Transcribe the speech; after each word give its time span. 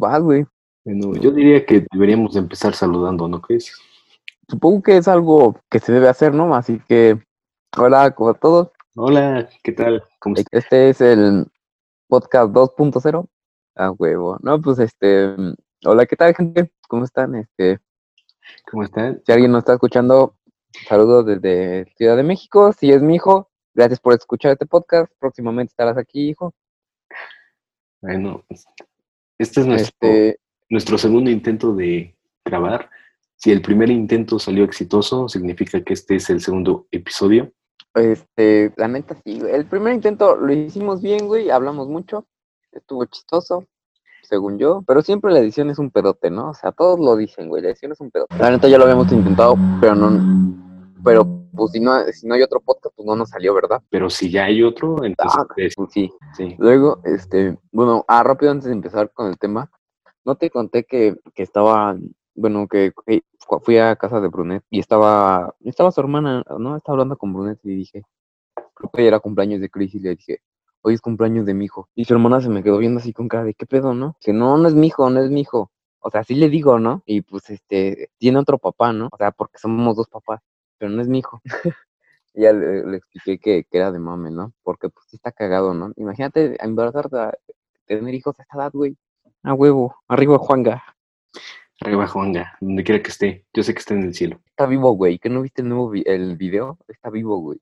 vas, 0.00 0.20
güey. 0.20 0.44
Bueno, 0.84 1.14
yo 1.14 1.30
diría 1.30 1.64
que 1.64 1.86
deberíamos 1.92 2.34
empezar 2.34 2.74
saludando, 2.74 3.28
¿no 3.28 3.40
crees? 3.40 3.72
Supongo 4.48 4.82
que 4.82 4.96
es 4.96 5.06
algo 5.06 5.60
que 5.70 5.78
se 5.78 5.92
debe 5.92 6.08
hacer, 6.08 6.34
¿no? 6.34 6.54
Así 6.54 6.80
que, 6.88 7.20
hola 7.76 8.04
a 8.04 8.34
todos. 8.34 8.70
Hola, 8.96 9.48
¿qué 9.62 9.72
tal? 9.72 10.02
¿Cómo 10.18 10.34
estás? 10.36 10.64
Este 10.64 10.90
es 10.90 11.00
el 11.00 11.46
podcast 12.08 12.50
2.0. 12.52 13.28
Ah, 13.76 13.92
huevo. 13.92 14.38
No, 14.42 14.60
pues 14.60 14.78
este, 14.80 15.36
hola, 15.84 16.06
¿qué 16.06 16.16
tal, 16.16 16.34
gente? 16.34 16.72
¿Cómo 16.88 17.04
están? 17.04 17.36
Este, 17.36 17.78
¿Cómo 18.70 18.82
están? 18.82 19.22
si 19.24 19.32
alguien 19.32 19.52
nos 19.52 19.60
está 19.60 19.74
escuchando, 19.74 20.36
saludos 20.88 21.26
desde 21.26 21.84
Ciudad 21.96 22.16
de 22.16 22.24
México. 22.24 22.72
Si 22.72 22.90
es 22.90 23.00
mi 23.02 23.14
hijo, 23.16 23.48
gracias 23.74 24.00
por 24.00 24.14
escuchar 24.14 24.52
este 24.52 24.66
podcast. 24.66 25.12
Próximamente 25.20 25.70
estarás 25.70 25.96
aquí, 25.96 26.30
hijo. 26.30 26.52
Bueno, 28.00 28.44
este 29.40 29.62
es 29.62 29.66
nuestro, 29.66 30.08
Este, 30.08 30.40
nuestro 30.68 30.98
segundo 30.98 31.30
intento 31.30 31.74
de 31.74 32.14
grabar. 32.44 32.90
Si 33.36 33.50
el 33.50 33.62
primer 33.62 33.88
intento 33.90 34.38
salió 34.38 34.64
exitoso, 34.64 35.30
significa 35.30 35.82
que 35.82 35.94
este 35.94 36.16
es 36.16 36.28
el 36.28 36.42
segundo 36.42 36.86
episodio. 36.90 37.50
Este, 37.94 38.70
la 38.76 38.86
neta 38.86 39.16
sí. 39.24 39.40
El 39.50 39.64
primer 39.64 39.94
intento 39.94 40.36
lo 40.36 40.52
hicimos 40.52 41.00
bien, 41.00 41.26
güey, 41.26 41.48
hablamos 41.48 41.88
mucho, 41.88 42.26
estuvo 42.70 43.06
chistoso, 43.06 43.64
según 44.22 44.58
yo, 44.58 44.84
pero 44.86 45.00
siempre 45.00 45.32
la 45.32 45.40
edición 45.40 45.70
es 45.70 45.78
un 45.78 45.90
pedote, 45.90 46.30
¿no? 46.30 46.50
O 46.50 46.54
sea, 46.54 46.72
todos 46.72 47.00
lo 47.00 47.16
dicen, 47.16 47.48
güey, 47.48 47.62
la 47.62 47.70
edición 47.70 47.92
es 47.92 48.00
un 48.00 48.10
pedote. 48.10 48.36
La 48.36 48.50
neta 48.50 48.68
ya 48.68 48.76
lo 48.76 48.84
habíamos 48.84 49.10
intentado, 49.10 49.56
pero 49.80 49.94
no, 49.94 50.69
pero 51.04 51.44
pues 51.54 51.72
si 51.72 51.80
no, 51.80 52.02
si 52.12 52.26
no 52.26 52.34
hay 52.34 52.42
otro 52.42 52.60
podcast, 52.60 52.94
pues 52.96 53.06
no 53.06 53.16
nos 53.16 53.30
salió, 53.30 53.54
¿verdad? 53.54 53.82
Pero 53.90 54.08
si 54.10 54.30
ya 54.30 54.44
hay 54.44 54.62
otro, 54.62 55.02
entonces 55.04 55.38
Ah, 55.40 55.46
pues, 55.54 55.74
pues 55.76 55.92
sí. 55.92 56.12
sí. 56.36 56.56
Luego, 56.58 57.00
este, 57.04 57.58
bueno, 57.72 58.04
ah, 58.08 58.22
rápido 58.22 58.52
antes 58.52 58.66
de 58.66 58.72
empezar 58.72 59.10
con 59.12 59.26
el 59.28 59.38
tema, 59.38 59.70
no 60.24 60.34
te 60.36 60.50
conté 60.50 60.84
que, 60.84 61.16
que 61.34 61.42
estaba, 61.42 61.96
bueno, 62.34 62.66
que, 62.68 62.92
que 63.06 63.22
fu- 63.38 63.60
fui 63.60 63.78
a 63.78 63.96
casa 63.96 64.20
de 64.20 64.28
Brunet 64.28 64.62
y 64.70 64.78
estaba, 64.80 65.54
estaba 65.64 65.90
su 65.90 66.00
hermana, 66.00 66.44
¿no? 66.58 66.76
Estaba 66.76 66.94
hablando 66.94 67.16
con 67.16 67.32
Brunet 67.32 67.58
y 67.64 67.74
dije, 67.74 68.02
creo 68.74 68.90
que 68.92 69.06
era 69.06 69.20
cumpleaños 69.20 69.60
de 69.60 69.70
Chris 69.70 69.94
y 69.94 70.00
le 70.00 70.10
dije, 70.16 70.40
hoy 70.82 70.94
es 70.94 71.00
cumpleaños 71.00 71.46
de 71.46 71.54
mi 71.54 71.66
hijo. 71.66 71.88
Y 71.94 72.04
su 72.04 72.14
hermana 72.14 72.40
se 72.40 72.48
me 72.48 72.62
quedó 72.62 72.78
viendo 72.78 73.00
así 73.00 73.12
con 73.12 73.28
cara 73.28 73.44
de, 73.44 73.54
¿qué 73.54 73.66
pedo, 73.66 73.94
no? 73.94 74.16
Que 74.20 74.32
no, 74.32 74.56
no 74.58 74.68
es 74.68 74.74
mi 74.74 74.86
hijo, 74.88 75.08
no 75.10 75.20
es 75.20 75.30
mi 75.30 75.40
hijo. 75.42 75.70
O 76.02 76.10
sea, 76.10 76.24
sí 76.24 76.34
le 76.34 76.48
digo, 76.48 76.78
¿no? 76.78 77.02
Y 77.04 77.20
pues, 77.20 77.50
este, 77.50 78.10
tiene 78.18 78.38
otro 78.38 78.56
papá, 78.56 78.92
¿no? 78.92 79.08
O 79.12 79.16
sea, 79.18 79.32
porque 79.32 79.58
somos 79.58 79.96
dos 79.96 80.08
papás, 80.08 80.40
pero 80.80 80.90
no 80.90 81.00
es 81.02 81.08
mi 81.08 81.18
hijo. 81.20 81.40
Y 82.32 82.42
ya 82.42 82.52
le, 82.52 82.86
le 82.86 82.96
expliqué 82.96 83.38
que, 83.38 83.64
que 83.64 83.76
era 83.76 83.90
de 83.90 83.98
mame, 83.98 84.30
¿no? 84.30 84.52
Porque 84.62 84.88
pues 84.88 85.04
sí 85.08 85.16
está 85.16 85.32
cagado, 85.32 85.74
¿no? 85.74 85.92
Imagínate 85.96 86.56
embarazarte, 86.64 87.18
a- 87.18 87.34
tener 87.86 88.14
hijos 88.14 88.38
a 88.38 88.42
esta 88.42 88.56
edad, 88.56 88.70
güey. 88.72 88.96
A 89.42 89.52
huevo, 89.52 89.96
arriba 90.06 90.38
Juanga. 90.38 90.80
Arriba 91.80 92.06
Juanga, 92.06 92.56
donde 92.60 92.84
quiera 92.84 93.02
que 93.02 93.10
esté. 93.10 93.46
Yo 93.52 93.64
sé 93.64 93.74
que 93.74 93.80
está 93.80 93.94
en 93.94 94.04
el 94.04 94.14
cielo. 94.14 94.40
Está 94.46 94.66
vivo, 94.66 94.92
güey. 94.92 95.18
¿Que 95.18 95.28
no 95.28 95.42
viste 95.42 95.62
el 95.62 95.70
nuevo 95.70 95.90
vi- 95.90 96.04
el 96.06 96.36
video? 96.36 96.78
Está 96.86 97.10
vivo, 97.10 97.36
güey. 97.40 97.58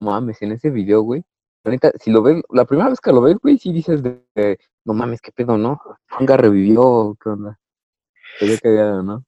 No 0.00 0.10
Mames, 0.10 0.42
en 0.42 0.50
ese 0.50 0.70
video, 0.70 1.02
güey. 1.02 1.22
La 1.62 1.70
neta, 1.70 1.92
si 2.00 2.10
lo 2.10 2.20
ves, 2.20 2.42
la 2.50 2.64
primera 2.64 2.90
vez 2.90 3.00
que 3.00 3.12
lo 3.12 3.20
ves, 3.20 3.36
güey, 3.40 3.58
sí 3.58 3.72
dices 3.72 4.02
de, 4.02 4.20
de, 4.34 4.58
no 4.84 4.92
mames, 4.94 5.20
qué 5.20 5.30
pedo, 5.30 5.56
¿no? 5.56 5.80
Juanga 6.10 6.36
revivió, 6.36 7.16
¿qué 7.22 7.28
onda? 7.28 7.60
Se 8.40 8.46
ve 8.48 8.58
cagado, 8.58 9.04
¿no? 9.04 9.24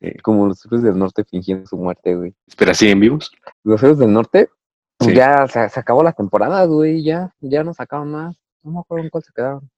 Sí. 0.00 0.12
Como 0.22 0.46
los 0.46 0.64
héroes 0.66 0.82
del 0.82 0.98
norte 0.98 1.24
fingiendo 1.24 1.66
su 1.66 1.76
muerte, 1.76 2.14
güey. 2.14 2.34
Espera, 2.46 2.74
¿siguen 2.74 3.00
vivos? 3.00 3.30
Los 3.64 3.82
héroes 3.82 3.98
del 3.98 4.12
norte, 4.12 4.50
pues 4.98 5.10
Sí. 5.10 5.16
ya 5.16 5.46
se, 5.48 5.68
se 5.68 5.80
acabó 5.80 6.02
la 6.02 6.12
temporada, 6.12 6.64
güey, 6.64 7.02
ya, 7.02 7.34
ya 7.40 7.64
no 7.64 7.72
sacaron 7.74 8.10
más. 8.12 8.36
No 8.62 8.72
me 8.72 8.80
acuerdo 8.80 9.04
en 9.04 9.10
cuál 9.10 9.22
se 9.24 9.32
quedaron. 9.32 9.70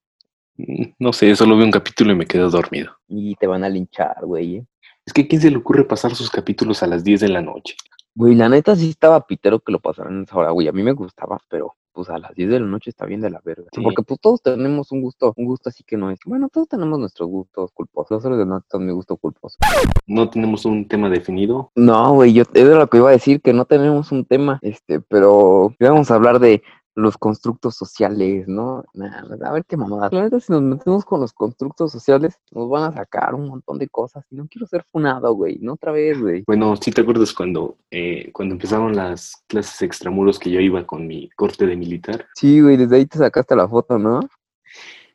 Mm, 0.57 0.85
No 0.99 1.13
sé, 1.13 1.35
solo 1.37 1.57
vi 1.57 1.65
un 1.65 1.71
capítulo 1.71 2.13
y 2.13 2.17
me 2.17 2.27
quedé 2.27 2.43
dormido. 2.43 2.93
Y 3.09 3.35
te 3.37 3.47
van 3.47 3.65
a 3.65 3.69
linchar, 3.69 4.17
güey. 4.25 4.57
¿eh? 4.57 4.67
Es 5.07 5.13
que 5.13 5.23
¿a 5.23 5.27
quién 5.29 5.41
se 5.41 5.51
le 5.51 5.57
ocurre 5.59 5.85
pasar 5.85 6.15
sus 6.15 6.31
capítulos 6.31 6.83
a 6.83 6.87
las 6.87 7.05
10 7.05 7.21
de 7.21 7.29
la 7.29 7.41
noche? 7.41 7.75
Güey, 8.15 8.35
la 8.35 8.49
neta 8.49 8.75
sí 8.75 8.91
estaba 8.91 9.25
pitero 9.27 9.61
que 9.61 9.71
lo 9.73 9.79
pasaran 9.79 10.21
a 10.21 10.23
esa 10.25 10.37
hora, 10.37 10.51
güey. 10.51 10.67
A 10.69 10.73
mí 10.73 10.83
me 10.83 10.93
gustaba, 10.93 11.39
pero 11.49 11.77
pues 11.93 12.09
a 12.11 12.19
las 12.19 12.35
10 12.35 12.51
de 12.51 12.61
la 12.61 12.67
noche 12.67 12.91
está 12.91 13.07
bien 13.07 13.21
de 13.21 13.31
la 13.31 13.41
verga. 13.45 13.69
Sí. 13.73 13.81
Porque 13.83 14.03
pues 14.03 14.21
todos 14.21 14.43
tenemos 14.43 14.93
un 14.93 15.01
gusto, 15.03 15.33
un 15.37 15.47
gusto 15.47 15.69
así 15.69 15.85
que 15.85 15.97
no 15.97 16.11
es. 16.11 16.19
Bueno, 16.25 16.49
todos 16.49 16.69
tenemos 16.69 16.99
nuestros 16.99 17.29
gustos 17.29 17.73
culposos. 17.73 18.25
Los 18.25 18.39
del 18.39 18.49
norte 18.49 18.69
son 18.71 18.87
mi 18.87 18.93
gusto 18.93 19.17
culposo. 19.17 19.59
No 20.07 20.29
tenemos 20.31 20.65
un 20.65 20.89
tema 20.89 21.09
definido. 21.11 21.71
No, 21.75 22.15
güey, 22.15 22.33
yo 22.33 22.43
es 22.43 22.69
de 22.69 22.75
lo 22.75 22.89
que 22.89 22.99
iba 22.99 23.09
a 23.09 23.13
decir, 23.13 23.41
que 23.41 23.53
no 23.53 23.65
tenemos 23.65 24.13
un 24.13 24.25
tema, 24.25 24.59
este, 24.63 25.01
pero 25.01 25.75
vamos 25.81 26.11
a 26.11 26.15
hablar 26.15 26.39
de 26.39 26.63
los 26.99 27.17
constructos 27.17 27.77
sociales, 27.77 28.49
¿no? 28.49 28.85
Nah, 28.93 29.23
a 29.45 29.53
ver 29.53 29.65
qué 29.65 29.77
mamada. 29.77 30.09
La 30.11 30.25
neta, 30.25 30.41
si 30.41 30.53
nos 30.53 30.63
metemos 30.63 31.05
con 31.05 31.21
los 31.21 31.33
constructos 31.33 31.93
sociales, 31.93 32.39
nos 32.51 32.69
van 32.69 32.91
a 32.91 32.93
sacar 32.93 33.35
un 33.37 33.49
montón 33.49 33.79
de 33.79 33.89
cosas. 33.89 34.25
Y 34.31 34.37
no 34.37 34.49
quiero 34.49 34.67
ser 34.67 34.85
funado, 34.91 35.33
güey, 35.35 35.59
no 35.61 35.75
otra 35.75 35.93
vez, 35.93 36.21
güey. 36.21 36.43
Bueno, 36.47 36.75
¿sí 36.77 36.91
te 36.91 37.03
acuerdas 37.03 37.33
cuando, 37.33 37.77
eh, 37.93 38.31
cuando 38.33 38.55
empezaron 38.55 38.97
las 38.97 39.45
clases 39.47 39.81
extramuros 39.83 40.41
que 40.41 40.51
yo 40.51 40.61
iba 40.61 40.85
con 40.85 41.07
mi 41.07 41.29
corte 41.31 41.67
de 41.67 41.77
militar? 41.77 42.27
Sí, 42.35 42.61
güey, 42.61 42.77
desde 42.77 42.97
ahí 42.97 43.07
te 43.07 43.19
sacaste 43.19 43.55
la 43.55 43.69
foto, 43.69 43.97
¿no? 43.97 44.21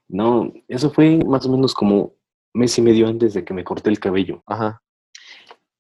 No, 0.08 0.54
eso 0.70 0.90
fue 0.90 1.20
más 1.26 1.46
o 1.46 1.52
menos 1.52 1.74
como 1.74 2.14
mes 2.54 2.78
y 2.78 2.82
medio 2.82 3.08
antes 3.08 3.34
de 3.34 3.44
que 3.44 3.54
me 3.54 3.66
corté 3.66 3.90
el 3.90 4.00
cabello. 4.00 4.42
Ajá. 4.46 4.82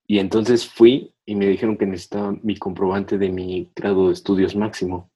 Y 0.06 0.20
entonces 0.20 0.68
fui 0.68 1.14
y 1.26 1.36
me 1.36 1.48
dijeron 1.48 1.78
que 1.78 1.86
necesitaba 1.86 2.36
mi 2.44 2.58
comprobante 2.58 3.18
de 3.18 3.30
mi 3.30 3.72
grado 3.76 4.08
de 4.08 4.14
estudios 4.14 4.56
máximo. 4.56 5.10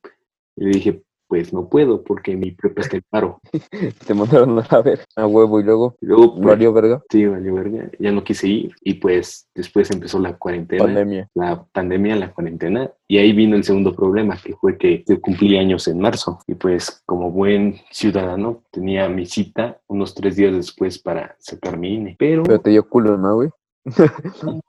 Y 0.58 0.66
le 0.66 0.72
dije, 0.72 1.02
pues 1.28 1.54
no 1.54 1.68
puedo 1.68 2.04
porque 2.04 2.36
mi 2.36 2.52
prepa 2.52 2.82
está 2.82 2.98
en 2.98 3.04
paro. 3.10 3.40
Te 4.08 4.14
mandaron 4.14 4.64
a 4.70 4.82
ver 4.82 5.02
a 5.16 5.28
huevo 5.28 5.60
y 5.60 5.64
luego 5.64 5.96
Y 6.02 6.06
luego, 6.06 6.36
pues, 6.36 6.46
valió 6.46 6.74
verga. 6.74 7.02
sí, 7.10 7.26
valió 7.26 7.54
verga, 7.56 7.92
ya 8.00 8.12
no 8.12 8.24
quise 8.24 8.48
ir. 8.48 8.72
Y 8.82 8.96
pues 8.96 9.50
después 9.54 9.92
empezó 9.92 10.20
la 10.20 10.38
cuarentena. 10.38 10.86
Pandemia. 10.86 11.30
la 11.36 11.66
pandemia, 11.66 12.16
la 12.16 12.32
cuarentena, 12.32 12.92
y 13.08 13.18
ahí 13.18 13.34
vino 13.34 13.56
el 13.56 13.64
segundo 13.64 13.96
problema, 13.96 14.38
que 14.38 14.56
fue 14.56 14.78
que 14.78 15.04
yo 15.08 15.20
cumplí 15.22 15.58
años 15.58 15.88
en 15.88 16.00
marzo, 16.00 16.40
y 16.48 16.56
pues 16.56 17.04
como 17.06 17.32
buen 17.32 17.76
ciudadano 17.92 18.64
tenía 18.72 19.10
mi 19.10 19.26
cita 19.26 19.80
unos 19.88 20.16
tres 20.16 20.36
días 20.36 20.54
después 20.54 21.00
para 21.00 21.36
sacar 21.40 21.78
mi 21.78 21.96
INE, 21.96 22.16
pero, 22.18 22.44
Pero 22.44 22.60
te 22.60 22.70
dio 22.70 22.88
culo, 22.88 23.18
¿no, 23.18 23.36
güey? 23.36 23.50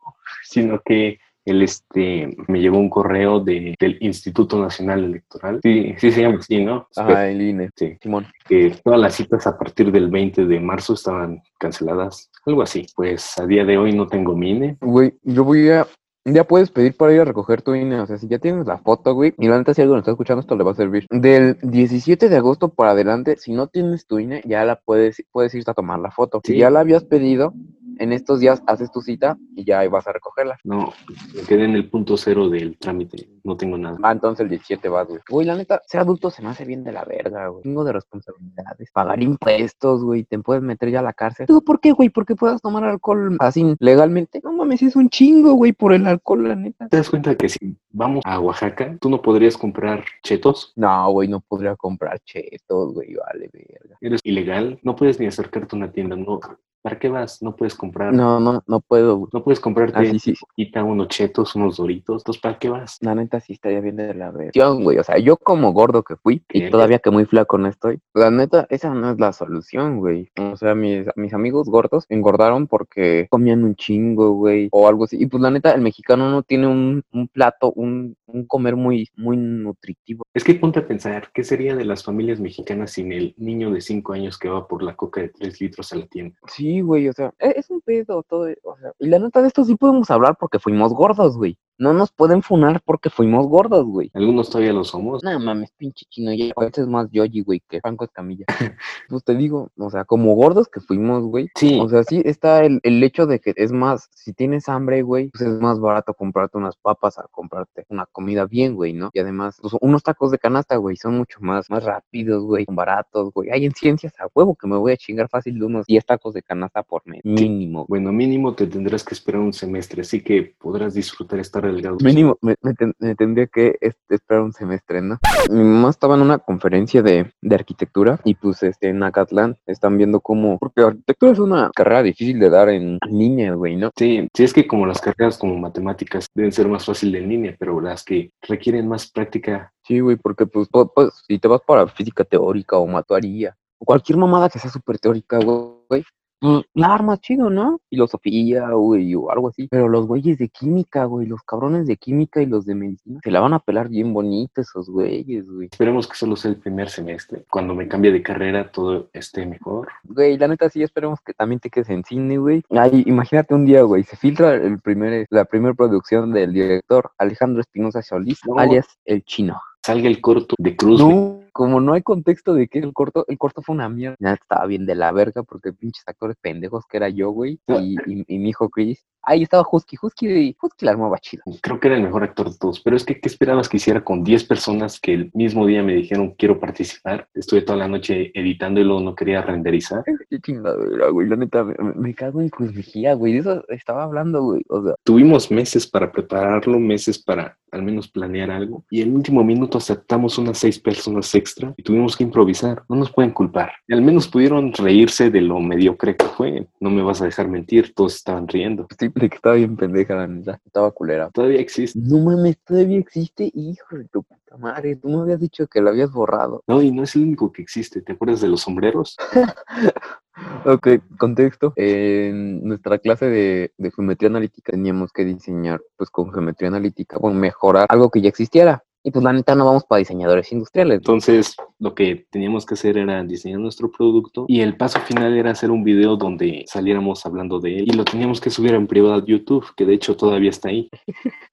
sino 0.42 0.80
que 0.84 1.18
él 1.50 1.62
este, 1.62 2.36
me 2.46 2.60
llegó 2.60 2.78
un 2.78 2.90
correo 2.90 3.40
de, 3.40 3.74
del 3.78 3.98
Instituto 4.00 4.60
Nacional 4.60 5.04
Electoral, 5.04 5.60
sí, 5.62 5.94
sí 5.98 6.12
se 6.12 6.22
llama 6.22 6.38
así, 6.38 6.64
¿no? 6.64 6.86
Ajá, 6.96 7.28
el 7.28 7.40
INE. 7.40 7.70
Sí, 7.76 7.96
Simón. 8.00 8.26
que 8.46 8.74
todas 8.82 9.00
las 9.00 9.14
citas 9.14 9.46
a 9.46 9.56
partir 9.58 9.92
del 9.92 10.08
20 10.08 10.46
de 10.46 10.60
marzo 10.60 10.94
estaban 10.94 11.42
canceladas, 11.58 12.30
algo 12.46 12.62
así. 12.62 12.86
Pues 12.94 13.38
a 13.38 13.46
día 13.46 13.64
de 13.64 13.78
hoy 13.78 13.92
no 13.92 14.06
tengo 14.06 14.36
mi 14.36 14.50
INE, 14.50 14.78
Güey, 14.80 15.14
yo 15.22 15.44
voy 15.44 15.68
a. 15.70 15.86
Ya 16.24 16.44
puedes 16.44 16.70
pedir 16.70 16.94
para 16.94 17.14
ir 17.14 17.20
a 17.20 17.24
recoger 17.24 17.62
tu 17.62 17.74
INE. 17.74 18.00
O 18.00 18.06
sea, 18.06 18.18
si 18.18 18.28
ya 18.28 18.38
tienes 18.38 18.66
la 18.66 18.78
foto, 18.78 19.14
güey. 19.14 19.32
Y 19.38 19.48
la 19.48 19.56
neta, 19.56 19.72
si 19.72 19.80
alguien 19.80 19.98
está 19.98 20.10
escuchando, 20.10 20.40
esto 20.40 20.56
le 20.56 20.64
va 20.64 20.72
a 20.72 20.74
servir. 20.74 21.06
Del 21.08 21.56
17 21.62 22.28
de 22.28 22.36
agosto 22.36 22.68
para 22.68 22.90
adelante, 22.90 23.36
si 23.36 23.52
no 23.52 23.68
tienes 23.68 24.06
tu 24.06 24.18
INE, 24.18 24.42
ya 24.44 24.64
la 24.64 24.76
puedes, 24.76 25.22
puedes 25.32 25.54
irte 25.54 25.70
a 25.70 25.74
tomar 25.74 26.00
la 26.00 26.10
foto. 26.10 26.40
Si 26.44 26.58
ya 26.58 26.68
la 26.68 26.80
habías 26.80 27.04
pedido, 27.04 27.54
en 27.98 28.12
estos 28.12 28.40
días 28.40 28.62
haces 28.66 28.90
tu 28.90 29.00
cita 29.00 29.36
y 29.54 29.64
ya 29.64 29.86
vas 29.88 30.06
a 30.06 30.12
recogerla. 30.12 30.58
no, 30.64 30.92
me 31.34 31.42
quedé 31.42 31.64
en 31.64 31.74
el 31.74 31.88
punto 31.88 32.16
cero 32.16 32.48
del 32.48 32.76
trámite, 32.78 33.28
no 33.44 33.56
tengo 33.56 33.78
nada. 33.78 33.98
Ah, 34.02 34.12
entonces 34.12 34.44
el 34.44 34.50
17 34.50 34.88
vas, 34.88 35.08
güey. 35.08 35.20
Güey, 35.28 35.46
la 35.46 35.56
neta, 35.56 35.80
ser 35.86 36.00
adulto 36.00 36.30
se 36.30 36.42
me 36.42 36.48
hace 36.48 36.64
bien 36.64 36.84
de 36.84 36.92
la 36.92 37.04
verga, 37.04 37.48
güey. 37.48 37.62
Tengo 37.62 37.84
de 37.84 37.92
responsabilidades. 37.92 38.90
Pagar 38.92 39.22
impuestos, 39.22 40.04
güey. 40.04 40.24
Te 40.24 40.38
puedes 40.38 40.62
meter 40.62 40.90
ya 40.90 41.00
a 41.00 41.02
la 41.02 41.12
cárcel. 41.12 41.46
¿Todo 41.46 41.62
por 41.62 41.80
qué, 41.80 41.92
güey? 41.92 42.08
Porque 42.08 42.36
puedas 42.36 42.60
tomar 42.60 42.84
alcohol 42.84 43.36
así 43.40 43.74
legalmente. 43.78 44.40
No 44.42 44.52
mames, 44.52 44.82
es 44.82 44.96
un 44.96 45.08
chingo, 45.08 45.54
güey, 45.54 45.72
por 45.72 45.92
el 45.92 46.06
alcohol, 46.06 46.48
la 46.48 46.56
neta. 46.56 46.88
¿Te 46.88 46.96
das 46.96 47.10
cuenta 47.10 47.36
que 47.36 47.48
si 47.48 47.76
vamos 47.90 48.22
a 48.24 48.40
Oaxaca, 48.40 48.96
tú 49.00 49.10
no 49.10 49.22
podrías 49.22 49.56
comprar 49.56 50.04
chetos? 50.22 50.72
No, 50.76 51.10
güey, 51.10 51.28
no 51.28 51.40
podría 51.40 51.76
comprar 51.76 52.20
chetos, 52.20 52.94
güey. 52.94 53.14
Vale, 53.14 53.50
verga. 53.52 53.96
Eres 54.00 54.20
ilegal, 54.24 54.78
no 54.82 54.96
puedes 54.96 55.18
ni 55.18 55.26
acercarte 55.26 55.74
a 55.74 55.78
una 55.78 55.92
tienda, 55.92 56.16
no. 56.16 56.40
¿Para 56.82 56.98
qué 56.98 57.08
vas? 57.08 57.42
No 57.42 57.56
puedes 57.56 57.74
comprar, 57.74 58.12
no, 58.12 58.38
No, 58.40 58.52
no, 58.52 58.64
no 58.66 58.80
puedo, 58.80 59.16
güey. 59.16 59.42
puedes 59.42 59.60
comprarte 59.60 59.98
Así 59.98 60.18
sí. 60.18 60.34
quita 60.54 60.84
unos 60.84 61.08
chetos, 61.08 61.54
unos 61.56 61.76
doritos, 61.76 62.22
entonces 62.22 62.40
¿para 62.40 62.58
qué 62.58 62.68
vas? 62.68 62.98
La 63.00 63.14
neta 63.14 63.40
sí 63.40 63.52
estaría 63.54 63.80
bien 63.80 63.96
de 63.96 64.14
la. 64.14 64.32
Sí, 64.52 64.60
güey, 64.82 64.98
o 64.98 65.02
sea, 65.04 65.18
yo 65.18 65.36
como 65.36 65.72
gordo 65.72 66.02
que 66.02 66.16
fui 66.16 66.42
y 66.52 66.70
todavía 66.70 66.98
que 66.98 67.10
muy 67.10 67.24
flaco 67.24 67.58
no 67.58 67.68
estoy. 67.68 67.98
La 68.14 68.30
neta, 68.30 68.66
esa 68.70 68.94
no 68.94 69.10
es 69.10 69.18
la 69.18 69.32
solución, 69.32 69.98
güey. 69.98 70.30
O 70.38 70.56
sea, 70.56 70.74
mis, 70.74 71.06
mis 71.16 71.34
amigos 71.34 71.68
gordos 71.68 72.04
engordaron 72.08 72.66
porque 72.66 73.26
comían 73.30 73.64
un 73.64 73.74
chingo, 73.74 74.32
güey, 74.32 74.68
o 74.70 74.88
algo 74.88 75.04
así. 75.04 75.16
Y 75.20 75.26
pues 75.26 75.42
la 75.42 75.50
neta, 75.50 75.72
el 75.72 75.80
mexicano 75.80 76.30
no 76.30 76.42
tiene 76.42 76.66
un, 76.66 77.02
un 77.12 77.28
plato, 77.28 77.72
un, 77.72 78.16
un 78.26 78.46
comer 78.46 78.76
muy, 78.76 79.08
muy 79.16 79.36
nutritivo. 79.36 80.24
Es 80.34 80.44
que 80.44 80.54
ponte 80.54 80.78
a 80.80 80.86
pensar, 80.86 81.30
¿qué 81.32 81.42
sería 81.44 81.74
de 81.74 81.84
las 81.84 82.04
familias 82.04 82.40
mexicanas 82.40 82.92
sin 82.92 83.12
el 83.12 83.34
niño 83.36 83.70
de 83.70 83.80
5 83.80 84.12
años 84.12 84.38
que 84.38 84.48
va 84.48 84.66
por 84.68 84.82
la 84.82 84.94
coca 84.94 85.22
de 85.22 85.28
3 85.30 85.60
litros 85.60 85.92
a 85.92 85.96
la 85.96 86.06
tienda? 86.06 86.36
Sí, 86.46 86.67
güey, 86.82 87.08
o 87.08 87.12
sea, 87.12 87.32
e- 87.38 87.54
es 87.56 87.70
un 87.70 87.80
pedo 87.80 88.22
todo, 88.22 88.48
o 88.64 88.76
sea, 88.78 88.92
y 88.98 89.06
la 89.08 89.18
neta 89.18 89.42
de 89.42 89.48
esto 89.48 89.64
sí 89.64 89.76
podemos 89.76 90.10
hablar 90.10 90.36
porque 90.38 90.58
fuimos 90.58 90.92
gordos, 90.94 91.36
güey. 91.36 91.58
No 91.78 91.92
nos 91.92 92.10
pueden 92.12 92.42
funar 92.42 92.82
porque 92.84 93.10
fuimos 93.10 93.46
gordos, 93.46 93.86
güey. 93.86 94.10
Algunos 94.14 94.50
todavía 94.50 94.72
lo 94.72 94.84
somos. 94.84 95.22
No 95.22 95.38
mames, 95.38 95.70
pinche 95.72 96.06
chino, 96.10 96.32
ya 96.34 96.52
a 96.56 96.60
veces 96.60 96.78
es 96.78 96.88
más 96.88 97.08
Yoji, 97.10 97.42
güey, 97.42 97.62
que 97.68 97.80
Franco 97.80 98.04
Escamilla. 98.04 98.44
pues 99.08 99.24
te 99.24 99.34
digo, 99.34 99.70
o 99.76 99.90
sea, 99.90 100.04
como 100.04 100.34
gordos 100.34 100.68
que 100.68 100.80
fuimos, 100.80 101.22
güey. 101.24 101.48
Sí. 101.54 101.78
O 101.80 101.88
sea, 101.88 102.02
sí 102.04 102.22
está 102.24 102.64
el, 102.64 102.80
el 102.82 103.02
hecho 103.02 103.26
de 103.26 103.40
que 103.40 103.52
es 103.56 103.72
más, 103.72 104.08
si 104.14 104.32
tienes 104.32 104.68
hambre, 104.68 105.02
güey, 105.02 105.30
pues 105.30 105.42
es 105.42 105.60
más 105.60 105.80
barato 105.80 106.14
comprarte 106.14 106.58
unas 106.58 106.76
papas 106.76 107.18
a 107.18 107.26
comprarte 107.30 107.84
una 107.88 108.06
comida 108.06 108.46
bien, 108.46 108.74
güey, 108.74 108.92
¿no? 108.92 109.10
Y 109.12 109.20
además, 109.20 109.58
pues, 109.60 109.74
unos 109.80 110.02
tacos 110.02 110.30
de 110.30 110.38
canasta, 110.38 110.76
güey, 110.76 110.96
son 110.96 111.16
mucho 111.16 111.38
más, 111.40 111.70
más 111.70 111.84
rápidos, 111.84 112.44
güey, 112.44 112.64
son 112.64 112.76
baratos, 112.76 113.32
güey. 113.32 113.50
Hay 113.50 113.64
en 113.64 113.72
ciencias 113.72 114.14
a 114.18 114.28
huevo 114.34 114.56
que 114.56 114.66
me 114.66 114.76
voy 114.76 114.92
a 114.92 114.96
chingar 114.96 115.28
fácil 115.28 115.58
de 115.58 115.64
unos 115.64 115.86
10 115.86 116.04
tacos 116.04 116.34
de 116.34 116.42
canasta 116.42 116.82
por 116.82 117.06
mes, 117.06 117.24
mínimo. 117.24 117.86
Bueno, 117.88 118.12
mínimo 118.12 118.54
te 118.54 118.66
tendrás 118.66 119.04
que 119.04 119.14
esperar 119.14 119.40
un 119.40 119.52
semestre, 119.52 120.02
así 120.02 120.22
que 120.22 120.54
podrás 120.58 120.94
disfrutar 120.94 121.38
estar 121.68 121.92
delgado. 121.92 121.96
Mínimo, 122.02 122.38
me, 122.42 122.54
me 122.62 122.74
ten- 122.74 122.94
me 122.98 123.14
tendría 123.14 123.46
que 123.46 123.78
esperar 124.08 124.42
un 124.42 124.52
semestre, 124.52 125.00
¿no? 125.02 125.18
Mi 125.50 125.62
mamá 125.62 125.90
estaba 125.90 126.14
en 126.16 126.22
una 126.22 126.38
conferencia 126.38 127.02
de, 127.02 127.32
de 127.40 127.54
arquitectura 127.54 128.20
y 128.24 128.34
pues 128.34 128.62
este, 128.62 128.88
en 128.88 129.02
Acatlán 129.02 129.56
están 129.66 129.96
viendo 129.98 130.20
cómo, 130.20 130.58
porque 130.58 130.82
arquitectura 130.82 131.32
es 131.32 131.38
una 131.38 131.70
carrera 131.74 132.02
difícil 132.02 132.38
de 132.38 132.50
dar 132.50 132.68
en 132.68 132.98
línea, 133.10 133.54
güey, 133.54 133.76
¿no? 133.76 133.90
Sí, 133.96 134.28
sí 134.34 134.44
es 134.44 134.52
que 134.52 134.66
como 134.66 134.86
las 134.86 135.00
carreras 135.00 135.38
como 135.38 135.56
matemáticas 135.58 136.26
deben 136.34 136.52
ser 136.52 136.68
más 136.68 136.84
fácil 136.84 137.14
en 137.14 137.28
línea, 137.28 137.56
pero 137.58 137.80
las 137.80 138.04
que 138.04 138.30
requieren 138.42 138.88
más 138.88 139.10
práctica, 139.10 139.72
Sí, 139.84 140.00
güey, 140.00 140.16
porque 140.16 140.44
pues, 140.44 140.68
pues, 140.94 141.10
si 141.26 141.38
te 141.38 141.48
vas 141.48 141.62
para 141.66 141.86
física 141.88 142.22
teórica 142.22 142.76
o 142.76 142.86
matuaría, 142.86 143.56
o 143.78 143.86
cualquier 143.86 144.18
mamada 144.18 144.50
que 144.50 144.58
sea 144.58 144.70
súper 144.70 144.98
teórica, 144.98 145.38
güey, 145.38 146.04
pues 146.40 146.64
la 146.74 146.94
armas 146.94 147.20
chido, 147.20 147.50
¿no? 147.50 147.80
Filosofía, 147.88 148.70
güey, 148.70 149.14
o 149.14 149.30
algo 149.30 149.48
así. 149.48 149.68
Pero 149.70 149.88
los 149.88 150.06
güeyes 150.06 150.38
de 150.38 150.48
química, 150.48 151.04
güey, 151.04 151.26
los 151.26 151.42
cabrones 151.42 151.86
de 151.86 151.96
química 151.96 152.40
y 152.42 152.46
los 152.46 152.66
de 152.66 152.74
medicina, 152.74 153.20
se 153.22 153.30
la 153.30 153.40
van 153.40 153.54
a 153.54 153.58
pelar 153.58 153.88
bien 153.88 154.12
bonito 154.12 154.60
esos 154.60 154.88
güeyes, 154.88 155.48
güey. 155.48 155.68
esperemos 155.70 156.06
que 156.06 156.16
solo 156.16 156.36
sea 156.36 156.50
el 156.50 156.56
primer 156.58 156.88
semestre. 156.90 157.44
Cuando 157.50 157.74
me 157.74 157.88
cambie 157.88 158.12
de 158.12 158.22
carrera 158.22 158.70
todo 158.70 159.08
esté 159.12 159.46
mejor. 159.46 159.88
Güey, 160.04 160.38
la 160.38 160.48
neta 160.48 160.68
sí, 160.70 160.82
esperemos 160.82 161.20
que 161.20 161.34
también 161.34 161.60
te 161.60 161.70
quedes 161.70 161.90
en 161.90 162.04
cine, 162.04 162.38
güey. 162.38 162.62
Ay, 162.70 163.02
imagínate 163.06 163.54
un 163.54 163.64
día, 163.64 163.82
güey, 163.82 164.04
se 164.04 164.16
filtra 164.16 164.54
el 164.54 164.78
primer, 164.80 165.26
la 165.30 165.44
primera 165.44 165.74
producción 165.74 166.32
del 166.32 166.52
director 166.52 167.10
Alejandro 167.18 167.60
Espinosa 167.60 168.02
Solís, 168.02 168.40
No. 168.46 168.58
alias 168.58 168.86
El 169.04 169.22
Chino. 169.24 169.60
Salga 169.82 170.08
el 170.08 170.20
corto 170.20 170.54
de 170.58 170.76
Cruz. 170.76 171.00
No, 171.00 171.37
como 171.58 171.80
no 171.80 171.94
hay 171.94 172.02
contexto 172.02 172.54
de 172.54 172.68
que 172.68 172.78
el 172.78 172.92
corto, 172.92 173.24
el 173.26 173.36
corto 173.36 173.62
fue 173.62 173.74
una 173.74 173.88
mierda. 173.88 174.32
Estaba 174.32 174.64
bien 174.66 174.86
de 174.86 174.94
la 174.94 175.10
verga 175.10 175.42
porque 175.42 175.72
pinches 175.72 176.04
actores 176.06 176.36
pendejos 176.40 176.84
que 176.88 176.98
era 176.98 177.08
yo, 177.08 177.30
güey, 177.30 177.58
y, 177.66 177.96
y, 178.06 178.24
y 178.28 178.38
mi 178.38 178.50
hijo 178.50 178.70
Chris. 178.70 179.04
Ahí 179.22 179.42
estaba 179.42 179.64
Husky, 179.70 179.96
Husky, 180.00 180.56
Husky 180.60 180.84
la 180.86 180.92
armaba 180.92 181.18
chido. 181.18 181.42
Creo 181.60 181.78
que 181.80 181.88
era 181.88 181.96
el 181.96 182.02
mejor 182.02 182.22
actor 182.24 182.50
de 182.50 182.56
todos, 182.58 182.80
pero 182.80 182.96
es 182.96 183.04
que 183.04 183.20
¿qué 183.20 183.28
esperabas 183.28 183.68
que 183.68 183.76
hiciera 183.76 184.02
con 184.02 184.24
10 184.24 184.44
personas 184.44 184.98
que 185.00 185.12
el 185.14 185.30
mismo 185.34 185.66
día 185.66 185.82
me 185.82 185.94
dijeron 185.94 186.34
quiero 186.38 186.58
participar? 186.58 187.28
Estuve 187.34 187.62
toda 187.62 187.78
la 187.78 187.88
noche 187.88 188.30
editando 188.34 188.80
y 188.80 188.84
luego 188.84 189.00
no 189.00 189.14
quería 189.14 189.42
renderizar. 189.42 190.02
Qué 190.30 190.38
chingadera, 190.40 191.08
güey, 191.10 191.26
la 191.28 191.36
neta, 191.36 191.64
me, 191.64 191.74
me- 191.94 192.14
cago 192.14 192.40
en 192.40 192.48
Cruz 192.48 192.74
Mejía, 192.74 193.14
güey, 193.14 193.34
de 193.34 193.38
eso 193.40 193.64
estaba 193.68 194.02
hablando, 194.04 194.42
güey, 194.42 194.62
o 194.68 194.82
sea, 194.82 194.94
Tuvimos 195.04 195.50
meses 195.50 195.86
para 195.86 196.10
prepararlo, 196.10 196.78
meses 196.78 197.18
para 197.18 197.56
al 197.70 197.82
menos 197.82 198.08
planear 198.08 198.50
algo 198.50 198.82
y 198.90 199.02
el 199.02 199.14
último 199.14 199.44
minuto 199.44 199.76
aceptamos 199.76 200.38
unas 200.38 200.56
seis 200.56 200.78
personas 200.78 201.34
extra 201.34 201.74
y 201.76 201.82
tuvimos 201.82 202.16
que 202.16 202.24
improvisar. 202.24 202.82
No 202.88 202.96
nos 202.96 203.10
pueden 203.12 203.30
culpar. 203.32 203.72
Al 203.90 204.00
menos 204.00 204.26
pudieron 204.26 204.72
reírse 204.72 205.30
de 205.30 205.42
lo 205.42 205.60
mediocre 205.60 206.16
que 206.16 206.24
fue. 206.24 206.66
No 206.80 206.88
me 206.88 207.02
vas 207.02 207.20
a 207.20 207.26
dejar 207.26 207.46
mentir, 207.48 207.92
todos 207.94 208.14
estaban 208.16 208.48
riendo. 208.48 208.86
sí, 208.98 209.07
de 209.14 209.28
que 209.28 209.36
estaba 209.36 209.54
bien 209.54 209.76
pendeja, 209.76 210.14
la 210.14 210.26
neta, 210.26 210.60
estaba 210.64 210.90
culera. 210.90 211.30
Todavía 211.30 211.60
existe. 211.60 211.98
No 212.02 212.18
mames, 212.18 212.58
todavía 212.58 212.98
existe, 212.98 213.50
hijo 213.54 213.96
de 213.96 214.04
tu 214.06 214.22
puta 214.22 214.56
madre, 214.56 214.96
tú 214.96 215.08
me 215.08 215.20
habías 215.20 215.40
dicho 215.40 215.66
que 215.66 215.80
lo 215.80 215.90
habías 215.90 216.12
borrado. 216.12 216.62
No, 216.66 216.82
y 216.82 216.90
no 216.90 217.02
es 217.02 217.14
el 217.16 217.22
único 217.22 217.52
que 217.52 217.62
existe. 217.62 218.02
¿Te 218.02 218.12
acuerdas 218.12 218.40
de 218.40 218.48
los 218.48 218.62
sombreros? 218.62 219.16
Ok, 220.64 220.86
contexto. 221.18 221.72
En 221.74 222.62
nuestra 222.62 222.98
clase 222.98 223.26
de, 223.26 223.72
de 223.76 223.90
geometría 223.90 224.30
analítica 224.30 224.70
teníamos 224.70 225.12
que 225.12 225.24
diseñar, 225.24 225.80
pues 225.96 226.10
con 226.10 226.32
geometría 226.32 226.68
analítica, 226.68 227.18
bueno, 227.18 227.38
mejorar 227.38 227.86
algo 227.88 228.08
que 228.08 228.20
ya 228.20 228.28
existiera. 228.28 228.84
Y 229.02 229.10
pues 229.10 229.24
la 229.24 229.32
neta 229.32 229.54
no 229.54 229.64
vamos 229.64 229.84
para 229.84 229.98
diseñadores 229.98 230.52
industriales. 230.52 230.98
Entonces, 230.98 231.56
lo 231.78 231.94
que 231.94 232.26
teníamos 232.30 232.66
que 232.66 232.74
hacer 232.74 232.98
era 232.98 233.22
diseñar 233.24 233.60
nuestro 233.60 233.90
producto 233.90 234.44
y 234.48 234.60
el 234.60 234.76
paso 234.76 234.98
final 235.00 235.36
era 235.36 235.52
hacer 235.52 235.70
un 235.70 235.84
video 235.84 236.16
donde 236.16 236.64
saliéramos 236.66 237.24
hablando 237.24 237.60
de 237.60 237.78
él 237.78 237.84
y 237.88 237.96
lo 237.96 238.04
teníamos 238.04 238.40
que 238.40 238.50
subir 238.50 238.74
en 238.74 238.86
privado 238.86 239.14
a 239.14 239.24
YouTube, 239.24 239.64
que 239.76 239.84
de 239.84 239.94
hecho 239.94 240.16
todavía 240.16 240.50
está 240.50 240.68
ahí. 240.70 240.88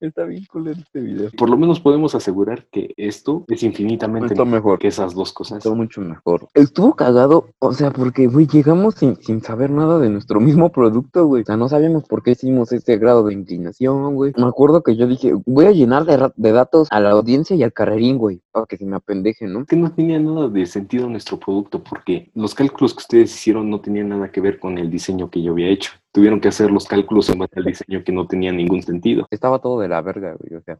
Está 0.00 0.24
bien 0.24 0.44
culero 0.46 0.78
este 0.80 1.00
video. 1.00 1.30
Por 1.36 1.50
lo 1.50 1.56
menos 1.56 1.80
podemos 1.80 2.14
asegurar 2.14 2.66
que 2.70 2.94
esto 2.96 3.44
es 3.48 3.64
infinitamente 3.64 4.34
Está 4.34 4.44
mejor. 4.44 4.78
que 4.78 4.86
esas 4.88 5.14
dos 5.14 5.32
cosas. 5.32 5.58
Está 5.58 5.74
mucho 5.74 6.00
mejor. 6.00 6.48
Estuvo 6.54 6.94
cagado, 6.94 7.48
o 7.58 7.72
sea, 7.72 7.90
porque, 7.90 8.28
güey, 8.28 8.46
llegamos 8.46 8.94
sin, 8.94 9.16
sin 9.16 9.42
saber 9.42 9.70
nada 9.70 9.98
de 9.98 10.10
nuestro 10.10 10.40
mismo 10.40 10.70
producto, 10.70 11.26
güey. 11.26 11.42
O 11.42 11.44
sea, 11.44 11.56
no 11.56 11.68
sabíamos 11.68 12.04
por 12.04 12.22
qué 12.22 12.32
hicimos 12.32 12.70
este 12.72 12.98
grado 12.98 13.24
de 13.24 13.34
inclinación, 13.34 14.14
güey. 14.14 14.32
Me 14.36 14.46
acuerdo 14.46 14.82
que 14.82 14.96
yo 14.96 15.08
dije, 15.08 15.32
voy 15.46 15.66
a 15.66 15.72
llenar 15.72 16.04
de, 16.04 16.30
de 16.36 16.52
datos 16.52 16.88
a 16.90 17.00
la 17.00 17.10
audiencia 17.10 17.56
y 17.56 17.62
al 17.64 17.72
carrerín, 17.72 18.18
güey, 18.18 18.40
para 18.52 18.66
que 18.66 18.76
se 18.76 18.84
me 18.84 18.96
apendejen, 18.96 19.52
¿no? 19.52 19.64
Que 19.68 19.76
no 19.76 19.92
tenía 19.92 20.18
nada 20.18 20.48
de 20.48 20.66
sentido 20.66 21.08
nuestro 21.08 21.38
producto 21.38 21.84
porque 21.84 22.30
los 22.34 22.54
cálculos 22.54 22.94
que 22.94 23.02
ustedes 23.02 23.34
hicieron 23.34 23.70
no 23.70 23.80
tenían 23.80 24.08
nada 24.08 24.32
que 24.32 24.40
ver 24.40 24.58
con 24.58 24.78
el 24.78 24.90
diseño 24.90 25.30
que 25.30 25.42
yo 25.42 25.52
había 25.52 25.68
hecho. 25.68 25.92
Tuvieron 26.10 26.40
que 26.40 26.48
hacer 26.48 26.70
los 26.70 26.86
cálculos 26.86 27.28
en 27.28 27.38
base 27.38 27.52
al 27.56 27.64
diseño 27.64 28.02
que 28.02 28.12
no 28.12 28.26
tenía 28.26 28.50
ningún 28.50 28.82
sentido. 28.82 29.26
Estaba 29.30 29.60
todo 29.60 29.80
de 29.80 29.88
la 29.88 30.00
verga, 30.00 30.34
güey, 30.38 30.58
o 30.58 30.62
sea. 30.62 30.78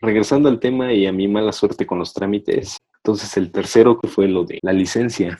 Regresando 0.00 0.48
al 0.48 0.58
tema 0.58 0.94
y 0.94 1.06
a 1.06 1.12
mi 1.12 1.28
mala 1.28 1.52
suerte 1.52 1.86
con 1.86 1.98
los 1.98 2.14
trámites, 2.14 2.78
entonces 3.04 3.36
el 3.36 3.52
tercero 3.52 4.00
que 4.00 4.08
fue 4.08 4.28
lo 4.28 4.44
de 4.44 4.58
la 4.62 4.72
licencia, 4.72 5.38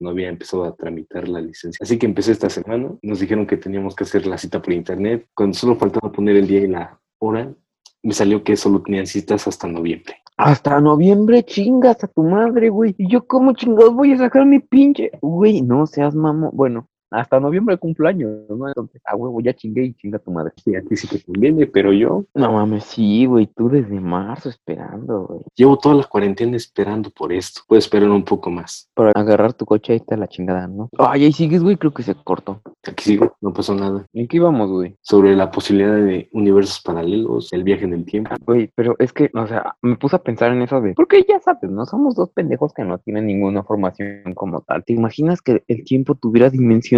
no 0.00 0.10
había 0.10 0.28
empezado 0.28 0.64
a 0.64 0.76
tramitar 0.76 1.28
la 1.28 1.40
licencia. 1.40 1.78
Así 1.82 1.98
que 1.98 2.04
empecé 2.04 2.32
esta 2.32 2.50
semana, 2.50 2.90
nos 3.00 3.20
dijeron 3.20 3.46
que 3.46 3.56
teníamos 3.56 3.94
que 3.94 4.04
hacer 4.04 4.26
la 4.26 4.36
cita 4.36 4.60
por 4.60 4.74
internet, 4.74 5.26
cuando 5.34 5.56
solo 5.56 5.76
faltaba 5.76 6.12
poner 6.12 6.36
el 6.36 6.46
día 6.46 6.60
y 6.60 6.66
la 6.66 7.00
hora, 7.18 7.54
me 8.02 8.12
salió 8.12 8.42
que 8.44 8.56
solo 8.56 8.82
tenían 8.82 9.06
citas 9.06 9.46
hasta 9.46 9.66
noviembre. 9.66 10.16
Hasta 10.44 10.80
noviembre 10.80 11.44
chingas 11.44 12.02
a 12.02 12.08
tu 12.08 12.24
madre, 12.24 12.68
güey. 12.68 12.96
Y 12.98 13.08
yo, 13.08 13.24
¿cómo 13.28 13.52
chingados 13.52 13.94
voy 13.94 14.12
a 14.12 14.18
sacar 14.18 14.44
mi 14.44 14.58
pinche? 14.58 15.12
Güey, 15.20 15.62
no 15.62 15.86
seas 15.86 16.16
mamo. 16.16 16.50
Bueno, 16.52 16.88
hasta 17.12 17.40
noviembre 17.40 17.76
cumpleaños, 17.76 18.30
¿no? 18.48 18.68
Entonces, 18.68 19.00
a 19.04 19.16
huevo, 19.16 19.40
ya 19.40 19.54
chingué 19.54 19.84
y 19.84 19.94
chinga 19.94 20.18
tu 20.18 20.30
madre. 20.30 20.52
Y 20.64 20.74
a 20.76 20.82
ti 20.82 20.96
sí 20.96 21.06
te 21.08 21.22
conviene, 21.22 21.66
pero 21.66 21.92
yo 21.92 22.24
No 22.34 22.52
mames, 22.52 22.84
sí, 22.84 23.26
güey, 23.26 23.46
tú 23.46 23.68
desde 23.68 24.00
marzo 24.00 24.48
esperando, 24.48 25.26
güey. 25.26 25.40
llevo 25.54 25.76
toda 25.78 25.94
la 25.94 26.04
cuarentena 26.04 26.56
esperando 26.56 27.10
por 27.10 27.32
esto. 27.32 27.62
Puedo 27.66 27.78
esperar 27.78 28.10
un 28.10 28.24
poco 28.24 28.50
más. 28.50 28.88
Para 28.94 29.12
agarrar 29.14 29.52
tu 29.52 29.64
coche 29.66 29.92
ahí 29.92 29.98
está 29.98 30.16
la 30.16 30.28
chingada, 30.28 30.66
¿no? 30.66 30.88
Ay, 30.98 31.24
ahí 31.24 31.32
sigues, 31.32 31.62
güey, 31.62 31.76
creo 31.76 31.92
que 31.92 32.02
se 32.02 32.14
cortó. 32.14 32.60
Aquí 32.86 33.04
sigo, 33.04 33.36
no 33.40 33.52
pasó 33.52 33.74
nada. 33.74 34.06
¿En 34.12 34.26
qué 34.28 34.38
íbamos, 34.38 34.70
güey? 34.70 34.96
Sobre 35.02 35.36
la 35.36 35.50
posibilidad 35.50 35.94
de 35.94 36.28
universos 36.32 36.80
paralelos, 36.80 37.52
el 37.52 37.64
viaje 37.64 37.84
en 37.84 37.92
el 37.94 38.04
tiempo. 38.04 38.34
Güey, 38.44 38.70
pero 38.74 38.96
es 38.98 39.12
que, 39.12 39.30
o 39.34 39.46
sea, 39.46 39.76
me 39.82 39.96
puse 39.96 40.16
a 40.16 40.22
pensar 40.22 40.52
en 40.52 40.62
eso 40.62 40.80
de. 40.80 40.94
Porque 40.94 41.24
ya 41.28 41.40
sabes, 41.40 41.70
no 41.70 41.86
somos 41.86 42.14
dos 42.14 42.30
pendejos 42.30 42.72
que 42.72 42.84
no 42.84 42.98
tienen 42.98 43.26
ninguna 43.26 43.62
formación 43.62 44.34
como 44.34 44.62
tal. 44.62 44.84
¿Te 44.84 44.92
imaginas 44.92 45.40
que 45.42 45.62
el 45.68 45.84
tiempo 45.84 46.14
tuviera 46.14 46.50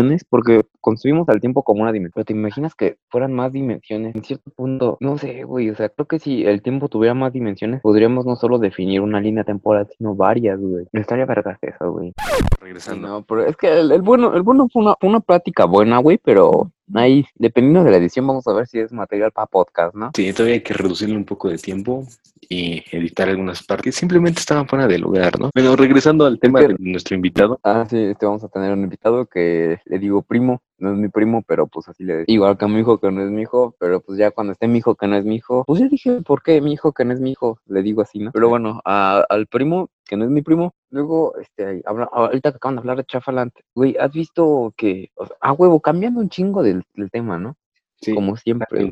dimensiones? 0.05 0.25
Porque 0.25 0.63
construimos 0.81 1.29
al 1.29 1.41
tiempo 1.41 1.63
como 1.63 1.83
una 1.83 1.93
dimensión. 1.93 2.13
Pero 2.15 2.25
te 2.25 2.33
imaginas 2.33 2.75
que 2.75 2.97
fueran 3.09 3.33
más 3.33 3.53
dimensiones. 3.53 4.15
En 4.15 4.25
cierto 4.25 4.51
punto, 4.51 4.97
no 5.01 5.19
sé, 5.19 5.45
güey. 5.45 5.71
O 5.71 5.75
sea, 5.77 5.89
creo 5.89 6.07
que 6.07 6.19
si 6.19 6.45
el 6.45 6.63
tiempo 6.63 6.89
tuviera 6.89 7.15
más 7.15 7.33
dimensiones, 7.33 7.81
podríamos 7.83 8.27
no 8.27 8.37
solo 8.37 8.59
definir 8.59 9.01
una 9.01 9.21
línea 9.21 9.45
temporal, 9.45 9.89
sino 9.97 10.15
varias, 10.15 10.61
güey. 10.61 10.87
Me 10.93 11.01
estaría 11.01 11.27
vergas 11.27 11.59
eso, 11.63 11.93
güey. 11.93 12.13
Sí, 12.19 12.45
Regresando. 12.61 13.09
no, 13.09 13.23
pero 13.23 13.45
es 13.47 13.57
que 13.57 13.69
el, 13.81 13.93
el 13.93 14.03
bueno, 14.03 14.35
el 14.35 14.43
bueno 14.43 14.69
fue 14.73 14.83
una, 14.83 14.95
fue 15.01 15.09
una 15.11 15.21
plática 15.21 15.65
buena, 15.65 15.99
güey, 15.99 16.19
pero 16.23 16.71
ahí, 16.93 17.25
dependiendo 17.37 17.85
de 17.85 17.91
la 17.91 17.97
edición, 17.97 18.27
vamos 18.27 18.47
a 18.47 18.53
ver 18.53 18.67
si 18.67 18.79
es 18.79 18.93
material 18.93 19.33
para 19.33 19.47
podcast, 19.47 19.95
¿no? 19.95 20.11
Sí, 20.15 20.33
todavía 20.33 20.55
hay 20.55 20.63
que 20.63 20.75
reducirle 20.75 21.17
un 21.17 21.25
poco 21.25 21.49
de 21.49 21.59
tiempo 21.59 22.07
y 22.49 22.85
editar 22.95 23.29
algunas 23.29 23.63
partes 23.63 23.95
simplemente 23.95 24.41
estaban 24.41 24.69
fuera 24.69 24.87
de 24.87 24.99
lugar, 24.99 25.39
¿no? 25.41 25.51
Bueno, 25.55 25.77
regresando 25.77 26.27
al 26.27 26.39
tema 26.39 26.61
de 26.61 26.77
nuestro 26.79 27.15
invitado. 27.15 27.59
Ah, 27.63 27.87
sí, 27.89 27.99
este 27.99 28.27
vamos 28.27 28.45
a 28.45 28.49
tener 28.49 28.73
un 28.73 28.83
invitado 28.83 29.27
que 29.27 29.79
le 29.85 29.99
digo 29.99 30.23
primo, 30.23 30.63
no 30.79 30.93
es 30.93 30.99
mi 30.99 31.09
primo, 31.09 31.43
pero 31.47 31.67
pues 31.67 31.89
así 31.89 32.05
le 32.05 32.19
digo. 32.19 32.25
Igual 32.29 32.59
que 32.59 32.65
a 32.65 32.69
mi 32.69 32.81
hijo 32.81 32.99
que 32.99 33.11
no 33.11 33.23
es 33.23 33.31
mi 33.31 33.43
hijo, 33.43 33.75
pero 33.79 34.01
pues 34.01 34.19
ya 34.19 34.31
cuando 34.31 34.53
esté 34.53 34.69
mi 34.69 34.79
hijo 34.79 34.95
que 34.97 35.07
no 35.07 35.17
es 35.17 35.25
mi 35.25 35.37
hijo, 35.37 35.65
pues 35.67 35.81
ya 35.81 35.89
dije, 35.89 36.21
¿por 36.23 36.43
qué 36.43 36.61
mi 36.61 36.73
hijo 36.73 36.93
que 36.93 37.05
no 37.05 37.13
es 37.15 37.21
mi 37.21 37.33
hijo? 37.33 37.59
Le 37.67 37.83
digo 37.83 38.03
así, 38.03 38.19
¿no? 38.19 38.33
Pero 38.33 38.49
bueno, 38.49 38.81
a- 38.85 39.25
al 39.29 39.47
primo 39.47 39.89
que 40.05 40.17
no 40.17 40.25
es 40.25 40.31
mi 40.31 40.43
primo, 40.43 40.75
luego, 40.91 41.37
este, 41.39 41.83
habla, 41.87 42.09
ahorita 42.13 42.51
que 42.53 42.57
acaban 42.57 42.77
de 42.77 42.81
hablar 42.81 42.97
de 42.99 43.05
Chafalant, 43.05 43.55
güey, 43.75 43.97
¿has 43.99 44.13
visto 44.13 44.73
que, 44.77 45.11
o 45.17 45.27
sea, 45.27 45.37
a 45.41 45.53
huevo, 45.53 45.81
cambiando 45.81 46.21
un 46.21 46.29
chingo 46.29 46.63
del, 46.63 46.83
del 46.95 47.11
tema, 47.11 47.39
¿no? 47.39 47.57
Sí, 48.01 48.15
Como 48.15 48.37
siempre, 48.37 48.91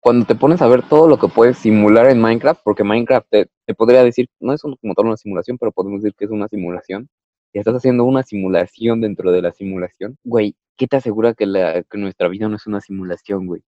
cuando 0.00 0.26
te 0.26 0.34
pones 0.34 0.62
a 0.62 0.68
ver 0.68 0.82
todo 0.88 1.08
lo 1.08 1.18
que 1.18 1.28
puedes 1.28 1.58
simular 1.58 2.08
en 2.08 2.20
Minecraft, 2.20 2.60
porque 2.64 2.84
Minecraft 2.84 3.26
te, 3.30 3.46
te 3.66 3.74
podría 3.74 4.04
decir, 4.04 4.28
no 4.40 4.52
es 4.52 4.62
un- 4.64 4.76
como 4.76 4.94
tal 4.94 5.06
una 5.06 5.16
simulación, 5.16 5.58
pero 5.58 5.72
podemos 5.72 6.02
decir 6.02 6.14
que 6.16 6.24
es 6.26 6.30
una 6.30 6.48
simulación, 6.48 7.08
estás 7.52 7.74
haciendo 7.76 8.04
una 8.04 8.22
simulación 8.22 9.00
dentro 9.00 9.30
de 9.32 9.42
la 9.42 9.52
simulación, 9.52 10.16
güey, 10.24 10.54
¿qué 10.76 10.86
te 10.86 10.96
asegura 10.96 11.34
que, 11.34 11.46
la, 11.46 11.82
que 11.82 11.98
nuestra 11.98 12.28
vida 12.28 12.48
no 12.48 12.56
es 12.56 12.66
una 12.66 12.80
simulación, 12.80 13.46
güey? 13.46 13.62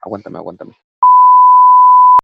Aguántame, 0.00 0.38
aguántame. 0.38 0.72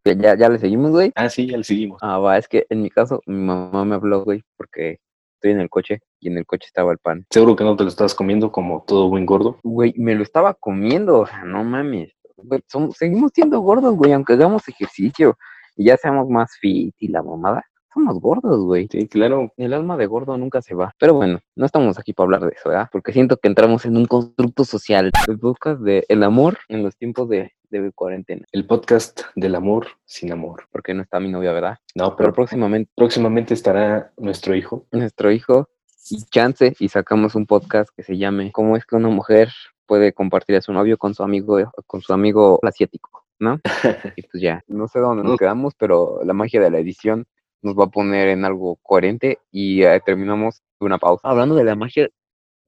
Ya, 0.04 0.36
ya 0.36 0.48
le 0.50 0.58
seguimos, 0.58 0.90
güey. 0.90 1.12
Ah, 1.14 1.30
sí, 1.30 1.46
ya 1.46 1.56
le 1.56 1.64
seguimos. 1.64 1.98
Ah, 2.02 2.18
va, 2.18 2.36
es 2.36 2.46
que 2.46 2.66
en 2.68 2.82
mi 2.82 2.90
caso, 2.90 3.22
mi 3.26 3.36
mamá 3.38 3.84
me 3.86 3.94
habló, 3.94 4.22
güey, 4.22 4.42
porque 4.58 4.98
estoy 5.36 5.52
en 5.52 5.60
el 5.60 5.70
coche 5.70 6.00
y 6.20 6.28
en 6.28 6.36
el 6.36 6.44
coche 6.46 6.66
estaba 6.66 6.92
el 6.92 6.98
pan. 6.98 7.24
Seguro 7.30 7.56
que 7.56 7.64
no 7.64 7.74
te 7.74 7.84
lo 7.84 7.88
estabas 7.88 8.14
comiendo 8.14 8.52
como 8.52 8.84
todo 8.86 9.08
buen 9.08 9.24
gordo. 9.24 9.58
Güey, 9.62 9.94
me 9.96 10.14
lo 10.14 10.22
estaba 10.22 10.52
comiendo, 10.54 11.20
o 11.20 11.26
sea, 11.26 11.44
no 11.44 11.64
mames. 11.64 12.10
Güey, 12.36 12.60
somos- 12.66 12.96
seguimos 12.98 13.32
siendo 13.34 13.60
gordos, 13.60 13.94
güey, 13.96 14.12
aunque 14.12 14.34
hagamos 14.34 14.68
ejercicio 14.68 15.38
y 15.76 15.86
ya 15.86 15.96
seamos 15.96 16.28
más 16.28 16.54
fit 16.60 16.94
y 16.98 17.08
la 17.08 17.22
mamada. 17.22 17.64
Somos 17.94 18.20
gordos, 18.20 18.60
güey. 18.64 18.88
Sí, 18.90 19.06
claro. 19.08 19.52
El 19.56 19.72
alma 19.72 19.96
de 19.96 20.06
gordo 20.06 20.36
nunca 20.36 20.60
se 20.60 20.74
va. 20.74 20.92
Pero 20.98 21.14
bueno, 21.14 21.38
no 21.54 21.64
estamos 21.64 21.98
aquí 21.98 22.12
para 22.12 22.24
hablar 22.26 22.40
de 22.42 22.54
eso, 22.56 22.68
¿verdad? 22.68 22.88
Porque 22.92 23.12
siento 23.12 23.36
que 23.36 23.48
entramos 23.48 23.84
en 23.86 23.96
un 23.96 24.06
constructo 24.06 24.64
social. 24.64 25.10
El 25.28 25.38
podcast 25.38 25.80
de 25.80 26.04
el 26.08 26.22
amor 26.24 26.58
en 26.68 26.82
los 26.82 26.96
tiempos 26.96 27.28
de, 27.28 27.52
de 27.70 27.92
cuarentena. 27.92 28.44
El 28.52 28.66
podcast 28.66 29.22
del 29.36 29.54
amor 29.54 29.86
sin 30.04 30.32
amor. 30.32 30.64
Porque 30.72 30.92
no 30.92 31.02
está 31.02 31.20
mi 31.20 31.30
novia, 31.30 31.52
¿verdad? 31.52 31.78
No, 31.94 32.16
Pero 32.16 32.16
pero 32.16 32.32
próximamente 32.34 32.90
próximamente 32.96 33.54
estará 33.54 34.12
nuestro 34.16 34.54
hijo. 34.56 34.86
nuestro 34.90 35.30
hijo 35.30 35.68
y 36.10 36.22
chance 36.24 36.74
y 36.80 36.88
sacamos 36.88 37.34
un 37.36 37.46
podcast 37.46 37.88
que 37.96 38.02
se 38.02 38.18
llame 38.18 38.52
¿Cómo 38.52 38.76
es 38.76 38.84
que 38.84 38.96
una 38.96 39.08
mujer 39.08 39.48
puede 39.86 40.12
compartir 40.12 40.56
a 40.56 40.60
su 40.60 40.72
novio 40.72 40.98
con 40.98 41.14
su 41.14 41.22
amigo 41.22 41.58
con 41.86 42.00
su 42.02 42.12
amigo 42.12 42.58
asiático? 42.62 43.24
¿No? 43.38 43.60
Y 44.16 44.22
pues 44.22 44.42
ya, 44.42 44.62
no 44.68 44.86
sé 44.88 44.98
dónde 44.98 45.22
nos 45.22 45.32
No. 45.32 45.38
quedamos, 45.38 45.74
pero 45.78 46.20
la 46.24 46.32
magia 46.34 46.60
de 46.60 46.70
la 46.70 46.78
edición 46.78 47.24
nos 47.64 47.74
va 47.76 47.84
a 47.84 47.90
poner 47.90 48.28
en 48.28 48.44
algo 48.44 48.76
coherente 48.82 49.38
y 49.50 49.82
eh, 49.82 50.00
terminamos 50.04 50.62
una 50.80 50.98
pausa. 50.98 51.28
Hablando 51.28 51.54
de 51.54 51.64
la 51.64 51.74
magia 51.74 52.08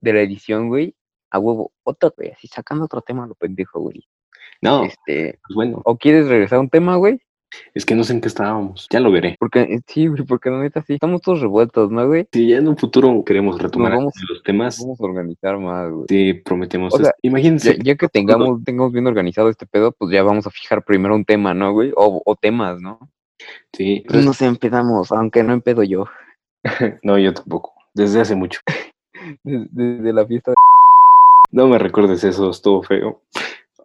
de 0.01 0.13
la 0.13 0.21
edición, 0.21 0.67
güey, 0.69 0.95
a 1.31 1.39
huevo, 1.39 1.71
otro, 1.83 2.13
güey, 2.17 2.31
así 2.31 2.47
sacando 2.47 2.85
otro 2.85 3.01
tema 3.01 3.25
lo 3.27 3.35
pendejo, 3.35 3.79
güey. 3.79 4.03
No, 4.61 4.83
Este, 4.83 5.39
pues 5.47 5.55
bueno, 5.55 5.81
¿o 5.85 5.97
quieres 5.97 6.27
regresar 6.27 6.57
a 6.57 6.61
un 6.61 6.69
tema, 6.69 6.95
güey? 6.97 7.21
es 7.73 7.85
que 7.85 7.95
no 7.95 8.03
sé 8.03 8.11
en 8.11 8.19
qué 8.19 8.27
estábamos. 8.27 8.87
Ya 8.91 8.99
lo 8.99 9.09
veré. 9.09 9.37
Porque 9.39 9.61
eh, 9.61 9.79
sí, 9.87 10.07
güey, 10.07 10.23
porque 10.25 10.49
la 10.49 10.59
neta 10.59 10.81
sí, 10.81 10.95
estamos 10.95 11.21
todos 11.21 11.39
revueltos, 11.39 11.89
¿no, 11.89 12.05
güey? 12.05 12.27
Si 12.33 12.49
ya 12.49 12.57
en 12.57 12.67
un 12.67 12.75
futuro 12.75 13.23
queremos 13.23 13.61
retomar 13.61 13.93
vamos- 13.93 14.13
los 14.29 14.43
temas, 14.43 14.79
Vamos 14.81 14.99
a 14.99 15.03
organizar 15.05 15.57
más, 15.57 15.89
güey. 15.89 16.05
sí, 16.09 16.33
prometemos. 16.33 16.93
O 16.93 16.97
sea. 16.97 17.13
Imagínense, 17.21 17.77
Ya, 17.77 17.83
ya 17.83 17.95
que 17.95 18.09
tengamos, 18.09 18.63
tengamos 18.65 18.91
bien 18.91 19.07
organizado 19.07 19.47
este 19.49 19.65
pedo, 19.65 19.93
pues 19.93 20.11
ya 20.11 20.23
vamos 20.23 20.45
a 20.45 20.49
fijar 20.49 20.83
primero 20.83 21.15
un 21.15 21.23
tema, 21.23 21.53
¿no, 21.53 21.71
güey? 21.71 21.93
O, 21.95 22.21
o 22.25 22.35
temas, 22.35 22.81
¿no? 22.81 22.99
Sí, 23.73 24.03
Pues 24.07 24.25
nos 24.25 24.41
empedamos, 24.41 25.11
aunque 25.11 25.43
no 25.43 25.53
empedo 25.53 25.83
yo. 25.83 26.05
no, 27.03 27.17
yo 27.17 27.33
tampoco. 27.33 27.73
Desde 27.93 28.21
hace 28.21 28.35
mucho. 28.35 28.59
Desde, 29.43 29.67
desde 29.71 30.13
la 30.13 30.25
fiesta. 30.25 30.53
No 31.51 31.67
me 31.67 31.77
recuerdes 31.79 32.23
eso, 32.23 32.49
estuvo 32.49 32.83
feo. 32.83 33.21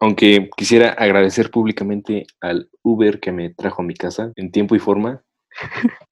Aunque 0.01 0.51
quisiera 0.57 0.91
agradecer 0.91 1.51
públicamente 1.51 2.27
al 2.41 2.69
Uber 2.83 3.19
que 3.19 3.33
me 3.33 3.51
trajo 3.51 3.83
a 3.83 3.85
mi 3.85 3.95
casa 3.95 4.33
en 4.37 4.51
tiempo 4.51 4.75
y 4.75 4.79
forma. 4.79 5.23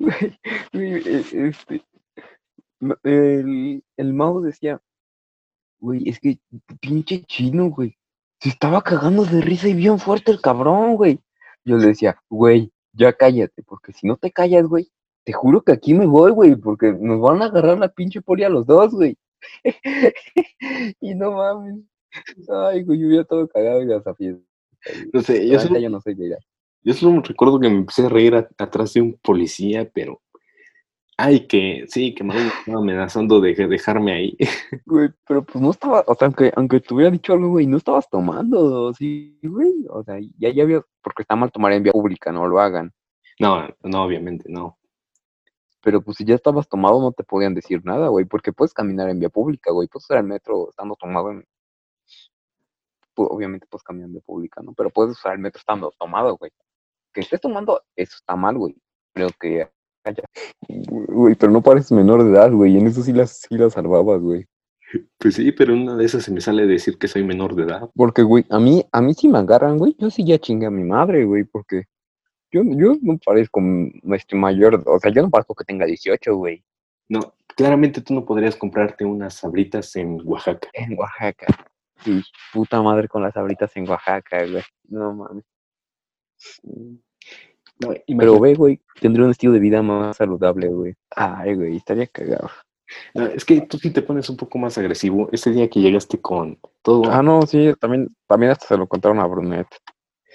Eh, 0.00 1.24
este, 1.32 1.82
el, 3.02 3.82
el 3.96 4.14
Mao 4.14 4.40
decía, 4.40 4.80
güey, 5.80 6.08
es 6.08 6.20
que 6.20 6.38
pinche 6.80 7.24
chino, 7.24 7.66
güey. 7.66 7.96
Se 8.40 8.50
estaba 8.50 8.82
cagando 8.82 9.24
de 9.24 9.40
risa 9.40 9.68
y 9.68 9.74
bien 9.74 9.98
fuerte 9.98 10.30
el 10.30 10.40
cabrón, 10.40 10.96
güey. 10.96 11.20
Yo 11.64 11.76
le 11.76 11.88
decía, 11.88 12.18
güey, 12.28 12.70
ya 12.92 13.12
cállate, 13.12 13.62
porque 13.62 13.92
si 13.92 14.06
no 14.06 14.16
te 14.16 14.30
callas, 14.30 14.66
güey, 14.66 14.90
te 15.24 15.32
juro 15.32 15.62
que 15.62 15.72
aquí 15.72 15.94
me 15.94 16.06
voy, 16.06 16.30
güey, 16.32 16.56
porque 16.56 16.92
nos 16.92 17.20
van 17.20 17.42
a 17.42 17.46
agarrar 17.46 17.78
la 17.78 17.88
pinche 17.88 18.22
poli 18.22 18.44
a 18.44 18.48
los 18.48 18.66
dos, 18.66 18.92
güey. 18.92 19.16
y 21.00 21.14
no 21.14 21.32
mames. 21.32 21.84
Ay, 22.48 22.82
güey, 22.84 22.98
yo 23.00 23.06
hubiera 23.08 23.24
todo 23.24 23.46
cagado 23.48 23.80
fiesta. 23.82 24.14
güey. 24.18 24.42
No 25.12 25.20
sé, 25.22 25.46
yo 25.48 25.58
solo, 25.60 25.78
yo 25.78 25.90
no 25.90 26.00
soy 26.00 26.14
de 26.14 26.36
yo 26.82 26.94
solo 26.94 27.20
recuerdo 27.22 27.60
que 27.60 27.68
me 27.68 27.76
empecé 27.78 28.06
a 28.06 28.08
reír 28.08 28.34
a- 28.34 28.48
atrás 28.56 28.94
de 28.94 29.02
un 29.02 29.18
policía, 29.22 29.90
pero. 29.92 30.20
Ay, 31.20 31.46
que 31.48 31.84
sí, 31.88 32.14
que 32.14 32.22
me 32.22 32.32
estaba 32.70 32.78
amenazando 32.78 33.40
de 33.40 33.54
dejarme 33.54 34.12
ahí. 34.12 34.36
Güey, 34.86 35.08
pero 35.26 35.44
pues 35.44 35.60
no 35.60 35.70
estaba, 35.72 36.04
o 36.06 36.14
sea, 36.14 36.26
aunque, 36.26 36.52
aunque 36.56 36.80
te 36.80 36.94
hubiera 36.94 37.10
dicho 37.10 37.32
algo, 37.32 37.48
güey, 37.50 37.66
no 37.66 37.76
estabas 37.76 38.08
tomando, 38.08 38.94
sí, 38.94 39.38
güey, 39.42 39.84
o 39.90 40.02
sea, 40.04 40.18
ya, 40.38 40.50
ya 40.50 40.62
había, 40.62 40.80
porque 41.02 41.22
está 41.22 41.34
mal 41.36 41.50
tomar 41.50 41.72
en 41.72 41.82
vía 41.82 41.92
pública, 41.92 42.30
no 42.32 42.46
lo 42.46 42.60
hagan, 42.60 42.92
No, 43.40 43.66
no, 43.82 44.04
obviamente, 44.04 44.44
no. 44.48 44.78
pero 45.82 46.02
pues 46.02 46.16
si 46.18 46.24
ya 46.24 46.34
estabas 46.36 46.68
tomado 46.68 47.00
no 47.00 47.12
te 47.12 47.24
podían 47.24 47.54
decir 47.54 47.80
nada, 47.84 48.08
güey, 48.08 48.24
porque 48.24 48.52
puedes 48.52 48.72
caminar 48.74 49.08
en 49.10 49.18
vía 49.20 49.28
pública, 49.30 49.72
güey, 49.72 49.88
puedes 49.88 50.04
usar 50.04 50.18
el 50.18 50.24
metro 50.24 50.70
estando 50.70 50.94
tomado 50.96 51.32
en, 51.32 51.44
pu- 53.16 53.26
obviamente 53.30 53.66
puedes 53.68 53.82
caminar 53.82 54.06
en 54.06 54.12
vía 54.14 54.22
pública, 54.24 54.62
¿no? 54.62 54.72
Pero 54.74 54.90
puedes 54.90 55.12
usar 55.12 55.32
el 55.34 55.40
metro 55.40 55.58
estando 55.58 55.90
tomado, 55.98 56.36
güey, 56.36 56.52
que 57.12 57.20
estés 57.22 57.40
tomando, 57.40 57.82
eso 57.96 58.16
está 58.16 58.36
mal, 58.36 58.56
güey, 58.58 58.76
creo 59.14 59.30
que, 59.40 59.68
güey, 60.68 61.34
pero 61.34 61.52
no 61.52 61.62
pareces 61.62 61.92
menor 61.92 62.24
de 62.24 62.30
edad, 62.30 62.52
güey, 62.52 62.76
en 62.76 62.86
eso 62.86 63.02
sí 63.02 63.12
las, 63.12 63.40
sí 63.48 63.56
las 63.56 63.74
salvabas, 63.74 64.20
güey. 64.20 64.46
Pues 65.18 65.34
sí, 65.34 65.52
pero 65.52 65.74
una 65.74 65.96
de 65.96 66.04
esas 66.04 66.24
se 66.24 66.32
me 66.32 66.40
sale 66.40 66.66
decir 66.66 66.98
que 66.98 67.08
soy 67.08 67.22
menor 67.22 67.54
de 67.54 67.64
edad. 67.64 67.90
Porque, 67.94 68.22
güey, 68.22 68.46
a 68.48 68.58
mí, 68.58 68.84
a 68.90 69.02
mí 69.02 69.12
si 69.14 69.28
me 69.28 69.38
agarran, 69.38 69.76
güey, 69.76 69.94
yo 69.98 70.10
sí 70.10 70.24
ya 70.24 70.38
chingué 70.38 70.66
a 70.66 70.70
mi 70.70 70.84
madre, 70.84 71.24
güey, 71.24 71.44
porque 71.44 71.84
yo, 72.50 72.62
yo 72.64 72.96
no 73.02 73.18
parezco 73.18 73.60
este 74.14 74.36
mayor, 74.36 74.82
o 74.86 74.98
sea, 74.98 75.12
yo 75.12 75.22
no 75.22 75.30
parezco 75.30 75.54
que 75.54 75.64
tenga 75.64 75.84
18, 75.84 76.34
güey, 76.34 76.64
No, 77.08 77.34
claramente 77.54 78.00
tú 78.00 78.14
no 78.14 78.24
podrías 78.24 78.56
comprarte 78.56 79.04
unas 79.04 79.34
sabritas 79.34 79.94
en 79.96 80.20
Oaxaca. 80.24 80.68
en 80.72 80.98
Oaxaca. 80.98 81.46
Sí, 82.04 82.22
puta 82.52 82.80
madre 82.80 83.08
con 83.08 83.22
las 83.22 83.36
abritas 83.36 83.76
en 83.76 83.88
Oaxaca, 83.88 84.46
güey. 84.46 84.62
No 84.88 85.12
mames. 85.14 85.44
No, 87.80 87.94
Pero, 88.18 88.40
ve, 88.40 88.54
güey, 88.54 88.80
tendría 89.00 89.24
un 89.24 89.30
estilo 89.30 89.52
de 89.52 89.60
vida 89.60 89.82
más 89.82 90.16
saludable, 90.16 90.68
güey. 90.68 90.94
Ay, 91.14 91.54
güey, 91.54 91.76
estaría 91.76 92.06
cagado. 92.06 92.50
no, 93.14 93.26
es 93.26 93.44
que 93.44 93.60
tú 93.62 93.78
sí 93.78 93.90
te 93.90 94.02
pones 94.02 94.28
un 94.30 94.36
poco 94.36 94.58
más 94.58 94.76
agresivo. 94.78 95.28
Ese 95.32 95.50
día 95.52 95.68
que 95.68 95.80
llegaste 95.80 96.20
con 96.20 96.58
todo. 96.82 97.04
Ah, 97.10 97.22
no, 97.22 97.42
sí, 97.42 97.72
también, 97.78 98.08
también 98.26 98.52
hasta 98.52 98.66
se 98.66 98.76
lo 98.76 98.86
contaron 98.86 99.20
a 99.20 99.26
Brunet. 99.26 99.68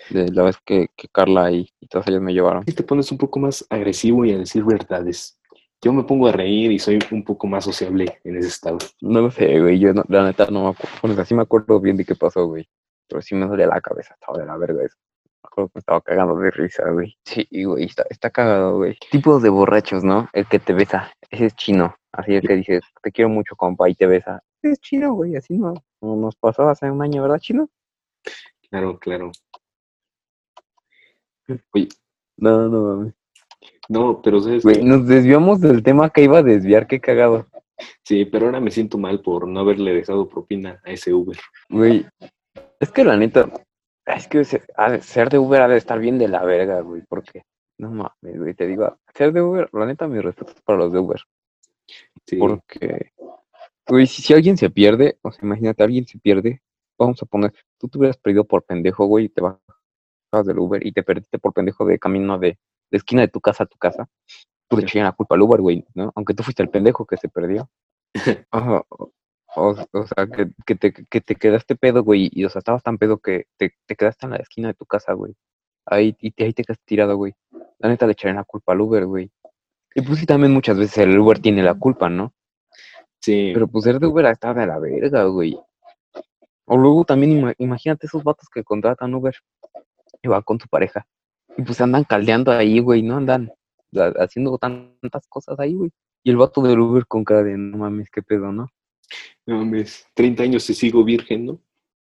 De 0.10 0.30
la 0.32 0.44
vez 0.44 0.58
que, 0.66 0.88
que 0.96 1.08
Carla 1.08 1.50
y, 1.52 1.70
y 1.80 1.88
todas 1.88 2.08
ellas 2.08 2.22
me 2.22 2.34
llevaron. 2.34 2.64
sí 2.66 2.74
te 2.74 2.84
pones 2.84 3.10
un 3.12 3.18
poco 3.18 3.40
más 3.40 3.66
agresivo 3.70 4.26
y 4.26 4.34
a 4.34 4.38
decir 4.38 4.64
verdades. 4.64 5.40
Yo 5.82 5.92
me 5.92 6.04
pongo 6.04 6.28
a 6.28 6.32
reír 6.32 6.72
y 6.72 6.80
soy 6.80 7.00
un 7.12 7.24
poco 7.26 7.46
más 7.48 7.66
sociable 7.66 8.20
en 8.24 8.38
ese 8.38 8.48
estado. 8.50 8.78
No 9.02 9.22
lo 9.22 9.32
sé, 9.32 9.60
güey. 9.60 9.80
Yo, 9.80 9.94
no- 9.94 10.04
la 10.08 10.24
neta, 10.26 10.48
no 10.50 10.64
me 10.64 10.70
acuerdo. 10.70 10.96
Bueno, 11.02 11.14
o 11.14 11.16
sea, 11.16 11.26
sí 11.26 11.34
me 11.34 11.42
acuerdo 11.42 11.80
bien 11.82 11.98
de 11.98 12.06
qué 12.06 12.16
pasó, 12.16 12.46
güey. 12.48 12.68
Pero 13.08 13.22
sí 13.22 13.36
me 13.36 13.46
duele 13.48 13.66
la 13.68 13.82
cabeza. 13.82 14.14
Estaba 14.14 14.40
de 14.40 14.46
la 14.46 14.58
verga 14.58 14.84
eso. 14.86 14.96
Acuerdo 15.54 15.70
que 15.70 15.80
estaba 15.80 16.02
cagando 16.02 16.36
de 16.40 16.50
risa, 16.50 16.90
güey. 16.90 17.16
Sí, 17.26 17.48
güey. 17.64 17.86
Está, 17.86 18.04
está 18.10 18.32
cagado, 18.32 18.78
güey. 18.78 18.98
Tipos 19.12 19.44
de 19.44 19.50
borrachos, 19.50 20.04
¿no? 20.04 20.28
El 20.34 20.48
que 20.48 20.58
te 20.58 20.74
besa. 20.74 21.12
Ese 21.30 21.46
es 21.46 21.56
chino. 21.56 21.96
Así 22.12 22.34
el 22.34 22.42
que 22.42 22.56
dices, 22.56 22.82
te 23.04 23.12
quiero 23.12 23.30
mucho, 23.30 23.56
compa, 23.56 23.88
y 23.88 23.94
te 23.94 24.08
besa. 24.08 24.42
Es 24.64 24.80
chino, 24.80 25.14
güey. 25.14 25.36
Así 25.36 25.56
no, 25.56 25.76
no 26.02 26.16
nos 26.16 26.36
pasó 26.38 26.68
hace 26.70 26.90
un 26.90 27.04
año, 27.04 27.22
¿verdad, 27.22 27.38
chino? 27.38 27.70
Claro, 28.72 28.98
claro. 28.98 29.32
Oye, 31.74 31.90
No, 32.38 32.68
no, 32.68 32.82
mames. 32.82 33.14
no, 33.90 34.22
pero 34.24 34.40
¿sabes 34.40 34.64
Güey, 34.64 34.84
nos 34.84 35.06
desviamos 35.08 35.62
del 35.62 35.84
tema 35.84 36.10
que 36.10 36.24
iba 36.24 36.40
a 36.40 36.44
desviar. 36.44 36.88
Qué 36.88 37.00
cagado. 37.00 37.46
Sí, 38.04 38.26
pero 38.26 38.48
ahora 38.48 38.60
me 38.60 38.72
siento 38.72 38.98
mal 38.98 39.22
por 39.22 39.48
no 39.48 39.60
haberle 39.60 39.94
dejado 39.94 40.28
propina 40.28 40.82
a 40.84 40.90
ese 40.92 41.14
Uber. 41.14 41.38
Güey, 41.70 42.08
es 42.80 42.92
que 42.92 43.04
la 43.04 43.18
neta, 43.18 43.52
es 44.06 44.28
que 44.28 44.44
se- 44.46 44.64
ha 44.76 44.92
de- 44.92 45.02
ser 45.02 45.30
de 45.30 45.40
Uber 45.40 45.62
ha 45.62 45.68
de 45.68 45.78
estar 45.78 46.00
bien 46.00 46.18
de 46.18 46.28
la 46.28 46.44
verga, 46.44 46.82
güey, 46.82 47.02
porque, 47.08 47.44
no 47.78 47.90
mames, 47.92 48.40
güey, 48.40 48.54
te 48.54 48.68
digo, 48.68 48.98
ser 49.14 49.32
de 49.34 49.42
Uber, 49.42 49.70
la 49.74 49.86
neta, 49.86 50.08
mis 50.08 50.24
respetos 50.24 50.62
para 50.64 50.80
los 50.80 50.92
de 50.92 51.00
Uber, 51.00 51.22
Sí, 52.26 52.38
porque, 52.38 53.12
güey, 53.88 54.08
si, 54.08 54.22
si 54.22 54.34
alguien 54.34 54.58
se 54.58 54.70
pierde, 54.70 55.18
o 55.22 55.32
sea, 55.32 55.44
imagínate, 55.46 55.84
alguien 55.84 56.06
se 56.08 56.18
pierde, 56.20 56.62
vamos 56.98 57.22
a 57.22 57.26
poner, 57.26 57.54
tú 57.78 57.88
te 57.90 57.98
hubieras 57.98 58.18
perdido 58.18 58.46
por 58.46 58.64
pendejo, 58.64 59.06
güey, 59.06 59.26
y 59.26 59.30
te 59.30 59.42
bajas 59.42 60.46
del 60.46 60.60
Uber 60.60 60.86
y 60.86 60.92
te 60.92 61.04
perdiste 61.04 61.40
por 61.40 61.54
pendejo 61.54 61.86
de 61.86 62.00
camino 62.00 62.38
de, 62.40 62.58
de 62.92 62.98
esquina 62.98 63.22
de 63.22 63.28
tu 63.28 63.42
casa 63.42 63.64
a 63.64 63.68
tu 63.68 63.78
casa, 63.78 64.08
tú 64.70 64.78
le 64.78 64.84
echarías 64.84 65.06
la 65.08 65.12
culpa 65.12 65.36
al 65.36 65.42
Uber, 65.42 65.62
güey, 65.62 65.86
¿no? 65.94 66.12
Aunque 66.16 66.34
tú 66.34 66.44
fuiste 66.44 66.64
el 66.64 66.70
pendejo 66.70 67.06
que 67.06 67.18
se 67.18 67.30
perdió. 67.30 67.70
Ajá, 68.52 68.84
o, 69.56 69.76
o- 69.92 70.08
sea, 70.08 70.28
que, 70.28 70.52
que 70.66 70.76
te, 70.76 70.94
que 70.94 71.22
te 71.22 71.36
quedaste 71.36 71.76
pedo, 71.76 72.04
güey, 72.04 72.30
y 72.32 72.46
o 72.46 72.50
sea, 72.50 72.60
estabas 72.60 72.84
tan 72.84 72.98
pedo 72.98 73.18
que 73.20 73.46
te, 73.58 73.74
te 73.86 73.96
quedaste 73.96 74.26
en 74.26 74.32
la 74.32 74.38
esquina 74.38 74.70
de 74.70 74.74
tu 74.74 74.86
casa, 74.86 75.14
güey. 75.14 75.34
Ahí, 75.86 76.16
y 76.20 76.32
te, 76.32 76.46
ahí 76.46 76.54
te 76.54 76.64
quedaste 76.64 76.84
tirado, 76.86 77.16
güey. 77.18 77.34
La 77.80 77.90
neta 77.90 78.06
le 78.06 78.14
echarían 78.14 78.38
la 78.38 78.44
culpa 78.46 78.72
al 78.74 78.82
Uber, 78.82 79.06
güey. 79.06 79.30
Y 79.96 80.02
pues 80.02 80.20
sí, 80.20 80.26
también 80.26 80.52
muchas 80.54 80.78
veces 80.78 80.98
el 81.00 81.18
Uber 81.20 81.40
tiene 81.40 81.62
la 81.64 81.76
culpa, 81.76 82.10
¿no? 82.10 82.34
sí, 83.20 83.52
Pero 83.54 83.68
pues 83.68 83.84
ser 83.86 84.00
de 84.00 84.08
Uber 84.08 84.26
está 84.26 84.54
de 84.54 84.66
la 84.66 84.80
verga, 84.80 85.24
güey. 85.26 85.58
O 86.66 86.78
luego 86.78 87.04
también 87.06 87.32
ima- 87.42 87.56
imagínate 87.58 88.08
esos 88.08 88.24
vatos 88.24 88.48
que 88.50 88.64
contratan 88.64 89.14
Uber 89.14 89.36
y 90.22 90.28
van 90.28 90.42
con 90.42 90.60
su 90.60 90.68
pareja. 90.68 91.06
Y 91.58 91.62
pues 91.64 91.80
andan 91.82 92.04
caldeando 92.06 92.52
ahí, 92.52 92.80
güey, 92.80 93.04
¿no? 93.04 93.18
Andan 93.18 93.52
ha- 93.98 94.24
haciendo 94.24 94.58
tantas 94.58 95.28
cosas 95.28 95.60
ahí, 95.60 95.74
güey. 95.74 95.92
Y 96.24 96.32
el 96.32 96.38
vato 96.38 96.62
del 96.62 96.80
Uber 96.80 97.06
con 97.06 97.24
cara 97.26 97.44
de, 97.44 97.58
no 97.58 97.78
mames, 97.78 98.10
qué 98.10 98.22
pedo, 98.24 98.52
¿no? 98.52 98.70
No 99.46 99.58
mames, 99.58 100.06
30 100.14 100.44
años 100.44 100.70
y 100.70 100.74
sigo 100.74 101.04
virgen, 101.04 101.46
¿no? 101.46 101.60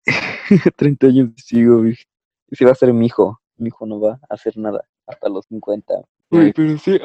30 0.76 1.08
años 1.08 1.30
sigo, 1.38 1.82
virgen. 1.82 2.08
sí 2.52 2.66
va 2.66 2.72
a 2.72 2.76
ser 2.76 2.94
mi 2.94 3.06
hijo. 3.06 3.40
Mi 3.58 3.68
hijo 3.68 3.86
no 3.86 4.00
va 4.00 4.20
a 4.30 4.34
hacer 4.34 4.58
nada 4.58 4.84
hasta 5.08 5.30
los 5.30 5.46
50. 5.46 5.94
Güey, 6.30 6.52
pero 6.54 6.78
sí, 6.78 7.00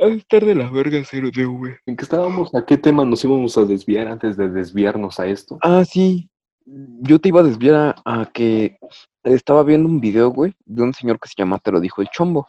ha 0.00 0.06
de 0.06 0.16
estar 0.16 0.44
de 0.44 0.54
la 0.54 0.68
verga 0.70 1.02
ser 1.04 1.30
de 1.30 1.44
güey. 1.44 1.74
¿En 1.86 1.96
qué 1.96 2.02
estábamos? 2.02 2.54
¿A 2.54 2.64
qué 2.64 2.76
tema 2.76 3.04
nos 3.04 3.24
íbamos 3.24 3.56
a 3.56 3.64
desviar 3.64 4.08
antes 4.08 4.36
de 4.36 4.48
desviarnos 4.48 5.20
a 5.20 5.26
esto? 5.26 5.58
Ah, 5.62 5.84
sí. 5.84 6.28
Yo 6.66 7.20
te 7.20 7.28
iba 7.28 7.40
a 7.40 7.44
desviar 7.44 7.74
a, 8.04 8.20
a 8.22 8.32
que 8.32 8.78
estaba 9.22 9.62
viendo 9.62 9.88
un 9.88 10.00
video, 10.00 10.30
güey, 10.30 10.54
de 10.64 10.82
un 10.82 10.94
señor 10.94 11.20
que 11.20 11.28
se 11.28 11.34
llama 11.36 11.58
Te 11.58 11.70
lo 11.70 11.80
dijo 11.80 12.02
el 12.02 12.08
Chombo. 12.08 12.48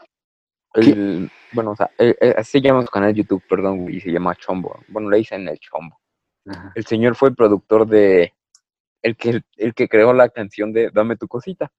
El, 0.74 1.30
bueno, 1.54 1.72
o 1.72 1.76
sea, 1.76 1.90
así 2.38 2.52
se 2.52 2.62
llama 2.62 2.82
su 2.82 2.90
canal 2.90 3.14
de 3.14 3.22
YouTube, 3.22 3.44
perdón, 3.48 3.84
güey, 3.84 3.98
y 3.98 4.02
se 4.02 4.12
llama 4.12 4.36
Chombo. 4.36 4.80
Bueno, 4.90 5.10
le 5.10 5.18
dicen 5.18 5.48
el 5.48 5.60
Chombo. 5.60 5.98
Ajá. 6.46 6.72
El 6.76 6.86
señor 6.86 7.16
fue 7.16 7.30
el 7.30 7.36
productor 7.36 7.88
de. 7.88 8.34
El 9.02 9.16
que, 9.16 9.42
el 9.58 9.74
que 9.74 9.88
creó 9.88 10.14
la 10.14 10.30
canción 10.30 10.74
de 10.74 10.90
Dame 10.92 11.16
tu 11.18 11.28
cosita. 11.28 11.72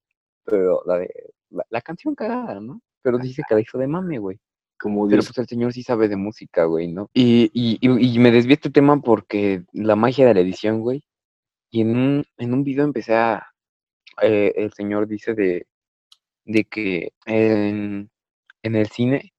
Pero 0.44 0.82
la 0.86 0.98
de. 0.98 1.10
La, 1.50 1.64
la 1.70 1.80
canción 1.80 2.14
cagada, 2.14 2.60
¿no? 2.60 2.80
Pero 3.02 3.18
dice 3.18 3.42
que 3.48 3.54
la 3.54 3.60
hizo 3.60 3.78
de 3.78 3.86
mame, 3.86 4.18
güey. 4.18 4.38
Como 4.78 5.08
Pero 5.08 5.22
pues 5.22 5.38
el 5.38 5.46
señor 5.46 5.72
sí 5.72 5.82
sabe 5.82 6.08
de 6.08 6.16
música, 6.16 6.64
güey, 6.64 6.88
¿no? 6.88 7.08
Y, 7.14 7.50
y, 7.54 7.78
y, 7.80 8.14
y 8.16 8.18
me 8.18 8.30
desvié 8.30 8.54
este 8.54 8.70
tema 8.70 9.00
porque 9.00 9.64
la 9.72 9.96
magia 9.96 10.26
de 10.26 10.34
la 10.34 10.40
edición, 10.40 10.80
güey. 10.80 11.02
Y 11.70 11.80
en 11.80 11.96
un, 11.96 12.24
en 12.36 12.54
un 12.54 12.62
video 12.64 12.84
empecé 12.84 13.14
a. 13.14 13.46
eh, 14.22 14.52
el 14.56 14.72
señor 14.72 15.06
dice 15.06 15.34
de, 15.34 15.66
de 16.44 16.64
que 16.64 17.12
en, 17.26 18.10
en 18.62 18.74
el 18.76 18.88
cine 18.88 19.32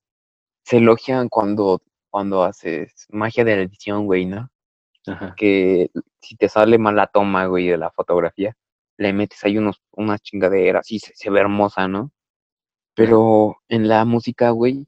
se 0.63 0.77
elogian 0.77 1.29
cuando, 1.29 1.81
cuando 2.09 2.43
haces 2.43 3.05
magia 3.09 3.43
de 3.43 3.55
la 3.55 3.61
edición, 3.63 4.05
güey, 4.05 4.25
¿no? 4.25 4.49
Ajá. 5.07 5.33
Que 5.35 5.89
si 6.21 6.35
te 6.35 6.49
sale 6.49 6.77
mal 6.77 6.95
la 6.95 7.07
toma, 7.07 7.45
güey, 7.45 7.67
de 7.67 7.77
la 7.77 7.91
fotografía, 7.91 8.55
le 8.97 9.13
metes 9.13 9.43
ahí 9.43 9.57
unos, 9.57 9.81
unas 9.91 10.21
chingaderas 10.21 10.91
y 10.91 10.99
se, 10.99 11.13
se 11.15 11.29
ve 11.29 11.39
hermosa, 11.39 11.87
¿no? 11.87 12.11
Pero 12.95 13.57
en 13.69 13.87
la 13.87 14.05
música, 14.05 14.49
güey, 14.49 14.87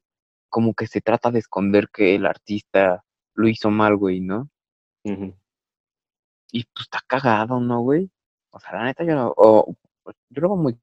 como 0.50 0.74
que 0.74 0.88
se 0.88 1.02
trata 1.02 1.32
de 1.32 1.40
esconder 1.40 1.90
que 1.90 2.16
el 2.16 2.26
artista 2.26 3.04
lo 3.36 3.48
hizo 3.48 3.70
mal, 3.70 3.96
güey, 3.96 4.20
¿no? 4.20 4.50
Y 6.52 6.64
pues 6.66 6.84
está 6.84 7.00
cagado, 7.08 7.60
¿no, 7.60 7.82
güey? 7.82 8.10
O 8.52 8.60
sea, 8.60 8.74
la 8.74 8.86
neta 8.86 9.04
yo 9.04 9.16
no, 9.16 9.34
yo 10.30 10.42
lo 10.42 10.50
veo 10.50 10.58
muy 10.58 10.78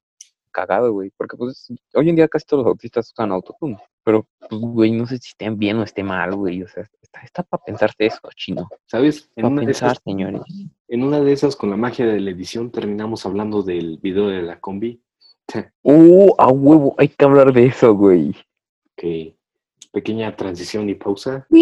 cagado, 0.51 0.91
güey, 0.91 1.11
porque 1.11 1.37
pues 1.37 1.67
hoy 1.93 2.09
en 2.09 2.15
día 2.15 2.27
casi 2.27 2.45
todos 2.45 2.63
los 2.63 2.71
autistas 2.71 3.11
usan 3.11 3.31
autotune, 3.31 3.77
pero 4.03 4.27
pues, 4.39 4.59
güey, 4.61 4.91
no 4.91 5.05
sé 5.05 5.17
si 5.17 5.29
estén 5.29 5.57
bien 5.57 5.77
o 5.77 5.83
esté 5.83 6.03
mal, 6.03 6.33
güey, 6.35 6.63
o 6.63 6.67
sea, 6.67 6.89
está, 7.17 7.25
está 7.25 7.43
para 7.43 7.63
pensarse 7.63 8.05
eso, 8.05 8.19
chino, 8.35 8.69
¿Sabes? 8.85 9.29
En 9.35 9.43
para 9.43 9.53
una, 9.53 9.61
de 9.63 9.71
esas, 9.71 9.99
señores. 10.03 10.41
en 10.87 11.03
una 11.03 11.21
de 11.21 11.33
esas, 11.33 11.55
con 11.55 11.69
la 11.69 11.77
magia 11.77 12.05
de 12.05 12.19
la 12.19 12.31
edición, 12.31 12.71
terminamos 12.71 13.25
hablando 13.25 13.63
del 13.63 13.97
video 13.97 14.27
de 14.27 14.41
la 14.41 14.59
combi. 14.59 15.01
Uh, 15.83 16.33
a 16.37 16.49
huevo, 16.49 16.95
hay 16.97 17.07
que 17.07 17.25
hablar 17.25 17.53
de 17.53 17.67
eso, 17.67 17.95
güey. 17.95 18.35
Que 18.95 19.35
pequeña 19.91 20.35
transición 20.35 20.89
y 20.89 20.95
pausa. 20.95 21.47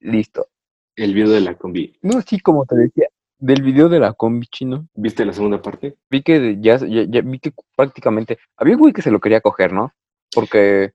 Listo. 0.00 0.46
El 0.94 1.14
video 1.14 1.30
de 1.30 1.40
la 1.40 1.54
combi. 1.54 1.96
No, 2.02 2.20
sí, 2.22 2.38
como 2.38 2.64
te 2.66 2.76
decía, 2.76 3.08
del 3.38 3.62
video 3.62 3.88
de 3.88 3.98
la 3.98 4.12
combi 4.12 4.46
chino, 4.46 4.86
¿Viste 4.94 5.24
la 5.24 5.32
segunda 5.32 5.60
parte? 5.60 5.96
vi 6.08 6.22
que 6.22 6.58
ya, 6.60 6.76
ya, 6.76 7.04
ya 7.08 7.20
vi 7.22 7.40
que 7.40 7.52
prácticamente 7.74 8.38
había 8.56 8.74
un 8.74 8.80
güey 8.80 8.92
que 8.92 9.02
se 9.02 9.10
lo 9.10 9.18
quería 9.18 9.40
coger, 9.40 9.72
¿no? 9.72 9.92
Porque, 10.34 10.92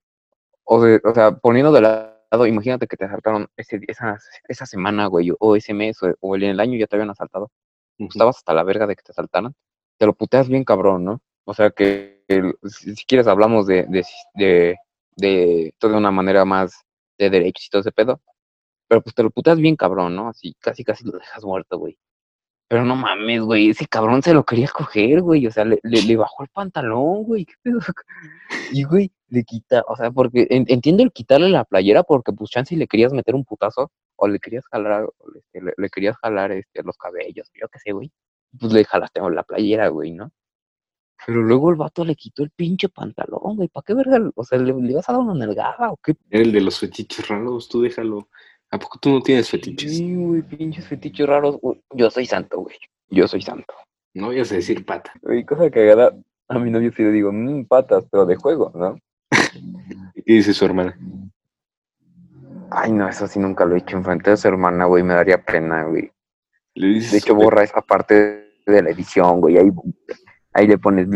o, 0.66 0.82
de- 0.82 1.02
o 1.04 1.14
sea, 1.14 1.32
poniendo 1.38 1.72
de 1.72 1.82
lado, 1.82 2.48
imagínate 2.48 2.88
que 2.88 2.98
te 2.98 3.06
asaltaron 3.06 3.48
ese, 3.58 3.80
esa, 3.88 4.18
esa 4.48 4.66
semana, 4.66 5.08
güey, 5.08 5.32
o 5.40 5.56
ese 5.56 5.74
mes, 5.74 6.02
o, 6.04 6.14
o 6.22 6.36
en 6.36 6.44
el 6.44 6.60
año 6.60 6.78
ya 6.78 6.88
te 6.88 6.96
habían 6.98 7.10
asaltado. 7.12 7.52
Ujú. 8.00 8.10
Estabas 8.12 8.38
hasta 8.38 8.54
la 8.54 8.64
verga 8.64 8.88
de 8.88 8.96
que 8.96 9.04
te 9.04 9.12
asaltaran. 9.12 9.54
Te 9.98 10.06
lo 10.06 10.14
puteas 10.14 10.50
bien 10.50 10.64
cabrón, 10.66 11.06
¿no? 11.06 11.22
O 11.46 11.54
sea, 11.54 11.72
que 11.72 12.24
si, 12.66 12.96
si 12.96 13.06
quieres 13.06 13.28
hablamos 13.28 13.68
de, 13.68 13.84
de, 13.86 14.06
de, 14.36 14.76
de 15.16 15.68
esto 15.70 15.90
de 15.90 15.98
una 15.98 16.12
manera 16.12 16.46
más 16.46 16.84
de 17.18 17.30
derechos 17.30 17.66
y 17.68 17.70
todo 17.70 17.82
ese 17.82 17.92
pedo. 17.92 18.22
Pero 18.88 19.02
pues 19.02 19.16
te 19.16 19.24
lo 19.24 19.32
puteas 19.32 19.58
bien 19.60 19.76
cabrón, 19.76 20.16
¿no? 20.16 20.30
Así, 20.30 20.56
casi, 20.60 20.84
casi 20.84 21.06
lo 21.06 21.18
dejas 21.18 21.44
muerto, 21.44 21.78
güey. 21.78 21.98
Pero 22.70 22.84
no 22.84 22.96
mames, 22.98 23.42
güey, 23.42 23.70
ese 23.70 23.88
cabrón 23.88 24.22
se 24.22 24.34
lo 24.34 24.44
quería 24.44 24.68
coger, 24.68 25.22
güey. 25.22 25.48
O 25.48 25.52
sea, 25.52 25.64
le, 25.66 25.80
le, 25.84 26.02
le 26.02 26.16
bajó 26.18 26.44
el 26.44 26.50
pantalón, 26.50 27.24
güey. 27.24 27.46
¿Qué 27.46 27.54
pedo? 27.64 27.80
Y, 28.72 28.84
güey, 28.84 29.12
le 29.30 29.44
quita, 29.44 29.84
o 29.88 29.96
sea, 29.96 30.12
porque 30.12 30.48
en- 30.50 30.66
entiendo 30.68 31.04
el 31.04 31.12
quitarle 31.14 31.50
la 31.50 31.64
playera 31.66 32.04
porque, 32.04 32.34
pues, 32.34 32.50
chance 32.50 32.76
le 32.76 32.88
querías 32.88 33.14
meter 33.14 33.36
un 33.36 33.46
putazo 33.46 33.92
o 34.18 34.28
le 34.28 34.40
querías 34.40 34.66
jalar, 34.72 35.08
este, 35.36 35.62
le, 35.62 35.74
le 35.78 35.90
querías 35.90 36.18
jalar 36.18 36.52
este, 36.52 36.84
los 36.84 36.98
cabellos, 36.98 37.50
yo 37.54 37.68
qué 37.70 37.80
sé, 37.80 37.92
güey. 37.94 38.12
Pues 38.60 38.74
le 38.74 38.84
jalaste 38.86 39.22
la 39.30 39.44
playera, 39.44 39.88
güey, 39.90 40.12
¿no? 40.12 40.32
Pero 41.26 41.42
luego 41.42 41.70
el 41.72 41.76
vato 41.78 42.06
le 42.06 42.16
quitó 42.16 42.44
el 42.44 42.52
pinche 42.52 42.90
pantalón, 42.90 43.56
güey. 43.56 43.68
¿Para 43.70 43.84
qué 43.86 43.94
verga? 43.94 44.20
O 44.36 44.44
sea, 44.44 44.60
¿le, 44.60 44.74
le 44.74 44.96
vas 44.96 45.10
a 45.10 45.14
dar 45.14 45.22
una 45.22 45.34
nalgada 45.34 45.92
o 45.92 45.98
qué? 45.98 46.16
El 46.30 46.52
de 46.52 46.62
los 46.62 46.80
fetiches 46.80 47.28
raros, 47.28 47.68
tú 47.70 47.82
déjalo. 47.82 48.30
¿A 48.70 48.78
poco 48.78 49.00
tú 49.00 49.10
no 49.10 49.22
tienes 49.22 49.50
fetiches? 49.50 49.96
Sí, 49.96 50.16
güey, 50.16 50.42
pinches 50.42 50.86
fetiches 50.88 51.28
raros. 51.28 51.58
Yo 51.94 52.10
soy 52.10 52.26
santo, 52.26 52.60
güey. 52.62 52.76
Yo 53.10 53.28
soy 53.28 53.42
santo. 53.42 53.74
No 54.14 54.28
vayas 54.28 54.52
a 54.52 54.56
decir 54.56 54.86
pata. 54.86 55.14
Güey, 55.22 55.46
cosa 55.46 55.70
cagada. 55.72 56.14
A 56.50 56.60
mi 56.60 56.70
novio 56.70 56.92
sí 56.96 57.04
le 57.04 57.12
digo, 57.12 57.32
mmm, 57.32 57.66
patas, 57.66 58.06
pero 58.12 58.26
de 58.26 58.36
juego, 58.36 58.72
¿no? 58.76 58.98
¿Y 60.16 60.22
¿Qué 60.24 60.34
dice 60.34 60.54
su 60.54 60.66
hermana? 60.66 60.98
Ay, 62.70 62.92
no, 62.92 63.08
eso 63.08 63.28
sí 63.28 63.40
nunca 63.40 63.66
lo 63.66 63.76
he 63.76 63.80
hecho 63.80 63.96
enfrente 63.96 64.32
de 64.32 64.38
su 64.38 64.48
hermana, 64.48 64.86
güey. 64.86 65.04
Me 65.04 65.14
daría 65.14 65.42
pena, 65.42 65.84
güey. 65.84 66.12
Le 66.74 66.88
dices, 66.88 67.12
De 67.12 67.18
hecho, 67.20 67.36
borra 67.36 67.64
esa 67.64 67.82
parte 67.82 68.52
de 68.66 68.82
la 68.84 68.90
edición, 68.90 69.40
güey. 69.40 69.58
Ahí, 69.58 69.72
ahí 70.54 70.68
le 70.68 70.78
pones. 70.78 71.08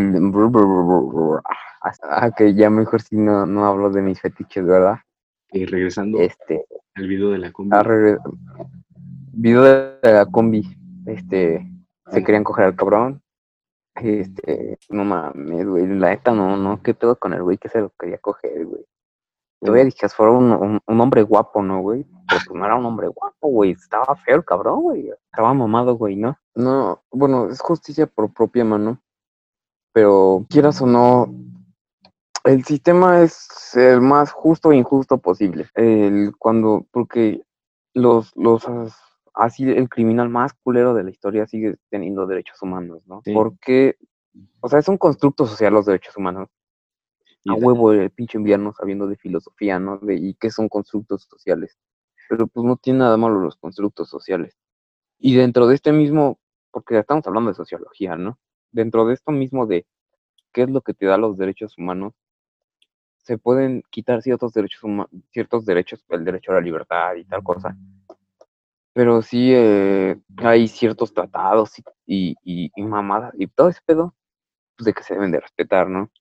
Ah, 2.04 2.32
que 2.32 2.54
ya 2.54 2.70
mejor 2.70 3.02
si 3.02 3.18
no, 3.18 3.46
no 3.46 3.66
hablo 3.66 3.90
de 3.90 4.02
mis 4.02 4.22
fetiches, 4.22 4.66
¿verdad? 4.66 5.00
Y 5.52 5.66
regresando 5.66 6.20
Este, 6.20 6.66
al 6.96 7.08
video 7.08 7.30
de 7.32 7.38
la 7.40 7.52
combi. 7.52 7.76
video 9.34 9.64
de 9.64 10.00
la 10.04 10.26
combi. 10.26 10.64
Este, 11.06 11.68
se 12.12 12.24
querían 12.24 12.44
coger 12.44 12.66
al 12.66 12.76
cabrón. 12.76 13.22
Este, 13.96 14.78
no 14.90 15.04
mames, 15.04 15.68
güey. 15.68 15.88
La 15.88 16.10
neta, 16.12 16.32
no, 16.32 16.56
no. 16.58 16.82
¿Qué 16.82 16.94
pedo 16.94 17.18
con 17.18 17.34
el 17.34 17.44
güey 17.44 17.58
que 17.58 17.70
se 17.70 17.82
lo 17.82 17.92
quería 18.00 18.18
coger, 18.20 18.66
güey? 18.66 18.86
Todavía 19.60 19.84
dije, 19.86 20.10
fuera 20.10 20.32
un, 20.32 20.52
un, 20.52 20.80
un 20.86 21.02
hombre 21.02 21.22
guapo, 21.22 21.62
¿no, 21.62 21.82
güey? 21.82 22.04
Pero 22.04 22.42
pues 22.48 22.58
no 22.58 22.66
era 22.66 22.76
un 22.76 22.86
hombre 22.86 23.08
guapo, 23.08 23.48
güey. 23.50 23.72
Estaba 23.72 24.16
feo 24.16 24.38
el 24.38 24.46
cabrón, 24.46 24.82
güey. 24.82 25.10
Estaba 25.32 25.54
mamado, 25.54 25.96
güey, 25.96 26.16
¿no? 26.16 26.38
No, 26.56 27.04
bueno, 27.12 27.50
es 27.50 27.60
justicia 27.62 28.08
por 28.08 28.34
propia 28.34 28.66
mano. 28.66 29.00
Pero 29.94 30.46
quieras 30.50 30.82
o 30.82 30.88
no, 30.88 31.28
el 32.44 32.64
sistema 32.66 33.22
es 33.22 33.76
el 33.76 34.02
más 34.02 34.32
justo 34.32 34.72
e 34.72 34.78
injusto 34.78 35.18
posible. 35.20 35.68
El, 35.76 36.34
cuando, 36.38 36.86
porque 36.92 37.42
los, 37.94 38.36
los, 38.36 38.68
as- 38.68 39.00
así 39.34 39.70
el 39.70 39.90
criminal 39.90 40.30
más 40.30 40.54
culero 40.54 40.94
de 40.94 41.04
la 41.04 41.10
historia 41.10 41.48
sigue 41.48 41.76
teniendo 41.90 42.26
derechos 42.28 42.62
humanos, 42.62 43.02
¿no? 43.06 43.22
Sí. 43.24 43.34
Porque, 43.34 43.98
o 44.60 44.70
sea, 44.70 44.80
es 44.80 44.88
un 44.88 44.98
constructo 44.98 45.46
social 45.46 45.74
los 45.74 45.86
derechos 45.86 46.16
humanos 46.18 46.50
a 47.48 47.54
huevo 47.56 47.92
el 47.92 48.12
pinche 48.12 48.38
invierno 48.38 48.72
sabiendo 48.74 49.08
de 49.08 49.16
filosofía, 49.16 49.80
¿no? 49.80 49.98
De, 49.98 50.16
y 50.16 50.36
qué 50.36 50.52
son 50.52 50.70
constructos 50.70 51.24
sociales. 51.24 51.78
Pero 52.30 52.48
pues 52.48 52.66
no 52.66 52.78
tiene 52.78 53.00
nada 53.00 53.18
malo 53.18 53.40
los 53.40 53.56
constructos 53.58 54.10
sociales. 54.10 54.56
Y 55.18 55.36
dentro 55.36 55.68
de 55.68 55.76
este 55.76 55.92
mismo, 55.92 56.40
porque 56.72 57.00
estamos 57.00 57.26
hablando 57.28 57.50
de 57.50 57.56
sociología, 57.56 58.16
¿no? 58.16 58.38
Dentro 58.72 59.06
de 59.06 59.16
esto 59.16 59.32
mismo 59.32 59.66
de 59.66 59.86
qué 60.54 60.64
es 60.64 60.70
lo 60.70 60.82
que 60.82 60.94
te 60.94 61.06
da 61.08 61.18
los 61.18 61.38
derechos 61.38 61.78
humanos, 61.78 62.14
se 63.24 63.38
pueden 63.38 63.84
quitar 63.90 64.22
ciertos 64.22 64.54
derechos 64.54 64.82
ciertos 65.32 65.66
derechos, 65.66 66.04
el 66.10 66.26
derecho 66.26 66.52
a 66.52 66.56
la 66.56 66.62
libertad 66.62 67.16
y 67.16 67.26
tal 67.26 67.44
cosa. 67.44 67.78
Pero 68.94 69.22
sí 69.22 69.52
eh, 69.54 70.20
hay 70.38 70.68
ciertos 70.68 71.14
tratados 71.14 71.80
y, 72.06 72.36
y, 72.44 72.72
y, 72.76 72.82
mamadas 72.84 73.34
y 73.38 73.48
todo 73.48 73.70
ese 73.70 73.80
pedo, 73.86 74.16
pues 74.76 74.86
de 74.86 74.94
que 74.94 75.04
se 75.04 75.14
deben 75.14 75.32
de 75.32 75.40
respetar, 75.40 75.90
¿no? 75.90 76.12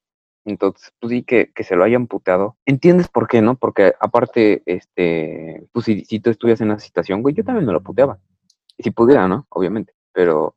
Entonces, 0.44 0.92
pues 1.00 1.10
sí, 1.10 1.22
que, 1.22 1.52
que 1.52 1.64
se 1.64 1.76
lo 1.76 1.84
hayan 1.84 2.06
puteado. 2.06 2.56
¿Entiendes 2.66 3.08
por 3.08 3.28
qué, 3.28 3.42
no? 3.42 3.56
Porque 3.56 3.94
aparte, 4.00 4.62
este, 4.66 5.66
pues 5.72 5.84
si, 5.86 6.04
si 6.04 6.20
tú 6.20 6.30
estuvieras 6.30 6.60
en 6.60 6.70
esa 6.70 6.80
situación, 6.80 7.22
güey, 7.22 7.34
yo 7.34 7.44
también 7.44 7.66
me 7.66 7.72
lo 7.72 7.82
puteaba. 7.82 8.20
Y 8.78 8.84
si 8.84 8.90
pudiera, 8.90 9.28
¿no? 9.28 9.46
Obviamente. 9.50 9.94
Pero 10.12 10.56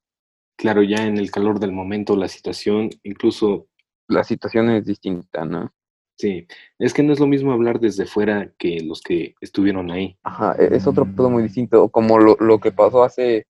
Claro, 0.55 0.83
ya 0.83 1.05
en 1.05 1.17
el 1.17 1.31
calor 1.31 1.59
del 1.59 1.71
momento, 1.71 2.15
la 2.15 2.27
situación, 2.27 2.89
incluso, 3.03 3.67
la 4.07 4.23
situación 4.23 4.69
es 4.69 4.85
distinta, 4.85 5.45
¿no? 5.45 5.73
Sí, 6.17 6.47
es 6.79 6.93
que 6.93 7.03
no 7.03 7.13
es 7.13 7.19
lo 7.19 7.27
mismo 7.27 7.51
hablar 7.51 7.79
desde 7.79 8.05
fuera 8.05 8.51
que 8.57 8.79
los 8.81 9.01
que 9.01 9.35
estuvieron 9.41 9.91
ahí. 9.91 10.17
Ajá, 10.23 10.55
e- 10.57 10.75
es 10.75 10.87
otro 10.87 11.05
pedo 11.05 11.29
muy 11.29 11.43
distinto. 11.43 11.89
Como 11.89 12.19
lo, 12.19 12.35
lo 12.39 12.59
que 12.59 12.71
pasó 12.71 13.03
hace, 13.03 13.47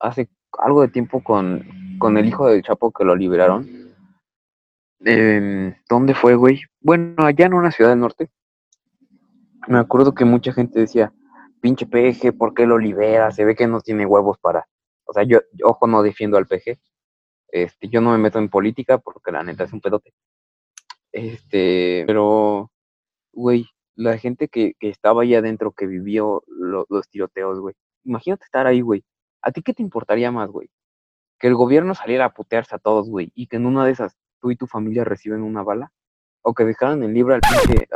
hace 0.00 0.28
algo 0.58 0.82
de 0.82 0.88
tiempo 0.88 1.22
con, 1.22 1.66
con 1.98 2.16
el 2.16 2.26
hijo 2.26 2.48
del 2.48 2.62
Chapo 2.62 2.90
que 2.92 3.04
lo 3.04 3.14
liberaron. 3.14 3.68
Em, 5.00 5.74
¿Dónde 5.88 6.14
fue, 6.14 6.34
güey? 6.34 6.60
Bueno, 6.80 7.14
allá 7.18 7.46
en 7.46 7.54
una 7.54 7.70
ciudad 7.70 7.90
del 7.90 8.00
norte. 8.00 8.30
Me 9.68 9.78
acuerdo 9.78 10.14
que 10.14 10.24
mucha 10.24 10.52
gente 10.52 10.80
decía, 10.80 11.12
pinche 11.60 11.86
peje, 11.86 12.32
¿por 12.32 12.54
qué 12.54 12.66
lo 12.66 12.78
libera? 12.78 13.30
Se 13.30 13.44
ve 13.44 13.54
que 13.54 13.66
no 13.66 13.80
tiene 13.80 14.06
huevos 14.06 14.38
para, 14.38 14.66
O 15.04 15.12
sea, 15.12 15.22
yo, 15.24 15.40
ojo, 15.62 15.86
no 15.86 16.02
defiendo 16.02 16.36
al 16.36 16.46
PG. 16.46 16.78
Este, 17.50 17.88
yo 17.88 18.00
no 18.00 18.12
me 18.12 18.18
meto 18.18 18.38
en 18.38 18.48
política 18.48 18.98
porque 18.98 19.32
la 19.32 19.42
neta 19.42 19.64
es 19.64 19.72
un 19.72 19.80
pedote. 19.80 20.12
Este, 21.12 22.04
pero, 22.06 22.70
güey, 23.32 23.66
la 23.96 24.18
gente 24.18 24.48
que, 24.48 24.74
que 24.78 24.88
estaba 24.90 25.22
ahí 25.22 25.34
adentro, 25.34 25.72
que 25.72 25.86
vivió 25.86 26.44
los 26.48 27.08
tiroteos, 27.10 27.60
güey. 27.60 27.74
Imagínate 28.04 28.44
estar 28.44 28.66
ahí, 28.66 28.80
güey. 28.80 29.04
¿A 29.42 29.52
ti 29.52 29.62
qué 29.62 29.74
te 29.74 29.82
importaría 29.82 30.30
más, 30.30 30.50
güey? 30.50 30.70
Que 31.38 31.48
el 31.48 31.54
gobierno 31.54 31.94
saliera 31.94 32.26
a 32.26 32.34
putearse 32.34 32.74
a 32.74 32.78
todos, 32.78 33.08
güey, 33.08 33.32
y 33.34 33.48
que 33.48 33.56
en 33.56 33.66
una 33.66 33.84
de 33.84 33.92
esas 33.92 34.16
tú 34.40 34.50
y 34.50 34.56
tu 34.56 34.66
familia 34.66 35.04
reciben 35.04 35.42
una 35.42 35.62
bala, 35.62 35.92
o 36.42 36.54
que 36.54 36.64
dejaran 36.64 37.02
el 37.02 37.14
libre 37.14 37.34
al 37.34 37.40
pinche, 37.40 37.88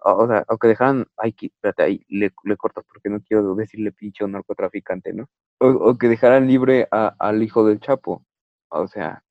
o 0.00 0.26
sea, 0.26 0.44
o 0.48 0.58
que 0.58 0.68
dejaran, 0.68 1.06
ay, 1.16 1.34
espérate, 1.40 1.82
ahí 1.82 2.04
le, 2.08 2.32
le 2.44 2.56
corto 2.56 2.82
porque 2.82 3.08
no 3.08 3.20
quiero 3.20 3.54
decirle 3.54 3.92
pinche 3.92 4.24
o 4.24 4.28
narcotraficante, 4.28 5.12
¿no? 5.12 5.28
O, 5.60 5.96
que 5.98 6.08
dejaran 6.08 6.46
libre 6.46 6.88
al 6.90 7.42
hijo 7.42 7.64
del 7.66 7.80
Chapo, 7.80 8.24
o 8.68 8.86
sea, 8.88 9.24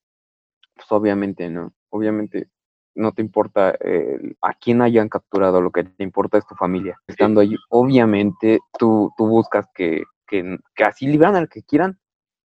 pues 0.76 0.92
obviamente, 0.92 1.50
¿no? 1.50 1.74
Obviamente 1.90 2.50
no 2.98 3.14
te 3.14 3.22
importa 3.22 3.78
a 4.42 4.54
quién 4.54 4.82
hayan 4.82 5.10
capturado, 5.10 5.62
lo 5.62 5.72
que 5.72 5.84
te 5.84 6.04
importa 6.04 6.38
es 6.38 6.46
tu 6.46 6.56
familia. 6.56 7.00
Estando 7.08 7.42
ahí, 7.42 7.56
obviamente 7.70 8.60
tú, 8.78 9.12
tú 9.18 9.28
buscas 9.28 9.68
que, 9.74 10.04
que, 10.28 10.58
que 10.76 10.84
así 10.84 11.08
libran 11.08 11.36
al 11.36 11.48
que 11.48 11.64
quieran, 11.64 12.00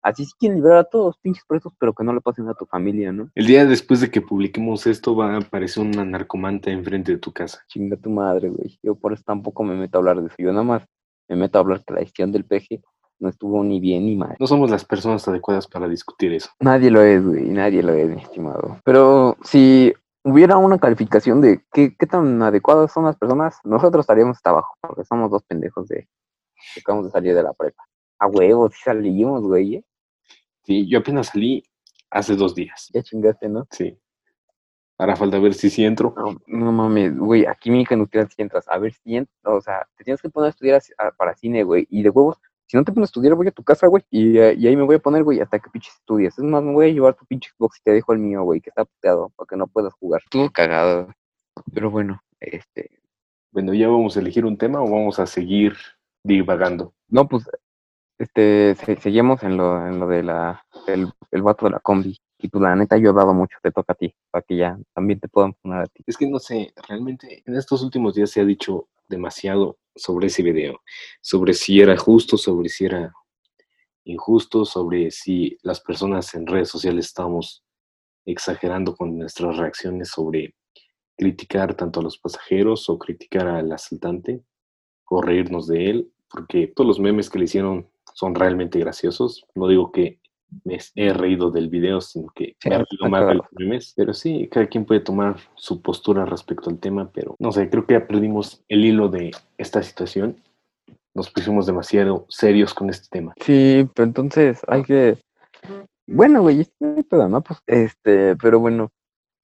Así 0.02 0.26
sí 0.26 0.32
quieren 0.40 0.58
liberar 0.58 0.80
a 0.80 0.84
todos 0.86 1.08
los 1.08 1.18
pinches 1.18 1.44
presos, 1.46 1.74
pero 1.78 1.94
que 1.94 2.04
no 2.04 2.14
le 2.14 2.22
pasen 2.22 2.48
a 2.48 2.54
tu 2.54 2.66
familia, 2.66 3.12
¿no? 3.12 3.30
El 3.36 3.48
día 3.48 3.66
después 3.66 4.00
de 4.00 4.10
que 4.10 4.22
publiquemos 4.22 4.88
esto 4.88 5.16
va 5.16 5.34
a 5.34 5.38
aparecer 5.40 5.84
una 5.84 6.06
narcomanta 6.06 6.72
enfrente 6.72 7.12
de 7.12 7.18
tu 7.18 7.34
casa. 7.34 7.64
Chinga 7.68 7.98
tu 7.98 8.10
madre, 8.10 8.50
güey. 8.50 8.80
Yo 8.82 8.96
por 8.96 9.14
eso 9.14 9.24
tampoco 9.26 9.64
me 9.64 9.76
meto 9.76 9.98
a 9.98 10.00
hablar 10.00 10.22
de 10.22 10.28
eso. 10.28 10.36
Yo 10.38 10.52
nada 10.52 10.64
más 10.64 10.84
me 11.28 11.36
meto 11.36 11.58
a 11.58 11.62
hablar 11.62 11.84
que 11.84 11.94
la 11.94 12.00
gestión 12.00 12.32
del 12.32 12.46
PG 12.46 12.82
no 13.20 13.28
estuvo 13.28 13.62
ni 13.64 13.82
bien 13.82 14.06
ni 14.06 14.16
mal. 14.16 14.38
No 14.40 14.48
somos 14.48 14.72
las 14.72 14.86
personas 14.86 15.28
adecuadas 15.28 15.68
para 15.68 15.90
discutir 15.90 16.32
eso. 16.32 16.50
Nadie 16.62 16.90
lo 16.90 17.02
es, 17.02 17.26
güey. 17.26 17.50
Nadie 17.50 17.84
lo 17.84 17.94
es, 17.94 18.10
mi 18.10 18.22
estimado. 18.22 18.80
Pero 18.86 19.36
si 19.44 19.94
hubiera 20.24 20.58
una 20.58 20.80
calificación 20.80 21.42
de 21.42 21.64
qué, 21.72 21.96
qué 21.98 22.06
tan 22.06 22.42
adecuadas 22.42 22.92
son 22.92 23.06
las 23.06 23.18
personas, 23.18 23.60
nosotros 23.64 24.04
estaríamos 24.04 24.38
hasta 24.38 24.52
abajo, 24.52 24.76
porque 24.82 25.04
somos 25.04 25.32
dos 25.32 25.44
pendejos 25.44 25.88
de 25.88 26.08
que 26.74 26.82
acabamos 26.82 27.06
de 27.06 27.12
salir 27.12 27.36
de 27.36 27.44
la 27.44 27.54
prepa. 27.54 27.84
A 28.20 28.28
huevos, 28.28 28.74
si 28.74 28.84
salimos, 28.84 29.42
güey. 29.44 29.76
¿eh? 29.76 29.86
Sí, 30.64 30.88
yo 30.88 31.00
apenas 31.00 31.28
salí 31.28 31.64
hace 32.10 32.36
dos 32.36 32.54
días. 32.54 32.90
Ya 32.94 33.02
chingaste, 33.02 33.48
¿no? 33.48 33.68
Sí. 33.72 33.98
Ahora 34.98 35.16
falta 35.16 35.40
ver 35.40 35.54
si 35.54 35.70
sí 35.70 35.86
entro. 35.86 36.14
No, 36.46 36.72
mames, 36.74 37.18
güey, 37.18 37.46
aquí 37.46 37.72
me 37.72 37.86
no 37.96 38.08
si 38.12 38.42
entras. 38.42 38.68
A 38.68 38.78
ver 38.78 38.94
si 38.94 39.16
entras. 39.16 39.38
O 39.46 39.62
sea, 39.62 39.88
te 39.96 40.04
tienes 40.04 40.22
que 40.22 40.30
poner 40.30 40.48
a 40.48 40.50
estudiar 40.50 40.82
para 41.18 41.36
cine, 41.36 41.64
güey. 41.64 41.88
Y 41.90 42.04
de 42.04 42.10
huevos, 42.10 42.38
si 42.70 42.78
no 42.78 42.84
te 42.84 42.92
pones 42.92 43.08
a 43.08 43.10
estudiar, 43.10 43.34
voy 43.34 43.48
a 43.48 43.52
tu 43.52 43.64
casa, 43.64 43.88
güey. 43.88 44.04
Y, 44.12 44.38
ahí 44.38 44.76
me 44.78 44.84
voy 44.84 44.98
a 44.98 45.00
poner, 45.00 45.24
güey, 45.24 45.40
hasta 45.40 45.58
que 45.58 45.72
pinches 45.72 45.96
estudias. 45.96 46.38
Es 46.38 46.44
más, 46.44 46.62
me 46.62 46.72
voy 46.72 46.90
a 46.90 46.94
llevar 46.94 47.16
tu 47.16 47.26
pinche 47.26 47.50
Xbox 47.58 47.80
y 47.80 47.82
te 47.82 47.92
dejo 47.94 48.14
el 48.14 48.20
mío, 48.20 48.44
güey, 48.44 48.62
que 48.62 48.70
está 48.70 48.86
puteado, 48.86 49.30
para 49.36 49.48
que 49.48 49.56
no 49.58 49.66
puedas 49.66 49.92
jugar. 49.96 50.22
Estuvo 50.24 50.52
cagado. 50.52 51.10
Pero 51.74 51.90
bueno, 51.90 52.22
este. 52.40 53.02
Bueno, 53.52 53.74
¿ya 53.74 53.88
vamos 53.88 54.16
a 54.16 54.20
elegir 54.20 54.46
un 54.46 54.56
tema 54.56 54.82
o 54.82 54.84
vamos 54.84 55.18
a 55.18 55.26
seguir 55.26 55.74
divagando? 56.24 56.94
No, 57.08 57.28
pues 57.28 57.50
este, 58.20 58.76
seguimos 59.02 59.42
en 59.42 59.58
lo, 59.58 59.88
en 59.88 60.00
lo 60.00 60.06
de 60.06 60.22
la, 60.22 60.64
el, 60.86 61.12
el 61.32 61.42
vato 61.42 61.66
de 61.66 61.72
la 61.72 61.80
combi. 61.80 62.20
Y 62.38 62.50
pues 62.50 62.62
la 62.62 62.76
neta 62.76 62.98
yo 62.98 63.08
he 63.08 63.10
hablado 63.10 63.34
mucho, 63.34 63.58
te 63.64 63.72
toca 63.72 63.94
a 63.94 63.96
ti, 63.96 64.14
para 64.30 64.44
que 64.44 64.58
ya 64.58 64.78
también 64.94 65.20
te 65.20 65.28
puedan 65.28 65.54
poner 65.54 65.80
a 65.80 65.86
ti. 65.88 66.04
Es 66.06 66.18
que 66.18 66.30
no 66.30 66.38
sé, 66.38 66.72
realmente 66.88 67.42
en 67.46 67.56
estos 67.56 67.82
últimos 67.82 68.14
días 68.14 68.30
se 68.30 68.42
ha 68.42 68.46
dicho 68.46 68.88
demasiado 69.10 69.80
sobre 69.96 70.28
ese 70.28 70.44
video, 70.44 70.82
sobre 71.22 71.54
si 71.54 71.82
era 71.82 71.98
justo, 71.98 72.38
sobre 72.38 72.70
si 72.70 72.86
era 72.86 73.12
injusto, 74.06 74.66
sobre 74.66 75.12
si 75.12 75.58
las 75.62 75.82
personas 75.82 76.34
en 76.36 76.48
redes 76.48 76.70
sociales 76.70 77.08
estamos 77.08 77.64
exagerando 78.26 78.96
con 78.96 79.18
nuestras 79.18 79.58
reacciones 79.58 80.10
sobre 80.10 80.56
criticar 81.18 81.76
tanto 81.76 82.00
a 82.00 82.04
los 82.04 82.18
pasajeros 82.18 82.90
o 82.90 82.98
criticar 82.98 83.48
al 83.48 83.72
asaltante 83.72 84.42
o 85.06 85.22
reírnos 85.22 85.68
de 85.68 85.90
él, 85.90 86.14
porque 86.30 86.68
todos 86.68 86.88
los 86.88 87.00
memes 87.00 87.30
que 87.30 87.40
le 87.40 87.46
hicieron 87.46 87.90
son 88.14 88.36
realmente 88.36 88.80
graciosos. 88.80 89.46
No 89.56 89.68
digo 89.68 89.92
que 89.92 90.20
me 90.64 90.80
he 90.96 91.14
reído 91.14 91.52
del 91.52 91.70
video, 91.70 92.02
sino 92.02 92.30
que 92.36 92.56
me 92.66 92.76
he 92.76 92.78
reído 92.78 93.10
más 93.10 93.28
de 93.28 93.36
los 93.36 93.46
memes. 93.52 93.94
Pero 93.96 94.14
sí, 94.14 94.48
cada 94.52 94.68
quien 94.68 94.86
puede 94.86 95.00
tomar 95.00 95.38
su 95.56 95.82
postura 95.82 96.26
respecto 96.26 96.70
al 96.70 96.80
tema, 96.80 97.10
pero 97.12 97.36
no 97.40 97.52
sé, 97.52 97.70
creo 97.70 97.86
que 97.86 97.94
ya 97.94 98.08
perdimos 98.08 98.64
el 98.68 98.86
hilo 98.86 99.10
de 99.10 99.32
esta 99.58 99.84
situación. 99.84 100.38
Nos 101.14 101.30
pusimos 101.32 101.66
demasiado 101.66 102.26
serios 102.30 102.74
con 102.74 102.90
este 102.90 103.08
tema. 103.10 103.34
Sí, 103.42 103.90
pero 103.94 104.06
entonces 104.06 104.62
hay 104.68 104.84
que. 104.84 105.18
Bueno, 106.08 106.42
güey, 106.42 106.68
¿no? 106.80 107.42
Pues, 107.42 107.60
este, 107.68 108.36
pero 108.38 108.60
bueno, 108.60 108.90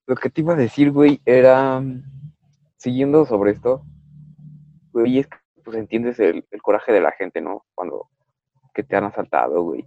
lo 0.07 0.15
que 0.15 0.29
te 0.29 0.41
iba 0.41 0.53
a 0.53 0.57
decir, 0.57 0.91
güey, 0.91 1.21
era. 1.25 1.83
Siguiendo 2.77 3.25
sobre 3.25 3.51
esto, 3.51 3.81
güey, 4.91 5.19
es 5.19 5.27
que 5.27 5.37
pues 5.63 5.75
entiendes 5.75 6.19
el, 6.19 6.45
el 6.51 6.61
coraje 6.61 6.91
de 6.91 7.01
la 7.01 7.11
gente, 7.11 7.41
¿no? 7.41 7.65
Cuando 7.73 8.09
que 8.75 8.83
te 8.83 8.95
han 8.95 9.05
asaltado, 9.05 9.63
güey. 9.63 9.85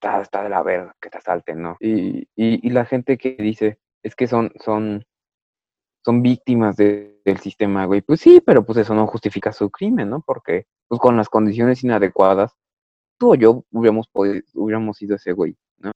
Está, 0.00 0.22
está 0.22 0.44
de 0.44 0.48
la 0.48 0.62
verga 0.62 0.94
que 1.00 1.10
te 1.10 1.18
asalten, 1.18 1.60
¿no? 1.60 1.76
Y, 1.80 2.28
y, 2.36 2.70
la 2.70 2.84
gente 2.84 3.18
que 3.18 3.34
dice, 3.34 3.80
es 4.04 4.14
que 4.14 4.28
son, 4.28 4.52
son, 4.64 5.04
son 6.04 6.22
víctimas 6.22 6.76
del 6.76 7.38
sistema, 7.40 7.84
güey. 7.84 8.00
Pues 8.02 8.20
sí, 8.20 8.40
pero 8.40 8.64
pues 8.64 8.78
eso 8.78 8.94
no 8.94 9.08
justifica 9.08 9.52
su 9.52 9.70
crimen, 9.70 10.10
¿no? 10.10 10.22
Porque 10.24 10.66
pues 10.86 11.00
con 11.00 11.16
las 11.16 11.28
condiciones 11.28 11.82
inadecuadas, 11.82 12.54
tú 13.18 13.32
o 13.32 13.34
yo 13.34 13.64
hubiéramos 13.72 14.06
podido, 14.06 14.40
hubiéramos 14.54 14.98
sido 14.98 15.16
ese 15.16 15.32
güey, 15.32 15.56
¿no? 15.78 15.90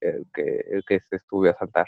El 0.00 0.26
que, 0.32 0.64
el 0.70 0.82
que 0.86 1.00
se 1.00 1.16
estuvo 1.16 1.44
a 1.44 1.50
asaltar. 1.50 1.86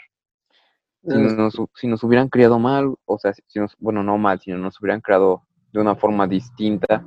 Si 1.03 1.17
nos, 1.17 1.55
si 1.73 1.87
nos 1.87 2.03
hubieran 2.03 2.29
criado 2.29 2.59
mal, 2.59 2.93
o 3.05 3.17
sea, 3.17 3.33
si 3.33 3.57
nos, 3.57 3.75
bueno, 3.79 4.03
no 4.03 4.19
mal, 4.19 4.39
sino 4.39 4.59
nos 4.59 4.79
hubieran 4.79 5.01
creado 5.01 5.41
de 5.73 5.81
una 5.81 5.95
forma 5.95 6.27
distinta, 6.27 7.03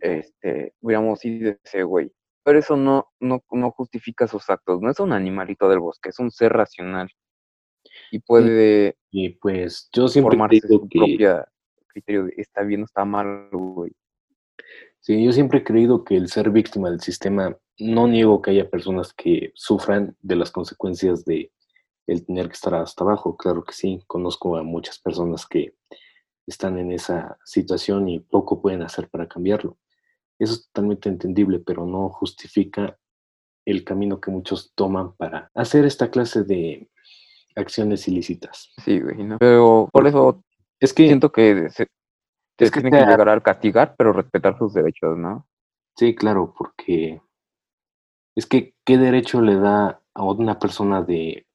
este, 0.00 0.74
hubiéramos 0.82 1.20
sido 1.20 1.54
ese 1.64 1.82
güey. 1.82 2.12
Pero 2.42 2.58
eso 2.58 2.76
no, 2.76 3.08
no, 3.20 3.42
no 3.50 3.70
justifica 3.70 4.26
sus 4.26 4.48
actos, 4.48 4.80
no 4.80 4.90
es 4.90 5.00
un 5.00 5.12
animalito 5.12 5.68
del 5.68 5.80
bosque, 5.80 6.08
es 6.08 6.18
un 6.18 6.30
ser 6.30 6.52
racional. 6.52 7.10
Y 8.10 8.20
puede 8.20 8.96
y 9.10 9.30
pues 9.30 9.88
yo 9.92 10.08
siempre 10.08 10.36
formarse 10.36 10.60
su 10.66 10.88
que... 10.88 10.98
propia 10.98 11.48
criterio 11.88 12.24
de 12.24 12.34
está 12.36 12.62
bien 12.62 12.82
o 12.82 12.84
está 12.84 13.04
mal, 13.04 13.48
güey. 13.50 13.92
Sí, 15.00 15.24
yo 15.24 15.32
siempre 15.32 15.60
he 15.60 15.64
creído 15.64 16.04
que 16.04 16.16
el 16.16 16.28
ser 16.28 16.50
víctima 16.50 16.90
del 16.90 17.00
sistema, 17.00 17.56
no 17.78 18.06
niego 18.06 18.42
que 18.42 18.50
haya 18.50 18.68
personas 18.68 19.14
que 19.14 19.50
sufran 19.54 20.16
de 20.20 20.36
las 20.36 20.50
consecuencias 20.50 21.24
de 21.24 21.50
el 22.06 22.26
tener 22.26 22.48
que 22.48 22.54
estar 22.54 22.74
hasta 22.74 23.04
abajo, 23.04 23.36
claro 23.36 23.62
que 23.64 23.72
sí, 23.72 24.02
conozco 24.06 24.56
a 24.56 24.62
muchas 24.62 24.98
personas 24.98 25.46
que 25.46 25.74
están 26.46 26.78
en 26.78 26.92
esa 26.92 27.38
situación 27.44 28.08
y 28.08 28.20
poco 28.20 28.60
pueden 28.60 28.82
hacer 28.82 29.08
para 29.08 29.28
cambiarlo. 29.28 29.78
Eso 30.40 30.54
es 30.54 30.66
totalmente 30.66 31.08
entendible, 31.08 31.60
pero 31.60 31.86
no 31.86 32.08
justifica 32.08 32.96
el 33.66 33.84
camino 33.84 34.20
que 34.20 34.30
muchos 34.30 34.72
toman 34.74 35.12
para 35.12 35.50
hacer 35.54 35.84
esta 35.84 36.10
clase 36.10 36.44
de 36.44 36.88
acciones 37.54 38.08
ilícitas. 38.08 38.72
Sí, 38.82 39.00
güey, 39.00 39.16
pero 39.38 39.88
por 39.92 40.06
eso 40.06 40.42
es 40.80 40.94
que 40.94 41.06
siento 41.06 41.30
que 41.30 41.68
se, 41.68 41.88
es 42.58 42.70
que 42.70 42.80
tienen 42.80 43.04
que 43.04 43.10
llegar 43.10 43.28
a 43.28 43.40
castigar, 43.40 43.94
pero 43.98 44.14
respetar 44.14 44.56
sus 44.56 44.72
derechos, 44.72 45.18
¿no? 45.18 45.46
Sí, 45.96 46.14
claro, 46.14 46.54
porque 46.56 47.20
es 48.34 48.46
que 48.46 48.74
¿qué 48.86 48.96
derecho 48.96 49.42
le 49.42 49.56
da 49.56 50.00
a 50.14 50.24
una 50.24 50.58
persona 50.58 51.02
de 51.02 51.46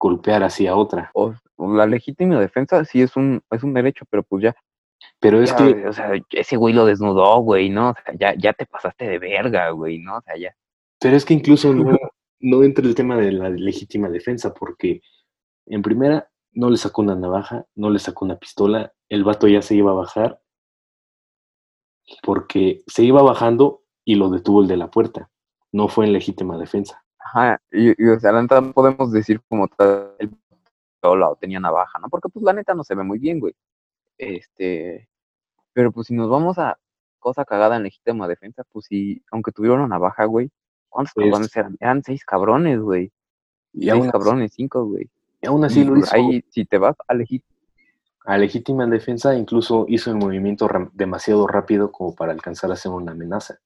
golpear 0.00 0.42
así 0.42 0.66
a 0.66 0.74
otra? 0.74 1.12
O, 1.14 1.34
la 1.58 1.86
legítima 1.86 2.40
defensa 2.40 2.84
sí 2.84 3.00
es 3.00 3.16
un, 3.16 3.40
es 3.52 3.62
un 3.62 3.72
derecho, 3.72 4.04
pero 4.10 4.24
pues 4.24 4.42
ya 4.42 4.56
pero 5.20 5.42
es 5.42 5.52
que. 5.52 5.86
O 5.86 5.92
sea, 5.92 6.12
ese 6.30 6.56
güey 6.56 6.74
lo 6.74 6.84
desnudó, 6.84 7.38
güey, 7.40 7.70
¿no? 7.70 7.90
O 7.90 7.94
sea, 7.94 8.14
ya, 8.18 8.34
ya 8.36 8.52
te 8.52 8.66
pasaste 8.66 9.06
de 9.06 9.18
verga, 9.18 9.70
güey, 9.70 9.98
¿no? 9.98 10.16
O 10.16 10.20
sea, 10.22 10.36
ya. 10.36 10.54
Pero 11.00 11.16
es 11.16 11.24
que 11.24 11.34
incluso 11.34 11.72
no, 11.72 11.96
no 12.40 12.62
entra 12.62 12.84
el 12.84 12.94
tema 12.94 13.16
de 13.16 13.32
la 13.32 13.50
legítima 13.50 14.08
defensa, 14.08 14.52
porque 14.52 15.02
en 15.66 15.82
primera 15.82 16.28
no 16.52 16.70
le 16.70 16.76
sacó 16.76 17.02
una 17.02 17.14
navaja, 17.14 17.66
no 17.74 17.90
le 17.90 17.98
sacó 17.98 18.24
una 18.24 18.38
pistola, 18.38 18.92
el 19.08 19.24
vato 19.24 19.48
ya 19.48 19.62
se 19.62 19.74
iba 19.74 19.90
a 19.90 19.94
bajar, 19.94 20.40
porque 22.22 22.82
se 22.86 23.04
iba 23.04 23.22
bajando 23.22 23.82
y 24.04 24.16
lo 24.16 24.28
detuvo 24.28 24.62
el 24.62 24.68
de 24.68 24.76
la 24.76 24.90
puerta. 24.90 25.30
No 25.70 25.88
fue 25.88 26.04
en 26.04 26.12
legítima 26.12 26.58
defensa. 26.58 27.02
Ajá, 27.18 27.60
y, 27.70 27.90
y 27.90 28.08
o 28.08 28.20
sea, 28.20 28.32
la 28.32 28.42
neta 28.42 28.60
podemos 28.72 29.10
decir 29.12 29.40
como 29.48 29.68
tal, 29.68 30.14
el 30.18 30.30
o 31.02 31.36
tenía 31.36 31.60
navaja, 31.60 31.98
¿no? 31.98 32.08
Porque 32.08 32.28
pues 32.28 32.44
la 32.44 32.52
neta 32.52 32.74
no 32.74 32.84
se 32.84 32.94
ve 32.94 33.02
muy 33.02 33.18
bien, 33.18 33.40
güey. 33.40 33.54
Este, 34.18 35.08
pero 35.72 35.92
pues 35.92 36.08
si 36.08 36.14
nos 36.14 36.28
vamos 36.28 36.58
a 36.58 36.78
cosa 37.18 37.44
cagada 37.44 37.76
en 37.76 37.84
legítima 37.84 38.28
defensa, 38.28 38.64
pues 38.70 38.86
sí, 38.86 39.22
aunque 39.30 39.52
tuvieron 39.52 39.80
una 39.80 39.98
baja, 39.98 40.24
güey, 40.24 40.50
¿cuántos 40.88 41.14
pues 41.14 41.26
cabrones 41.26 41.56
eran? 41.56 41.76
Eran 41.80 42.02
seis 42.02 42.24
cabrones, 42.24 42.80
güey. 42.80 43.12
Y 43.72 43.88
seis 43.88 44.10
cabrones, 44.10 44.52
cinco, 44.54 44.84
güey. 44.84 45.08
Y 45.40 45.46
aún 45.46 45.64
así 45.64 45.84
lo 45.84 45.94
pues, 45.94 46.04
hizo. 46.04 46.16
Ahí, 46.16 46.44
si 46.50 46.64
te 46.64 46.78
vas 46.78 46.96
a. 47.08 47.14
A 48.24 48.38
legítima 48.38 48.86
defensa, 48.86 49.34
incluso 49.34 49.84
hizo 49.88 50.10
el 50.10 50.16
movimiento 50.16 50.68
demasiado 50.92 51.46
rápido 51.48 51.90
como 51.90 52.14
para 52.14 52.32
alcanzar 52.32 52.70
a 52.70 52.74
hacer 52.74 52.92
una 52.92 53.12
amenaza. 53.12 53.58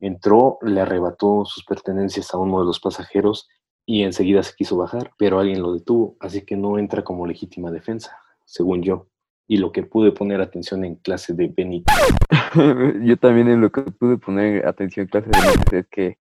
Entró, 0.00 0.58
le 0.62 0.80
arrebató 0.80 1.44
sus 1.44 1.64
pertenencias 1.64 2.32
a 2.32 2.38
uno 2.38 2.60
de 2.60 2.66
los 2.66 2.80
pasajeros 2.80 3.48
y 3.84 4.02
enseguida 4.02 4.42
se 4.42 4.54
quiso 4.54 4.78
bajar, 4.78 5.12
pero 5.18 5.38
alguien 5.38 5.60
lo 5.60 5.74
detuvo, 5.74 6.16
así 6.20 6.46
que 6.46 6.56
no 6.56 6.78
entra 6.78 7.04
como 7.04 7.26
legítima 7.26 7.70
defensa, 7.70 8.18
según 8.46 8.82
yo. 8.82 9.08
Y 9.46 9.58
lo 9.58 9.72
que 9.72 9.82
pude 9.82 10.12
poner 10.12 10.40
atención 10.40 10.84
en 10.84 10.96
clase 10.96 11.34
de 11.34 11.48
Benito. 11.48 11.92
yo 13.04 13.16
también 13.18 13.48
en 13.48 13.60
lo 13.60 13.70
que 13.70 13.82
pude 13.82 14.16
poner 14.16 14.66
atención 14.66 15.04
en 15.04 15.10
clase 15.10 15.30
de 15.30 15.40
Benito 15.40 15.76
es 15.76 15.86
que, 15.88 16.18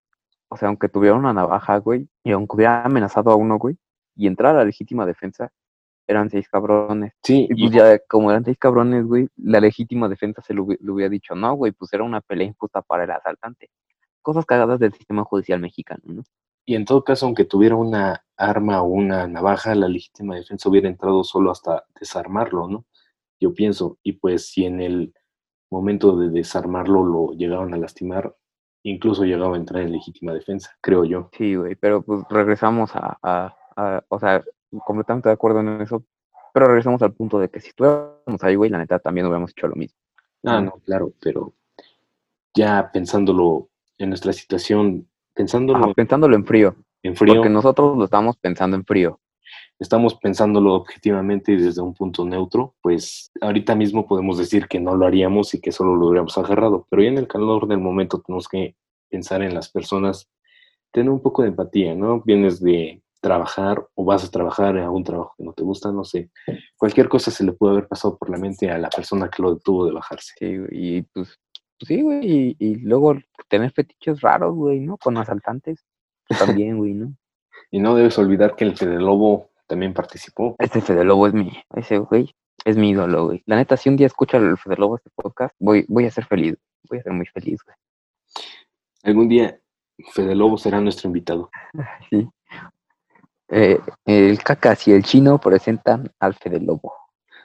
o 0.49 0.57
sea, 0.57 0.67
aunque 0.67 0.89
tuviera 0.89 1.15
una 1.15 1.33
navaja, 1.33 1.77
güey, 1.77 2.07
y 2.23 2.31
aunque 2.31 2.57
hubiera 2.57 2.83
amenazado 2.83 3.31
a 3.31 3.35
uno, 3.35 3.57
güey, 3.57 3.77
y 4.15 4.27
entrara 4.27 4.55
a 4.55 4.61
la 4.61 4.65
legítima 4.65 5.05
defensa, 5.05 5.51
eran 6.05 6.29
seis 6.29 6.49
cabrones. 6.49 7.13
Sí, 7.23 7.47
Y 7.49 7.67
pues 7.67 7.75
ya, 7.75 7.99
como 8.07 8.29
eran 8.29 8.43
seis 8.43 8.57
cabrones, 8.57 9.05
güey, 9.05 9.29
la 9.37 9.61
legítima 9.61 10.09
defensa 10.09 10.41
se 10.41 10.53
lo, 10.53 10.67
le 10.67 10.91
hubiera 10.91 11.09
dicho, 11.09 11.33
no, 11.33 11.53
güey, 11.53 11.71
pues 11.71 11.93
era 11.93 12.03
una 12.03 12.19
pelea 12.21 12.47
injusta 12.47 12.81
para 12.81 13.05
el 13.05 13.11
asaltante. 13.11 13.69
Cosas 14.21 14.45
cagadas 14.45 14.79
del 14.79 14.93
sistema 14.93 15.23
judicial 15.23 15.59
mexicano, 15.59 16.01
¿no? 16.05 16.23
y 16.65 16.75
en 16.75 16.85
todo 16.85 17.03
caso, 17.03 17.25
aunque 17.25 17.45
tuviera 17.45 17.75
una 17.75 18.25
arma 18.37 18.81
o 18.81 18.85
una 18.85 19.27
navaja, 19.27 19.75
la 19.75 19.87
legítima 19.87 20.35
defensa 20.35 20.69
hubiera 20.69 20.87
entrado 20.87 21.23
solo 21.23 21.51
hasta 21.51 21.85
desarmarlo, 21.99 22.67
¿no? 22.67 22.85
Yo 23.43 23.53
pienso, 23.53 23.97
y 24.03 24.13
pues 24.13 24.47
si 24.47 24.63
en 24.63 24.79
el 24.79 25.13
momento 25.69 26.15
de 26.15 26.29
desarmarlo 26.29 27.03
lo 27.03 27.33
llegaron 27.33 27.73
a 27.73 27.77
lastimar, 27.77 28.33
incluso 28.83 29.25
llegaba 29.25 29.55
a 29.55 29.59
entrar 29.59 29.83
en 29.83 29.91
legítima 29.91 30.33
defensa, 30.33 30.71
creo 30.79 31.03
yo. 31.03 31.29
Sí, 31.33 31.55
güey, 31.55 31.75
pero 31.75 32.01
pues 32.01 32.23
regresamos 32.29 32.95
a, 32.95 33.17
a, 33.21 33.53
a- 33.75 34.03
o 34.07 34.17
sea, 34.17 34.41
completamente 34.85 35.27
de 35.27 35.33
acuerdo 35.33 35.59
en 35.59 35.81
eso, 35.81 36.05
pero 36.53 36.67
regresamos 36.67 37.01
al 37.01 37.11
punto 37.13 37.37
de 37.37 37.49
que 37.49 37.59
si 37.59 37.67
estuviéramos 37.67 38.41
ahí, 38.43 38.55
güey, 38.55 38.69
la 38.69 38.77
neta 38.77 38.97
también 38.97 39.27
hubiéramos 39.27 39.51
hecho 39.51 39.67
lo 39.67 39.75
mismo. 39.75 39.99
Ah, 40.45 40.61
no, 40.61 40.71
claro, 40.85 41.11
pero 41.21 41.53
ya 42.55 42.89
pensándolo 42.93 43.67
en 43.97 44.07
nuestra 44.07 44.31
situación, 44.31 45.09
pensándolo 45.33 45.83
Ajá, 45.83 45.93
pensándolo 45.93 46.37
en 46.37 46.45
frío, 46.45 46.75
en 47.01 47.17
frío, 47.17 47.35
porque 47.35 47.49
nosotros 47.49 47.97
lo 47.97 48.05
estamos 48.05 48.37
pensando 48.37 48.77
en 48.77 48.85
frío. 48.85 49.19
Estamos 49.83 50.15
pensándolo 50.15 50.75
objetivamente 50.75 51.51
y 51.51 51.57
desde 51.57 51.81
un 51.81 51.93
punto 51.93 52.25
neutro, 52.25 52.73
pues 52.81 53.31
ahorita 53.41 53.75
mismo 53.75 54.07
podemos 54.07 54.37
decir 54.37 54.67
que 54.67 54.79
no 54.79 54.95
lo 54.95 55.05
haríamos 55.05 55.53
y 55.53 55.59
que 55.59 55.73
solo 55.73 55.95
lo 55.95 56.07
hubiéramos 56.07 56.37
agarrado, 56.37 56.87
pero 56.89 57.03
ya 57.03 57.09
en 57.09 57.17
el 57.17 57.27
calor 57.27 57.67
del 57.67 57.79
momento 57.79 58.21
tenemos 58.25 58.47
que 58.47 58.75
pensar 59.09 59.43
en 59.43 59.53
las 59.53 59.69
personas, 59.69 60.29
tener 60.91 61.09
un 61.09 61.21
poco 61.21 61.41
de 61.41 61.49
empatía, 61.49 61.93
¿no? 61.95 62.21
Vienes 62.21 62.61
de 62.61 63.03
trabajar 63.19 63.85
o 63.93 64.05
vas 64.05 64.23
a 64.23 64.31
trabajar 64.31 64.77
a 64.77 64.89
un 64.89 65.03
trabajo 65.03 65.33
que 65.37 65.43
no 65.43 65.53
te 65.53 65.63
gusta, 65.63 65.91
no 65.91 66.05
sé. 66.05 66.29
Cualquier 66.77 67.09
cosa 67.09 67.29
se 67.29 67.43
le 67.43 67.51
puede 67.51 67.73
haber 67.73 67.87
pasado 67.89 68.17
por 68.17 68.29
la 68.29 68.37
mente 68.37 68.71
a 68.71 68.77
la 68.77 68.89
persona 68.89 69.29
que 69.29 69.43
lo 69.43 69.53
detuvo 69.53 69.85
de 69.85 69.91
bajarse. 69.91 70.33
Sí, 70.39 70.57
güey, 70.57 70.69
y 70.71 71.01
pues, 71.01 71.37
pues 71.77 71.87
sí, 71.87 72.01
güey, 72.01 72.19
y, 72.23 72.55
y 72.57 72.75
luego 72.75 73.15
tener 73.49 73.71
fetiches 73.71 74.21
raros, 74.21 74.55
güey, 74.55 74.79
¿no? 74.79 74.97
Con 74.97 75.17
asaltantes, 75.17 75.85
también, 76.39 76.77
güey, 76.77 76.93
¿no? 76.93 77.13
Y 77.71 77.79
no 77.79 77.95
debes 77.95 78.17
olvidar 78.19 78.55
que 78.55 78.65
el 78.65 78.77
Fede 78.77 78.99
Lobo 78.99 79.49
también 79.67 79.93
participó. 79.93 80.55
Este 80.59 80.81
Fede 80.81 81.03
Lobo 81.03 81.27
es 81.27 81.33
mi, 81.33 81.51
ese 81.75 81.97
güey, 81.97 82.33
es 82.65 82.77
mi 82.77 82.91
ídolo, 82.91 83.25
güey. 83.25 83.43
La 83.45 83.55
neta, 83.55 83.77
si 83.77 83.89
un 83.89 83.97
día 83.97 84.07
escucha 84.07 84.37
el 84.37 84.57
Fede 84.57 84.77
Lobo 84.77 84.97
este 84.97 85.09
podcast, 85.15 85.55
voy, 85.59 85.85
voy 85.87 86.05
a 86.05 86.11
ser 86.11 86.25
feliz, 86.25 86.55
voy 86.89 86.99
a 86.99 87.03
ser 87.03 87.13
muy 87.13 87.25
feliz, 87.25 87.59
güey. 87.63 87.75
Algún 89.03 89.27
día 89.27 89.59
Fede 90.13 90.35
Lobo 90.35 90.57
será 90.57 90.79
nuestro 90.81 91.07
invitado. 91.07 91.49
Sí. 92.09 92.27
Eh, 93.49 93.79
el 94.05 94.39
Cacas 94.41 94.87
y 94.87 94.93
el 94.93 95.03
Chino 95.03 95.39
presentan 95.39 96.11
al 96.19 96.33
Fede 96.33 96.59
Lobo. 96.59 96.93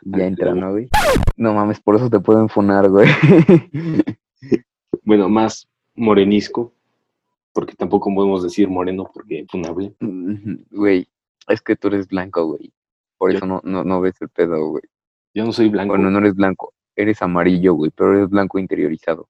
Ya 0.02 0.24
entra, 0.24 0.54
¿no, 0.54 0.70
güey? 0.70 0.88
No 1.36 1.52
mames, 1.52 1.80
por 1.80 1.96
eso 1.96 2.08
te 2.08 2.20
pueden 2.20 2.48
funar, 2.48 2.88
güey. 2.88 3.08
Bueno, 5.02 5.28
más 5.30 5.66
morenisco, 5.94 6.74
porque 7.54 7.74
tampoco 7.74 8.14
podemos 8.14 8.42
decir 8.42 8.68
moreno 8.68 9.10
porque 9.12 9.40
es 9.40 9.46
funable. 9.50 9.94
Ujú, 10.00 10.64
Güey, 10.70 11.08
es 11.48 11.60
que 11.62 11.76
tú 11.76 11.88
eres 11.88 12.06
blanco, 12.08 12.44
güey. 12.46 12.72
Por 13.16 13.32
Yo- 13.32 13.38
eso 13.38 13.46
no, 13.46 13.60
no, 13.64 13.84
no 13.84 14.00
ves 14.00 14.20
el 14.20 14.28
pedo, 14.28 14.68
güey. 14.68 14.82
Yo 15.34 15.44
no 15.44 15.52
soy 15.52 15.68
blanco, 15.68 15.94
Bueno, 15.94 16.10
no 16.10 16.18
eres 16.18 16.34
blanco, 16.34 16.74
eres 16.96 17.20
amarillo, 17.22 17.74
güey, 17.74 17.90
pero 17.90 18.14
eres 18.16 18.28
blanco 18.30 18.58
interiorizado. 18.58 19.28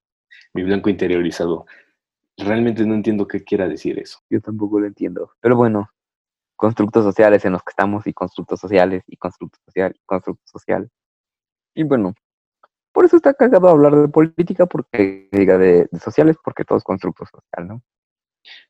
mi 0.54 0.62
blanco 0.62 0.88
interiorizado. 0.90 1.66
Realmente 2.38 2.85
no 2.87 2.94
entiendo 2.94 3.26
qué 3.26 3.42
quiera 3.44 3.68
decir 3.68 3.98
eso. 3.98 4.20
Yo 4.31 4.40
tampoco 4.40 4.78
lo 4.81 4.87
entiendo. 4.87 5.33
Pero 5.40 5.57
bueno, 5.57 5.90
constructos 6.57 7.04
sociales 7.04 7.44
en 7.44 7.52
los 7.52 7.62
que 7.62 7.70
estamos 7.70 8.07
y 8.07 8.12
constructos 8.12 8.61
sociales 8.61 9.02
y 9.07 9.16
constructo 9.16 9.59
social 9.66 9.92
y 9.96 10.00
constructo 10.07 10.42
social. 10.46 10.88
Y 11.74 11.83
bueno, 11.85 12.14
por 12.92 13.04
eso 13.04 13.16
está 13.16 13.35
cagado 13.35 13.68
hablar 13.68 13.94
de 13.96 14.09
política, 14.09 14.66
porque 14.66 15.28
diga 15.33 15.59
de, 15.59 15.88
de 15.90 15.98
sociales, 16.00 16.37
porque 16.42 16.64
todo 16.64 16.78
es 16.78 16.85
constructo 16.85 17.24
social, 17.26 17.68
¿no? 17.68 17.83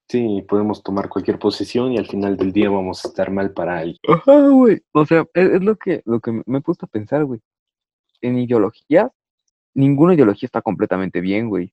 Sí, 0.08 0.42
podemos 0.48 0.82
tomar 0.82 1.08
cualquier 1.08 1.38
posición 1.38 1.92
y 1.92 1.98
al 1.98 2.06
final 2.06 2.36
del 2.36 2.52
día 2.52 2.70
vamos 2.70 3.04
a 3.04 3.08
estar 3.08 3.30
mal 3.30 3.52
para 3.52 3.78
alguien. 3.80 3.98
Ajá, 4.08 4.48
güey. 4.48 4.80
O 4.92 5.04
sea, 5.04 5.26
es, 5.34 5.50
es 5.50 5.62
lo 5.62 5.76
que, 5.76 6.02
lo 6.06 6.20
que 6.20 6.42
me 6.46 6.58
he 6.58 6.60
puesto 6.62 6.86
a 6.86 6.88
pensar, 6.88 7.24
güey. 7.24 7.40
En 8.22 8.38
ideologías, 8.38 9.10
ninguna 9.74 10.14
ideología 10.14 10.46
está 10.46 10.62
completamente 10.62 11.20
bien, 11.20 11.48
güey. 11.48 11.72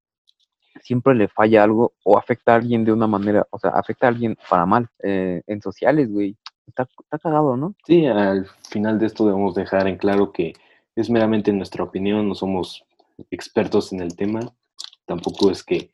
Siempre 0.81 1.15
le 1.15 1.29
falla 1.29 1.63
algo 1.63 1.93
o 2.03 2.17
afecta 2.17 2.51
a 2.51 2.55
alguien 2.55 2.83
de 2.83 2.91
una 2.91 3.07
manera, 3.07 3.47
o 3.49 3.57
sea, 3.57 3.71
afecta 3.71 4.07
a 4.07 4.09
alguien 4.09 4.37
para 4.49 4.65
mal. 4.65 4.89
eh, 5.01 5.41
en 5.47 5.61
sociales, 5.61 6.11
güey. 6.11 6.35
Está, 6.67 6.87
está 6.99 7.19
cagado, 7.19 7.55
¿no? 7.55 7.75
Sí, 7.85 8.05
al 8.05 8.47
final 8.69 8.99
de 8.99 9.05
esto 9.05 9.25
debemos 9.25 9.55
dejar 9.55 9.87
en 9.87 9.97
claro 9.97 10.31
que 10.31 10.53
es 10.95 11.09
meramente 11.09 11.53
nuestra 11.53 11.83
opinión, 11.83 12.27
no 12.27 12.35
somos 12.35 12.83
expertos 13.31 13.93
en 13.93 14.01
el 14.01 14.15
tema, 14.15 14.39
tampoco 15.05 15.51
es 15.51 15.63
que 15.63 15.91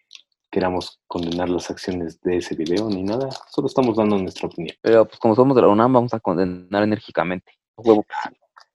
queramos 0.51 0.99
condenar 1.07 1.49
las 1.49 1.71
acciones 1.71 2.21
de 2.21 2.37
ese 2.37 2.55
video 2.55 2.89
ni 2.89 3.03
nada, 3.03 3.29
solo 3.49 3.67
estamos 3.67 3.95
dando 3.95 4.17
nuestra 4.17 4.47
opinión. 4.47 4.75
Pero 4.81 5.05
pues 5.05 5.17
como 5.19 5.33
somos 5.33 5.55
de 5.55 5.61
la 5.61 5.69
UNAM, 5.69 5.93
vamos 5.93 6.13
a 6.13 6.19
condenar 6.19 6.83
enérgicamente. 6.83 7.53
Huevo. 7.77 8.05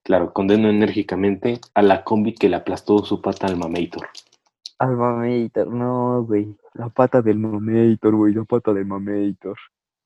Claro, 0.03 0.33
condeno 0.33 0.71
enérgicamente 0.71 1.61
a 1.75 1.83
la 1.83 2.03
combi 2.03 2.35
que 2.35 2.49
le 2.49 2.57
aplastó 2.57 3.05
su 3.05 3.21
pata 3.21 3.47
al 3.47 3.57
Mamator. 3.57 4.09
Al 4.79 4.97
Mamator, 4.97 5.67
no, 5.69 6.25
güey. 6.25 6.57
La 6.75 6.89
pata 6.89 7.23
del 7.23 7.39
Mamator, 7.39 8.15
güey. 8.15 8.35
La 8.35 8.45
pata 8.45 8.73
del 8.73 8.87
Mamator. 8.87 9.57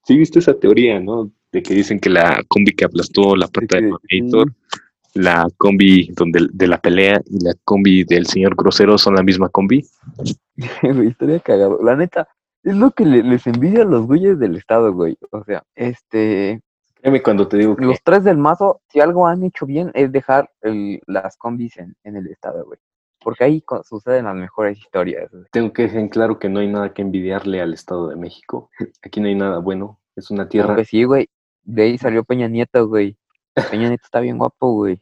Sí, 0.04 0.16
viste 0.16 0.38
esa 0.38 0.58
teoría, 0.58 0.98
¿no? 1.00 1.30
De 1.52 1.62
que 1.62 1.74
dicen 1.74 2.00
que 2.00 2.08
la 2.08 2.42
combi 2.48 2.72
que 2.72 2.84
aplastó 2.86 3.36
la 3.36 3.46
pata 3.48 3.76
del 3.76 3.92
que- 4.08 4.22
Mamator, 4.22 4.54
la 5.14 5.48
combi 5.56 6.12
donde, 6.16 6.48
de 6.52 6.66
la 6.68 6.78
pelea 6.78 7.20
y 7.26 7.44
la 7.44 7.54
combi 7.64 8.04
del 8.04 8.26
señor 8.26 8.54
grosero 8.56 8.96
son 8.98 9.14
la 9.14 9.22
misma 9.22 9.48
combi. 9.48 9.84
Estaría 10.82 11.40
cagado. 11.40 11.80
La 11.82 11.96
neta, 11.96 12.28
es 12.62 12.76
lo 12.76 12.90
que 12.90 13.04
le- 13.04 13.22
les 13.22 13.46
envidia 13.46 13.82
a 13.82 13.86
los 13.86 14.06
güeyes 14.06 14.38
del 14.38 14.56
estado, 14.56 14.92
güey. 14.92 15.16
O 15.30 15.42
sea, 15.44 15.62
este, 15.74 16.60
Créeme 16.96 17.22
cuando 17.22 17.48
te 17.48 17.56
digo 17.56 17.76
que 17.76 17.84
los 17.86 17.98
tres 18.04 18.24
del 18.24 18.36
mazo, 18.36 18.82
si 18.88 19.00
algo 19.00 19.26
han 19.26 19.42
hecho 19.42 19.64
bien, 19.66 19.90
es 19.94 20.12
dejar 20.12 20.50
el- 20.60 21.00
las 21.06 21.36
combis 21.36 21.76
en, 21.78 21.94
en 22.04 22.16
el 22.16 22.26
estado, 22.26 22.64
güey. 22.66 22.78
Porque 23.22 23.44
ahí 23.44 23.62
suceden 23.84 24.24
las 24.24 24.34
mejores 24.34 24.78
historias, 24.78 25.30
güey. 25.30 25.44
tengo 25.52 25.72
que 25.72 25.82
dejar 25.82 25.98
en 26.00 26.08
claro 26.08 26.38
que 26.38 26.48
no 26.48 26.60
hay 26.60 26.68
nada 26.68 26.94
que 26.94 27.02
envidiarle 27.02 27.60
al 27.60 27.74
Estado 27.74 28.08
de 28.08 28.16
México. 28.16 28.70
Aquí 29.02 29.20
no 29.20 29.28
hay 29.28 29.34
nada 29.34 29.58
bueno. 29.58 29.98
Es 30.16 30.30
una 30.30 30.48
tierra. 30.48 30.68
Aunque 30.70 30.86
sí, 30.86 31.04
güey. 31.04 31.28
De 31.62 31.82
ahí 31.82 31.98
salió 31.98 32.24
Peña 32.24 32.48
Nieto, 32.48 32.88
güey. 32.88 33.16
Peña 33.54 33.88
Nieto 33.88 34.04
está 34.04 34.20
bien 34.20 34.38
guapo, 34.38 34.72
güey. 34.72 35.00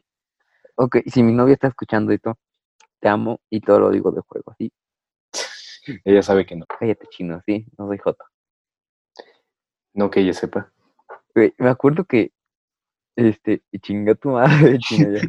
Ok, 0.75 0.97
si 1.07 1.23
mi 1.23 1.33
novia 1.33 1.53
está 1.53 1.67
escuchando 1.67 2.11
esto, 2.11 2.37
te 2.99 3.09
amo 3.09 3.39
y 3.49 3.61
todo 3.61 3.79
lo 3.79 3.91
digo 3.91 4.11
de 4.11 4.21
juego, 4.21 4.53
¿sí? 4.57 4.71
Ella 6.03 6.21
sabe 6.23 6.45
que 6.45 6.55
no. 6.55 6.65
Cállate, 6.65 7.07
chino, 7.09 7.41
sí, 7.45 7.65
no 7.77 7.87
soy 7.87 7.97
joto. 7.97 8.25
No 9.93 10.09
que 10.09 10.21
ella 10.21 10.33
sepa. 10.33 10.71
Güey, 11.35 11.53
me 11.57 11.69
acuerdo 11.69 12.05
que, 12.05 12.31
este, 13.15 13.63
chinga 13.81 14.15
tu 14.15 14.29
madre, 14.29 14.77
chino, 14.79 15.11
ya. 15.11 15.21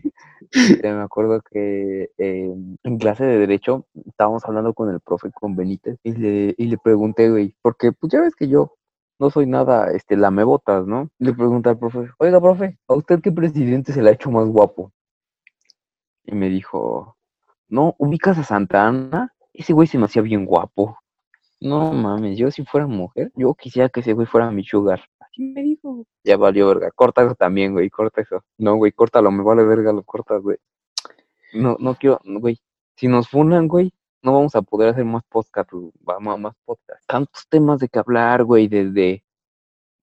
Este, 0.51 0.93
me 0.93 1.03
acuerdo 1.03 1.43
que 1.43 2.11
eh, 2.19 2.55
en 2.83 2.99
clase 2.99 3.25
de 3.25 3.39
Derecho 3.39 3.87
estábamos 4.07 4.45
hablando 4.45 4.75
con 4.75 4.91
el 4.91 5.01
profe, 5.01 5.31
con 5.33 5.57
Benítez, 5.57 5.99
y 6.03 6.13
le, 6.13 6.55
y 6.57 6.67
le 6.67 6.79
pregunté, 6.79 7.31
güey, 7.31 7.55
porque 7.63 7.93
pues 7.93 8.13
ya 8.13 8.21
ves 8.21 8.35
que 8.35 8.49
yo 8.49 8.77
no 9.21 9.31
soy 9.31 9.47
nada, 9.47 9.93
este, 9.93 10.17
lamebotas, 10.17 10.87
¿no? 10.87 11.11
Le 11.19 11.35
pregunté 11.35 11.69
al 11.69 11.79
profe, 11.79 12.11
oiga, 12.19 12.41
profe, 12.41 12.79
¿a 12.89 12.95
usted 12.95 13.21
qué 13.21 13.31
presidente 13.31 13.93
se 13.93 14.03
le 14.03 14.09
ha 14.09 14.13
hecho 14.15 14.31
más 14.31 14.49
guapo? 14.49 14.93
Y 16.25 16.35
me 16.35 16.49
dijo, 16.49 17.17
no, 17.69 17.95
¿ubicas 17.99 18.39
a 18.39 18.45
Santana? 18.45 19.35
Ese 19.53 19.75
güey 19.75 19.87
se 19.87 19.99
me 19.99 20.07
hacía 20.07 20.23
bien 20.23 20.47
guapo. 20.47 20.99
No 21.61 21.93
mames, 21.93 22.39
yo 22.39 22.51
si 22.51 22.65
fuera 22.65 22.87
mujer, 22.87 23.31
yo 23.35 23.55
quisiera 23.55 23.91
que 23.91 24.01
ese 24.01 24.15
güey 24.15 24.27
fuera 24.27 24.51
mi 24.51 24.65
sugar. 24.65 25.05
Así 25.21 25.43
me 25.43 25.63
dijo. 25.63 26.07
Ya 26.25 26.39
valió 26.39 26.69
verga. 26.69 26.91
Corta 26.91 27.23
eso 27.23 27.35
también, 27.35 27.75
güey, 27.75 27.91
corta 27.91 28.23
eso. 28.23 28.43
No, 28.57 28.77
güey, 28.77 28.93
córtalo, 28.93 29.31
me 29.31 29.43
vale 29.43 29.65
verga, 29.65 29.93
lo 29.93 30.03
cortas, 30.03 30.41
güey. 30.41 30.57
No, 31.53 31.77
no 31.79 31.95
quiero, 31.95 32.21
güey. 32.25 32.59
Si 32.97 33.07
nos 33.07 33.29
funan, 33.29 33.69
güey, 33.69 33.93
no 34.23 34.33
vamos 34.35 34.55
a 34.55 34.63
poder 34.63 34.91
hacer 34.91 35.05
más 35.05 35.23
podcast, 35.29 35.71
güey, 35.73 35.91
va- 36.09 36.21
ma- 36.21 36.37
más 36.37 36.55
podcast. 36.65 37.03
Tantos 37.07 37.47
temas 37.49 37.81
de 37.81 37.89
que 37.89 37.99
hablar, 37.99 38.45
güey, 38.45 38.69
desde, 38.69 39.25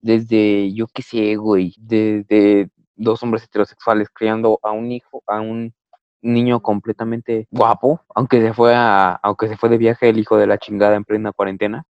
desde, 0.01 0.73
yo 0.73 0.87
qué 0.87 1.01
sé, 1.03 1.35
güey, 1.35 1.73
desde 1.79 2.69
dos 2.95 3.21
hombres 3.23 3.43
heterosexuales 3.43 4.09
criando 4.13 4.59
a 4.63 4.71
un 4.71 4.91
hijo, 4.91 5.23
a 5.27 5.41
un, 5.41 5.73
niño 6.21 6.61
completamente 6.61 7.47
guapo, 7.51 8.01
aunque 8.13 8.41
se 8.41 8.53
fue 8.53 8.73
a, 8.75 9.11
aunque 9.23 9.47
se 9.47 9.57
fue 9.57 9.69
de 9.69 9.77
viaje 9.77 10.09
el 10.09 10.19
hijo 10.19 10.37
de 10.37 10.47
la 10.47 10.57
chingada 10.57 10.95
en 10.95 11.03
plena 11.05 11.31
cuarentena. 11.31 11.85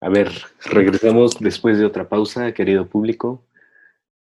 A 0.00 0.08
ver, 0.08 0.30
regresamos 0.64 1.38
después 1.40 1.78
de 1.78 1.84
otra 1.84 2.08
pausa, 2.08 2.52
querido 2.52 2.86
público. 2.88 3.44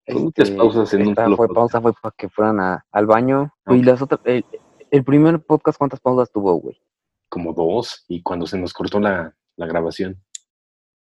Muchas 0.08 0.48
Este, 0.50 0.58
pausas 0.58 0.94
en 0.94 1.02
un 1.04 1.10
esta 1.10 1.26
solo 1.26 1.36
fue 1.36 1.48
podcast. 1.48 1.74
pausa 1.74 1.82
fue 1.82 1.94
para 2.02 2.16
que 2.18 2.30
fueran 2.30 2.60
a- 2.60 2.86
al 2.92 3.06
baño. 3.06 3.54
Y 3.68 3.84
las 3.84 4.02
otras, 4.02 4.22
el, 4.24 4.44
el 4.90 5.04
primer 5.04 5.40
podcast, 5.42 5.78
¿cuántas 5.78 6.00
pausas 6.00 6.32
tuvo, 6.32 6.54
güey? 6.56 6.82
Como 7.30 7.54
dos, 7.54 8.06
y 8.08 8.22
cuando 8.24 8.48
se 8.48 8.58
nos 8.58 8.74
cortó 8.74 9.00
la, 9.00 9.36
la 9.58 9.66
grabación. 9.68 10.18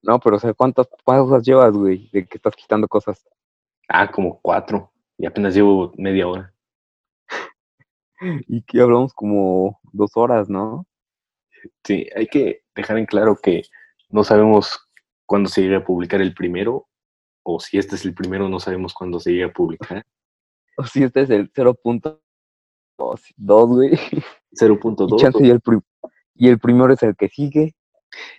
No, 0.02 0.18
pero 0.18 0.36
o 0.36 0.38
sea, 0.38 0.54
¿cuántas 0.54 0.88
pausas 1.04 1.42
llevas, 1.44 1.72
güey? 1.72 2.08
De 2.12 2.26
que 2.26 2.38
estás 2.38 2.56
quitando 2.56 2.88
cosas. 2.88 3.24
Ah, 3.88 4.10
como 4.10 4.40
cuatro, 4.40 4.90
y 5.18 5.26
apenas 5.26 5.54
llevo 5.54 5.92
media 5.96 6.26
hora. 6.26 6.52
Y 8.48 8.62
que 8.62 8.80
hablamos 8.80 9.12
como 9.12 9.78
dos 9.92 10.12
horas, 10.16 10.48
¿no? 10.48 10.86
Sí, 11.84 12.08
hay 12.16 12.26
que 12.26 12.62
dejar 12.74 12.96
en 12.98 13.04
claro 13.06 13.36
que 13.42 13.62
no 14.16 14.24
sabemos 14.24 14.88
cuándo 15.26 15.48
se 15.50 15.60
llegue 15.62 15.76
a 15.76 15.84
publicar 15.84 16.22
el 16.22 16.32
primero, 16.34 16.88
o 17.44 17.60
si 17.60 17.76
este 17.78 17.96
es 17.96 18.04
el 18.06 18.14
primero, 18.14 18.48
no 18.48 18.58
sabemos 18.58 18.94
cuándo 18.94 19.20
se 19.20 19.30
llegue 19.32 19.44
a 19.44 19.52
publicar. 19.52 20.04
O 20.78 20.84
si 20.84 21.02
este 21.04 21.20
es 21.22 21.30
el 21.30 21.52
0.2, 21.52 22.18
güey. 23.38 23.92
Y 23.94 24.22
0.2, 24.58 25.20
chance 25.20 25.46
y 25.46 25.50
el, 25.50 25.60
pri- 25.60 25.80
y 26.34 26.48
el 26.48 26.58
primero 26.58 26.94
es 26.94 27.02
el 27.02 27.14
que 27.14 27.28
sigue. 27.28 27.74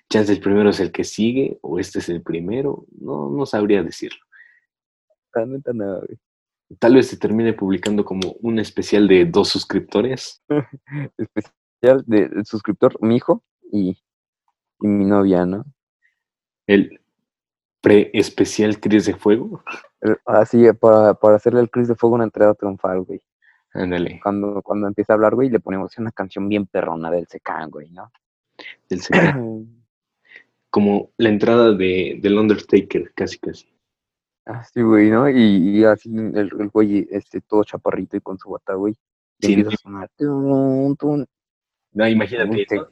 chance 0.10 0.32
el 0.32 0.40
primero 0.40 0.70
es 0.72 0.80
el 0.80 0.92
que 0.92 1.04
sigue, 1.04 1.60
o 1.62 1.78
este 1.80 2.00
es 2.00 2.10
el 2.10 2.24
primero, 2.24 2.86
no, 3.00 3.30
no 3.30 3.46
sabría 3.46 3.84
decirlo. 3.84 4.20
Nada, 5.74 6.00
güey. 6.00 6.18
Tal 6.80 6.96
vez 6.96 7.08
se 7.08 7.18
termine 7.18 7.54
publicando 7.54 8.04
como 8.04 8.34
un 8.42 8.58
especial 8.60 9.08
de 9.08 9.26
dos 9.26 9.50
suscriptores. 9.50 10.42
Especial 11.18 12.04
del 12.08 12.46
suscriptor, 12.46 12.98
mi 13.02 13.18
hijo 13.18 13.44
y, 13.72 13.96
y 14.82 14.88
mi 14.88 15.06
novia, 15.06 15.46
¿no? 15.46 15.66
El 16.66 17.00
pre-especial 17.82 18.80
Cris 18.80 19.06
de 19.06 19.16
Fuego. 19.16 19.64
Así, 20.26 20.66
para, 20.80 21.14
para 21.14 21.36
hacerle 21.38 21.62
al 21.62 21.70
Chris 21.70 21.88
de 21.88 21.96
Fuego 21.96 22.16
una 22.16 22.26
entrada 22.26 22.54
triunfal, 22.54 23.02
güey. 23.02 23.22
Ándale, 23.74 24.20
Cuando, 24.24 24.62
cuando 24.62 24.88
empieza 24.88 25.14
a 25.14 25.16
hablar, 25.16 25.36
güey, 25.36 25.50
le 25.50 25.60
ponemos 25.60 25.98
una 25.98 26.12
canción 26.12 26.50
bien 26.50 26.66
perrona 26.66 27.12
del 27.12 27.28
Secan, 27.28 27.70
güey, 27.70 27.90
¿no? 27.92 28.12
el 28.90 29.02
secreto. 29.02 29.38
como 30.70 31.12
la 31.18 31.30
entrada 31.30 31.72
de, 31.74 32.20
del 32.22 32.38
Undertaker, 32.38 33.12
casi 33.14 33.40
casi. 33.40 33.68
Así, 34.46 34.82
güey, 34.82 35.10
¿no? 35.10 35.30
Y, 35.30 35.80
y 35.80 35.84
así 35.84 36.10
el, 36.10 36.36
el 36.36 36.70
güey, 36.70 37.08
este, 37.12 37.42
todo 37.42 37.64
chaparrito 37.64 38.16
y 38.18 38.22
con 38.22 38.38
su 38.38 38.50
bata, 38.50 38.74
güey. 38.74 38.94
Y 39.40 39.46
Sí, 39.46 39.54
empieza 39.54 39.76
a 39.76 39.78
sonar. 39.78 40.10
No, 41.94 42.08
imagínate, 42.08 42.66
¿no? 42.76 42.88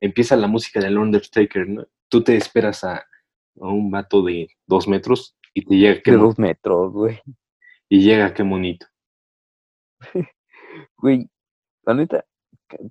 Empieza 0.00 0.36
la 0.36 0.46
música 0.46 0.80
del 0.80 0.98
Undertaker, 0.98 1.68
¿no? 1.68 1.86
Tú 2.08 2.22
te 2.24 2.36
esperas 2.36 2.84
a, 2.84 2.96
a 2.96 3.04
un 3.68 3.90
vato 3.90 4.22
de 4.22 4.48
dos 4.66 4.88
metros 4.88 5.36
y 5.54 5.64
te 5.64 5.76
llega 5.76 6.02
qué 6.02 6.12
De 6.12 6.16
dos 6.16 6.38
metros, 6.38 6.92
güey. 6.92 7.20
y 7.88 8.00
llega 8.02 8.34
qué 8.34 8.42
monito. 8.44 8.86
Güey, 10.96 11.28
la 11.84 11.94
neta, 11.94 12.24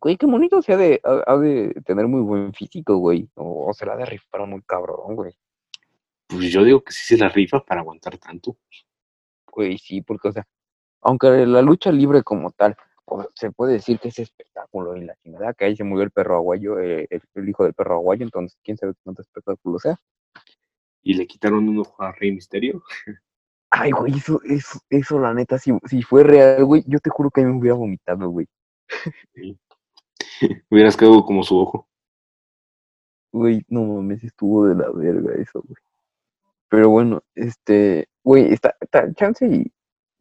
güey, 0.02 0.18
qué 0.18 0.26
bonito 0.26 0.62
sea 0.62 0.78
de, 0.78 1.00
ha, 1.04 1.24
ha 1.32 1.38
de 1.38 1.74
tener 1.86 2.08
muy 2.08 2.22
buen 2.22 2.54
físico, 2.54 2.98
güey. 2.98 3.30
O, 3.36 3.70
o 3.70 3.74
se 3.74 3.86
la 3.86 3.94
ha 3.94 3.98
de 3.98 4.06
rifar 4.06 4.46
muy 4.48 4.62
cabrón, 4.64 5.16
güey. 5.16 5.34
Pues 6.28 6.52
yo 6.52 6.64
digo 6.64 6.84
que 6.84 6.92
sí 6.92 7.16
se 7.16 7.18
la 7.18 7.30
rifa 7.30 7.64
para 7.64 7.82
aguantar 7.82 8.18
tanto. 8.18 8.58
Güey, 9.48 9.78
sí, 9.78 10.02
porque, 10.02 10.28
o 10.30 10.32
sea, 10.32 10.48
aunque 11.02 11.46
la 11.46 11.62
lucha 11.62 11.92
libre 11.92 12.24
como 12.24 12.52
tal, 12.52 12.76
se 13.36 13.52
puede 13.52 13.74
decir 13.74 14.00
que 14.00 14.10
es 14.10 14.20
espectáculo 14.20 14.96
y 14.96 15.06
la 15.06 15.16
chingada, 15.16 15.54
que 15.54 15.66
ahí 15.66 15.76
se 15.76 15.84
murió 15.84 16.04
el 16.04 16.12
perro 16.12 16.36
aguayo, 16.36 16.80
eh, 16.80 17.08
el, 17.10 17.22
el 17.36 17.50
hijo 17.50 17.64
del 17.64 17.74
perro 17.74 17.96
aguayo, 17.96 18.24
entonces 18.24 18.58
quién 18.64 18.78
sabe 18.78 18.94
cuánto 19.04 19.22
espectáculo 19.22 19.80
sea. 19.80 19.98
Y 21.02 21.14
le 21.14 21.28
quitaron 21.28 21.68
un 21.70 21.80
ojo 21.80 22.02
a 22.04 22.12
Rey 22.12 22.32
Misterio. 22.32 22.84
Ay, 23.72 23.92
güey, 23.92 24.16
eso, 24.16 24.42
eso, 24.44 24.80
eso, 24.90 25.20
la 25.20 25.34
neta, 25.34 25.60
si, 25.60 25.72
si 25.86 26.02
fue 26.02 26.24
real, 26.24 26.66
güey, 26.66 26.84
yo 26.88 27.00
te 27.00 27.10
juro 27.10 27.30
que 27.30 27.44
me 27.44 27.58
hubiera 27.58 27.76
vomitado, 27.76 28.30
güey. 28.30 28.48
Hubieras 30.70 30.98
quedado 30.98 31.24
como 31.24 31.44
su 31.44 31.58
ojo. 31.58 31.88
Güey, 33.32 33.64
no 33.68 33.84
mames, 33.84 34.24
estuvo 34.24 34.66
de 34.66 34.76
la 34.76 34.90
verga 34.90 35.36
eso, 35.36 35.62
güey. 35.62 35.78
Pero 36.68 36.90
bueno, 36.90 37.22
este, 37.36 38.08
güey, 38.24 38.54
está, 38.54 38.76
está, 38.80 39.12
chance 39.14 39.46
y. 39.46 39.72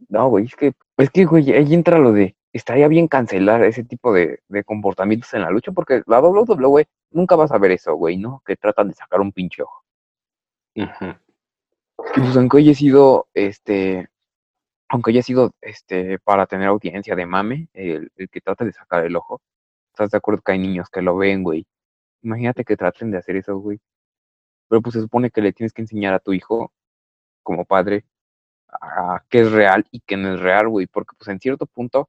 No, 0.08 0.28
güey, 0.28 0.44
es 0.44 0.54
que, 0.54 0.72
es 0.98 1.10
que, 1.10 1.24
güey, 1.24 1.52
ahí 1.52 1.74
entra 1.74 1.98
lo 1.98 2.12
de. 2.12 2.36
Estaría 2.52 2.88
bien 2.88 3.08
cancelar 3.08 3.62
ese 3.64 3.84
tipo 3.84 4.12
de, 4.12 4.40
de 4.48 4.64
comportamientos 4.64 5.32
en 5.34 5.42
la 5.42 5.50
lucha, 5.50 5.72
porque 5.72 6.02
la 6.06 6.20
WWE 6.20 6.88
nunca 7.10 7.36
vas 7.36 7.52
a 7.52 7.58
ver 7.58 7.72
eso, 7.72 7.94
güey, 7.94 8.16
¿no? 8.16 8.42
Que 8.46 8.56
tratan 8.56 8.88
de 8.88 8.94
sacar 8.94 9.20
un 9.20 9.32
pinche 9.32 9.62
ojo. 9.62 9.84
Ajá. 10.76 11.20
Y 12.16 12.20
pues 12.20 12.36
aunque 12.36 12.58
haya 12.58 12.74
sido, 12.74 13.28
este, 13.34 14.08
aunque 14.88 15.10
haya 15.10 15.22
sido, 15.22 15.52
este, 15.60 16.18
para 16.20 16.46
tener 16.46 16.68
audiencia 16.68 17.14
de 17.16 17.26
mame, 17.26 17.68
el, 17.74 18.10
el 18.16 18.28
que 18.30 18.40
trata 18.40 18.64
de 18.64 18.72
sacar 18.72 19.04
el 19.04 19.16
ojo, 19.16 19.40
¿estás 19.92 20.10
de 20.10 20.18
acuerdo 20.18 20.42
que 20.42 20.52
hay 20.52 20.58
niños 20.58 20.88
que 20.90 21.02
lo 21.02 21.16
ven, 21.16 21.42
güey? 21.42 21.66
Imagínate 22.22 22.64
que 22.64 22.76
traten 22.76 23.10
de 23.10 23.18
hacer 23.18 23.36
eso, 23.36 23.58
güey. 23.58 23.80
Pero 24.68 24.82
pues 24.82 24.94
se 24.94 25.00
supone 25.00 25.30
que 25.30 25.40
le 25.42 25.52
tienes 25.52 25.72
que 25.72 25.82
enseñar 25.82 26.14
a 26.14 26.20
tu 26.20 26.32
hijo, 26.32 26.72
como 27.42 27.64
padre, 27.64 28.04
a 28.68 29.24
qué 29.28 29.40
es 29.40 29.52
real 29.52 29.86
y 29.90 30.00
qué 30.00 30.16
no 30.16 30.34
es 30.34 30.40
real, 30.40 30.68
güey. 30.68 30.86
Porque 30.86 31.16
pues 31.18 31.28
en 31.28 31.40
cierto 31.40 31.66
punto, 31.66 32.08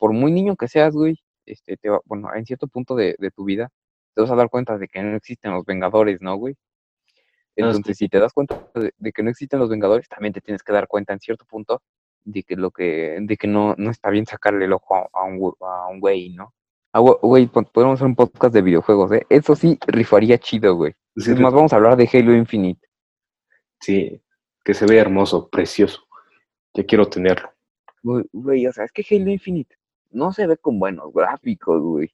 por 0.00 0.12
muy 0.14 0.32
niño 0.32 0.56
que 0.56 0.66
seas, 0.66 0.94
güey, 0.94 1.20
este, 1.46 1.76
te 1.76 1.90
va- 1.90 2.00
bueno, 2.06 2.34
en 2.34 2.46
cierto 2.46 2.66
punto 2.66 2.96
de, 2.96 3.14
de 3.18 3.30
tu 3.30 3.44
vida, 3.44 3.68
te 4.14 4.22
vas 4.22 4.30
a 4.30 4.34
dar 4.34 4.48
cuenta 4.48 4.78
de 4.78 4.88
que 4.88 5.02
no 5.02 5.14
existen 5.16 5.52
los 5.52 5.64
Vengadores, 5.66 6.20
¿no, 6.22 6.34
güey? 6.36 6.54
Ah, 6.54 7.52
Entonces, 7.56 7.98
si 7.98 8.08
te 8.08 8.18
das 8.18 8.32
cuenta 8.32 8.66
de, 8.74 8.92
de 8.96 9.12
que 9.12 9.22
no 9.22 9.28
existen 9.30 9.58
los 9.60 9.68
Vengadores, 9.68 10.08
también 10.08 10.32
te 10.32 10.40
tienes 10.40 10.62
que 10.62 10.72
dar 10.72 10.88
cuenta 10.88 11.12
en 11.12 11.20
cierto 11.20 11.44
punto 11.44 11.82
de 12.24 12.42
que 12.42 12.56
lo 12.56 12.70
que, 12.70 13.18
de 13.20 13.36
que 13.36 13.46
no, 13.46 13.74
no 13.76 13.90
está 13.90 14.08
bien 14.10 14.24
sacarle 14.26 14.64
el 14.64 14.72
ojo 14.72 14.94
a, 14.96 15.08
a 15.12 15.24
un, 15.24 15.52
a 15.60 15.88
un 15.88 16.00
güey, 16.00 16.30
¿no? 16.30 16.54
Ah, 16.92 17.00
güey, 17.00 17.14
güey, 17.22 17.46
po- 17.46 17.62
podemos 17.62 17.94
hacer 17.98 18.06
un 18.06 18.16
podcast 18.16 18.54
de 18.54 18.62
videojuegos, 18.62 19.12
¿eh? 19.12 19.26
Eso 19.28 19.54
sí, 19.54 19.78
rifaría 19.86 20.38
chido, 20.38 20.74
güey. 20.76 20.92
Sí, 21.16 21.32
Es 21.32 21.38
más, 21.40 21.52
vamos 21.52 21.72
a 21.72 21.76
hablar 21.76 21.96
de 21.96 22.08
Halo 22.12 22.34
Infinite. 22.34 22.88
sí, 23.80 24.22
que 24.64 24.74
se 24.74 24.86
ve 24.86 24.98
hermoso, 24.98 25.48
precioso. 25.48 26.06
Ya 26.74 26.84
quiero 26.84 27.06
tenerlo. 27.08 27.50
Güey, 28.02 28.66
o 28.66 28.72
sea, 28.72 28.84
es 28.84 28.92
que 28.92 29.04
Halo 29.10 29.30
Infinite 29.30 29.76
no 30.10 30.32
se 30.32 30.46
ve 30.46 30.56
con 30.58 30.78
buenos 30.78 31.12
gráficos, 31.12 31.80
güey. 31.82 32.10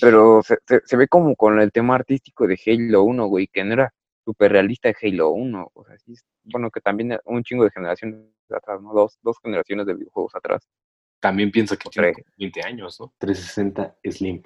Pero 0.00 0.42
se, 0.42 0.58
se, 0.66 0.80
se 0.84 0.96
ve 0.96 1.08
como 1.08 1.34
con 1.36 1.60
el 1.60 1.72
tema 1.72 1.94
artístico 1.96 2.46
de 2.46 2.58
Halo 2.66 3.02
1, 3.04 3.26
güey, 3.26 3.48
que 3.48 3.64
no 3.64 3.72
era 3.74 3.92
súper 4.24 4.52
realista 4.52 4.88
de 4.88 4.96
Halo 5.02 5.30
1. 5.30 5.70
O 5.74 5.84
sea, 5.84 5.98
sí, 5.98 6.14
bueno, 6.44 6.70
que 6.70 6.80
también 6.80 7.18
un 7.24 7.42
chingo 7.44 7.64
de 7.64 7.70
generaciones 7.70 8.20
atrás, 8.50 8.80
¿no? 8.82 8.92
Dos, 8.94 9.18
dos 9.22 9.38
generaciones 9.42 9.86
de 9.86 9.94
videojuegos 9.94 10.34
atrás. 10.36 10.68
También 11.20 11.50
piensa 11.52 11.76
que 11.76 11.88
O 11.88 11.90
tiene 11.90 12.08
tres. 12.08 12.16
como 12.24 12.26
20 12.38 12.62
años, 12.62 13.00
¿no? 13.00 13.12
360 13.18 13.96
Slim. 14.04 14.42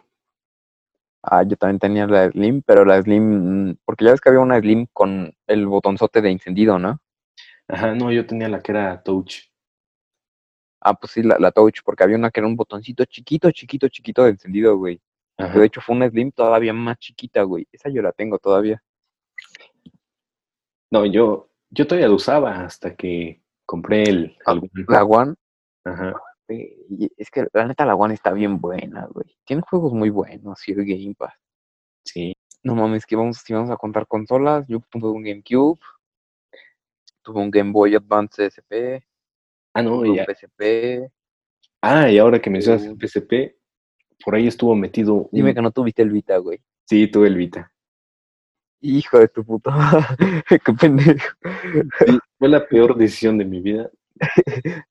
Ah, 1.22 1.42
yo 1.42 1.56
también 1.56 1.78
tenía 1.78 2.06
la 2.06 2.30
Slim, 2.30 2.62
pero 2.62 2.84
la 2.84 3.02
Slim, 3.02 3.68
mm, 3.70 3.78
porque 3.84 4.04
ya 4.04 4.12
ves 4.12 4.20
que 4.20 4.28
había 4.30 4.40
una 4.40 4.58
Slim 4.60 4.86
con 4.92 5.34
el 5.46 5.66
botonzote 5.66 6.22
de 6.22 6.30
encendido, 6.30 6.78
¿no? 6.78 7.00
Ajá, 7.68 7.94
no, 7.94 8.10
yo 8.12 8.26
tenía 8.26 8.48
la 8.48 8.60
que 8.60 8.72
era 8.72 9.02
Touch. 9.02 9.50
Ah, 10.80 10.94
pues 10.94 11.12
sí, 11.12 11.22
la, 11.22 11.38
la 11.38 11.50
Touch, 11.52 11.80
porque 11.84 12.04
había 12.04 12.16
una 12.16 12.30
que 12.30 12.40
era 12.40 12.46
un 12.46 12.56
botoncito 12.56 13.04
chiquito, 13.04 13.50
chiquito, 13.50 13.88
chiquito 13.88 14.24
de 14.24 14.30
encendido, 14.30 14.76
güey. 14.76 15.00
Ajá. 15.38 15.58
de 15.58 15.66
hecho 15.66 15.82
fue 15.82 15.94
una 15.94 16.08
Slim 16.08 16.32
todavía 16.32 16.72
más 16.72 16.98
chiquita, 16.98 17.42
güey. 17.42 17.66
Esa 17.70 17.90
yo 17.90 18.00
la 18.02 18.12
tengo 18.12 18.38
todavía. 18.38 18.82
No, 20.90 21.04
yo, 21.04 21.50
yo 21.70 21.86
todavía 21.86 22.08
lo 22.08 22.14
usaba 22.14 22.60
hasta 22.64 22.94
que 22.94 23.42
compré 23.66 24.04
el, 24.04 24.38
Ah, 24.46 24.52
el. 24.52 24.84
La 24.88 25.04
One, 25.04 25.34
Ajá. 25.84 26.14
y 26.48 27.10
es 27.16 27.30
que 27.30 27.46
la 27.52 27.66
neta 27.66 27.84
la 27.84 27.96
One 27.96 28.14
está 28.14 28.32
bien 28.32 28.60
buena, 28.60 29.06
güey. 29.06 29.36
Tiene 29.44 29.62
juegos 29.62 29.92
muy 29.92 30.10
buenos, 30.10 30.66
y 30.68 30.72
el 30.72 30.84
Game 30.84 31.14
Pass. 31.18 31.34
Sí. 32.04 32.34
No 32.62 32.74
mames, 32.74 33.04
que 33.04 33.16
vamos, 33.16 33.38
si 33.38 33.52
vamos 33.52 33.70
a 33.70 33.76
contar 33.76 34.06
consolas, 34.06 34.64
yo 34.68 34.80
tuve 34.90 35.08
un 35.10 35.22
GameCube, 35.22 35.78
tuve 37.22 37.40
un 37.40 37.50
Game 37.50 37.72
Boy 37.72 37.94
Advance 37.94 38.46
SP, 38.50 39.04
Ah, 39.76 39.82
no, 39.82 40.02
ya. 40.06 40.24
PSP. 40.24 41.10
Ah, 41.82 42.10
y 42.10 42.16
ahora 42.16 42.40
que 42.40 42.48
mencionas 42.48 42.86
el. 42.86 42.96
PSP, 42.96 43.54
por 44.24 44.34
ahí 44.34 44.46
estuvo 44.46 44.74
metido 44.74 45.12
un... 45.12 45.28
Dime 45.30 45.54
que 45.54 45.60
no 45.60 45.70
tuviste 45.70 46.00
el 46.00 46.08
Vita, 46.08 46.38
güey. 46.38 46.62
Sí, 46.86 47.08
tuve 47.08 47.28
el 47.28 47.36
Vita. 47.36 47.70
Hijo 48.80 49.18
de 49.18 49.28
tu 49.28 49.44
puta. 49.44 50.16
Qué 50.48 50.72
pendejo. 50.72 51.28
Sí, 52.06 52.18
fue 52.38 52.48
la 52.48 52.66
peor 52.66 52.96
decisión 52.96 53.36
de 53.36 53.44
mi 53.44 53.60
vida. 53.60 53.90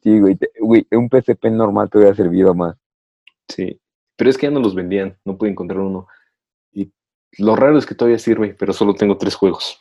Sí, 0.00 0.20
güey. 0.20 0.38
Güey, 0.60 0.86
un 0.92 1.08
PSP 1.08 1.46
normal 1.46 1.90
te 1.90 1.98
hubiera 1.98 2.14
servido 2.14 2.54
más. 2.54 2.76
Sí. 3.48 3.80
Pero 4.14 4.30
es 4.30 4.38
que 4.38 4.46
ya 4.46 4.52
no 4.52 4.60
los 4.60 4.76
vendían, 4.76 5.18
no 5.24 5.36
pude 5.36 5.50
encontrar 5.50 5.80
uno. 5.80 6.06
Y 6.72 6.92
lo 7.38 7.56
raro 7.56 7.78
es 7.78 7.84
que 7.84 7.96
todavía 7.96 8.20
sirve, 8.20 8.54
pero 8.56 8.72
solo 8.72 8.94
tengo 8.94 9.18
tres 9.18 9.34
juegos. 9.34 9.80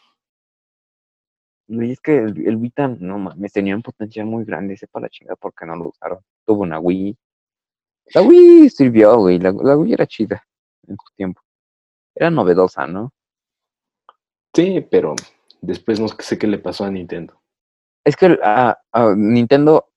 Y 1.72 1.92
es 1.92 2.00
que 2.00 2.18
el, 2.18 2.48
el 2.48 2.58
Vita, 2.58 2.88
no 2.88 3.20
mames, 3.20 3.54
tenía 3.54 3.76
un 3.76 3.84
potencial 3.84 4.26
muy 4.26 4.44
grande, 4.44 4.76
sepa 4.76 5.00
la 5.00 5.10
chingada 5.10 5.36
porque 5.36 5.68
no 5.68 5.76
lo 5.76 5.90
usaron. 5.90 6.20
Tuvo 6.44 6.64
una 6.64 6.80
Wii. 6.80 7.16
La 8.16 8.24
Wii 8.24 8.70
sirvió, 8.70 9.18
güey, 9.18 9.38
la, 9.38 9.52
la 9.52 9.78
Wii 9.78 9.94
era 9.94 10.08
chida 10.08 10.44
en 10.88 10.96
su 10.96 11.16
tiempo. 11.16 11.42
Era 12.16 12.32
novedosa, 12.32 12.88
¿no? 12.88 13.14
Sí, 14.52 14.82
pero 14.90 15.16
después 15.62 16.00
no 16.00 16.08
sé 16.08 16.40
qué 16.40 16.48
le 16.48 16.58
pasó 16.58 16.86
a 16.86 16.92
Nintendo. 16.92 17.40
Es 18.04 18.16
que 18.16 18.40
a, 18.42 18.76
a 18.92 19.14
Nintendo, 19.16 19.90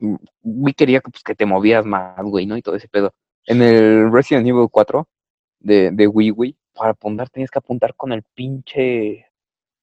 mm, 0.00 0.16
Wii 0.42 0.74
quería 0.74 1.00
que, 1.00 1.12
pues, 1.12 1.22
que 1.22 1.36
te 1.36 1.46
movías 1.46 1.84
más, 1.84 2.20
güey, 2.24 2.44
¿no? 2.44 2.56
Y 2.56 2.62
todo 2.62 2.74
ese 2.74 2.88
pedo. 2.88 3.14
En 3.46 3.62
el 3.62 4.10
Resident 4.12 4.48
Evil 4.48 4.68
4 4.68 5.06
de, 5.60 5.92
de 5.92 6.06
Wii, 6.08 6.32
Wii, 6.32 6.56
para 6.74 6.90
apuntar 6.90 7.30
tenías 7.30 7.50
que 7.52 7.60
apuntar 7.60 7.94
con 7.94 8.12
el 8.12 8.24
pinche, 8.34 9.26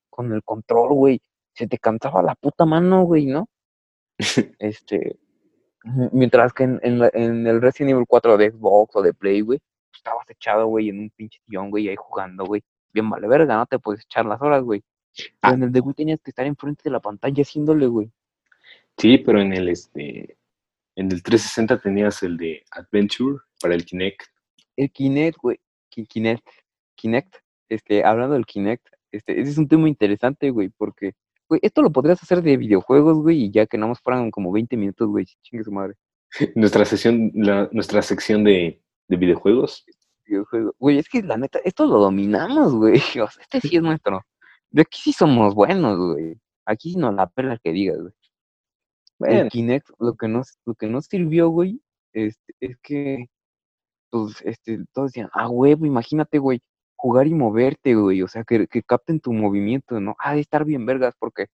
con 0.09 0.33
el 0.33 0.43
control, 0.43 0.93
güey. 0.93 1.21
Se 1.57 1.67
te 1.67 1.77
cansaba 1.79 2.21
la 2.21 2.35
puta 2.35 2.65
mano, 2.65 3.03
güey, 3.03 3.25
¿no? 3.25 3.47
este, 4.59 5.17
mientras 6.11 6.53
que 6.53 6.63
en, 6.63 6.79
en, 6.83 6.99
la- 6.99 7.11
en 7.13 7.47
el 7.47 7.61
Resident 7.61 7.91
Evil 7.91 8.05
4 8.07 8.37
de 8.37 8.51
Xbox 8.51 8.95
o 8.95 9.01
de 9.01 9.13
Play, 9.13 9.41
güey, 9.41 9.59
pues, 9.59 9.97
estabas 9.99 10.29
echado, 10.29 10.67
güey, 10.67 10.89
en 10.89 10.99
un 10.99 11.09
pinche 11.09 11.39
sillón, 11.45 11.69
güey, 11.71 11.89
ahí 11.89 11.95
jugando, 11.97 12.45
güey. 12.45 12.63
Bien 12.93 13.09
vale 13.09 13.27
verga, 13.27 13.55
no 13.57 13.65
te 13.65 13.79
puedes 13.79 14.03
echar 14.03 14.25
las 14.25 14.41
horas, 14.41 14.63
güey. 14.63 14.83
Pero 15.15 15.29
Ah. 15.41 15.53
en 15.53 15.63
el 15.63 15.71
de 15.71 15.79
Wii 15.79 15.93
tenías 15.95 16.19
que 16.21 16.29
estar 16.31 16.45
enfrente 16.45 16.83
de 16.85 16.91
la 16.91 16.99
pantalla 16.99 17.41
haciéndole, 17.41 17.87
güey. 17.87 18.11
Sí, 18.97 19.17
pero 19.19 19.41
en 19.41 19.53
el 19.53 19.69
este 19.69 20.37
en 20.95 21.11
el 21.11 21.21
360 21.23 21.79
tenías 21.79 22.21
el 22.23 22.37
de 22.37 22.63
Adventure 22.71 23.39
para 23.61 23.75
el 23.75 23.85
Kinect. 23.85 24.21
El 24.75 24.91
Kinect, 24.91 25.37
güey. 25.41 25.59
Ki- 25.89 26.05
Kinect. 26.07 26.47
Kinect. 26.95 27.35
Este, 27.69 28.03
hablando 28.03 28.33
del 28.35 28.45
Kinect, 28.45 28.87
este, 29.11 29.39
ese 29.39 29.51
es 29.51 29.57
un 29.57 29.67
tema 29.67 29.87
interesante, 29.89 30.49
güey, 30.51 30.69
porque, 30.69 31.13
güey, 31.49 31.59
esto 31.63 31.81
lo 31.81 31.91
podrías 31.91 32.21
hacer 32.21 32.41
de 32.41 32.57
videojuegos, 32.57 33.17
güey, 33.19 33.43
y 33.45 33.51
ya 33.51 33.65
que 33.65 33.77
nada 33.77 33.89
más 33.89 33.99
fueran 34.01 34.31
como 34.31 34.51
20 34.51 34.75
minutos, 34.77 35.07
güey, 35.07 35.25
chingue 35.43 35.63
su 35.63 35.71
madre. 35.71 35.95
Nuestra 36.55 36.85
sesión, 36.85 37.31
la- 37.33 37.69
nuestra 37.71 38.01
sección 38.01 38.43
de, 38.43 38.81
de 39.07 39.17
videojuegos. 39.17 39.85
Videojuego. 40.25 40.75
Güey, 40.77 40.97
es 40.99 41.07
que 41.09 41.23
la 41.23 41.37
neta, 41.37 41.59
esto 41.63 41.85
lo 41.85 41.99
dominamos, 41.99 42.73
güey. 42.75 42.95
O 43.23 43.27
sea, 43.29 43.41
este 43.41 43.61
sí 43.61 43.75
es 43.77 43.81
nuestro. 43.81 44.21
De 44.69 44.81
aquí 44.81 44.99
sí 45.01 45.13
somos 45.13 45.55
buenos, 45.55 45.97
güey. 45.97 46.35
Aquí 46.65 46.91
sí 46.91 46.97
nos 46.97 47.13
la 47.15 47.27
pela 47.27 47.57
que 47.57 47.71
digas, 47.71 47.97
güey. 47.99 48.13
El 49.21 49.35
Bueno, 49.35 49.49
Kinect, 49.49 49.89
lo 49.99 50.15
que 50.15 50.27
nos, 50.27 50.57
lo 50.65 50.75
que 50.75 50.87
nos 50.87 51.05
sirvió, 51.05 51.49
güey, 51.49 51.81
este, 52.13 52.53
es 52.59 52.77
que, 52.83 53.25
pues, 54.11 54.41
este, 54.43 54.79
todos 54.93 55.11
decían, 55.11 55.29
ah, 55.33 55.49
huevo, 55.49 55.85
imagínate, 55.85 56.37
güey, 56.37 56.61
jugar 56.97 57.27
y 57.27 57.33
moverte, 57.35 57.95
güey, 57.95 58.21
o 58.23 58.27
sea, 58.27 58.43
que, 58.43 58.67
que 58.67 58.83
capten 58.83 59.19
tu 59.21 59.33
movimiento, 59.33 59.99
¿no? 60.01 60.15
Ha 60.19 60.33
de 60.35 60.41
estar 60.41 60.65
bien 60.65 60.85
vergas, 60.85 61.15
porque, 61.19 61.47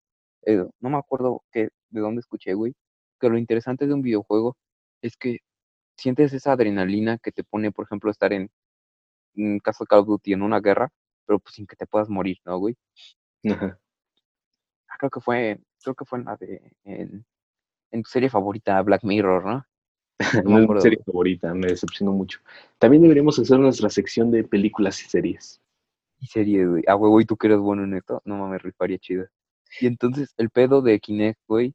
eh, 0.46 0.64
no 0.80 0.90
me 0.90 0.98
acuerdo 0.98 1.42
que, 1.52 1.70
de 1.90 2.00
dónde 2.00 2.20
escuché, 2.20 2.54
güey, 2.54 2.74
que 3.20 3.28
lo 3.28 3.38
interesante 3.38 3.86
de 3.86 3.94
un 3.94 4.02
videojuego 4.02 4.56
es 5.02 5.16
que 5.16 5.38
sientes 5.96 6.32
esa 6.32 6.52
adrenalina 6.52 7.18
que 7.18 7.32
te 7.32 7.44
pone, 7.44 7.72
por 7.72 7.86
ejemplo, 7.86 8.10
estar 8.10 8.32
en, 8.32 8.50
en 9.36 9.58
caso 9.60 9.84
de 9.84 9.88
Call 9.88 10.00
of 10.00 10.08
Duty, 10.08 10.34
en 10.34 10.42
una 10.42 10.60
guerra, 10.60 10.90
pero 11.26 11.38
pues 11.40 11.54
sin 11.56 11.66
que 11.66 11.76
te 11.76 11.86
puedas 11.86 12.08
morir, 12.10 12.38
¿no, 12.44 12.58
güey? 12.58 12.76
ajá. 13.48 13.78
Ah, 14.88 14.96
creo 14.98 15.10
que 15.10 15.20
fue, 15.20 15.60
creo 15.82 15.94
que 15.94 16.04
fue 16.04 16.18
en 16.20 16.24
la 16.26 16.36
de, 16.36 16.72
en, 16.84 17.24
en 17.92 18.02
tu 18.02 18.10
serie 18.10 18.30
favorita, 18.30 18.80
Black 18.82 19.04
Mirror, 19.04 19.44
¿no? 19.46 19.66
No 20.44 20.58
es 20.58 20.68
mi 20.68 20.80
serie 20.80 20.96
güey. 20.98 21.04
favorita, 21.04 21.54
me 21.54 21.68
decepcionó 21.68 22.12
mucho. 22.12 22.40
También 22.78 23.02
deberíamos 23.02 23.38
hacer 23.38 23.58
nuestra 23.58 23.90
sección 23.90 24.30
de 24.30 24.44
películas 24.44 25.00
y 25.02 25.08
series. 25.08 25.60
Y 26.20 26.26
serie, 26.26 26.66
güey. 26.66 26.84
Ah, 26.86 26.96
huevo, 26.96 27.20
y 27.20 27.24
tú 27.24 27.36
que 27.36 27.48
eres 27.48 27.58
bueno 27.58 27.82
en 27.84 27.94
esto, 27.94 28.22
no 28.24 28.36
mames, 28.38 28.62
rifaría 28.62 28.98
chida. 28.98 29.28
Y 29.80 29.86
entonces, 29.86 30.32
el 30.36 30.50
pedo 30.50 30.80
de 30.82 31.00
Kinect, 31.00 31.40
güey, 31.48 31.74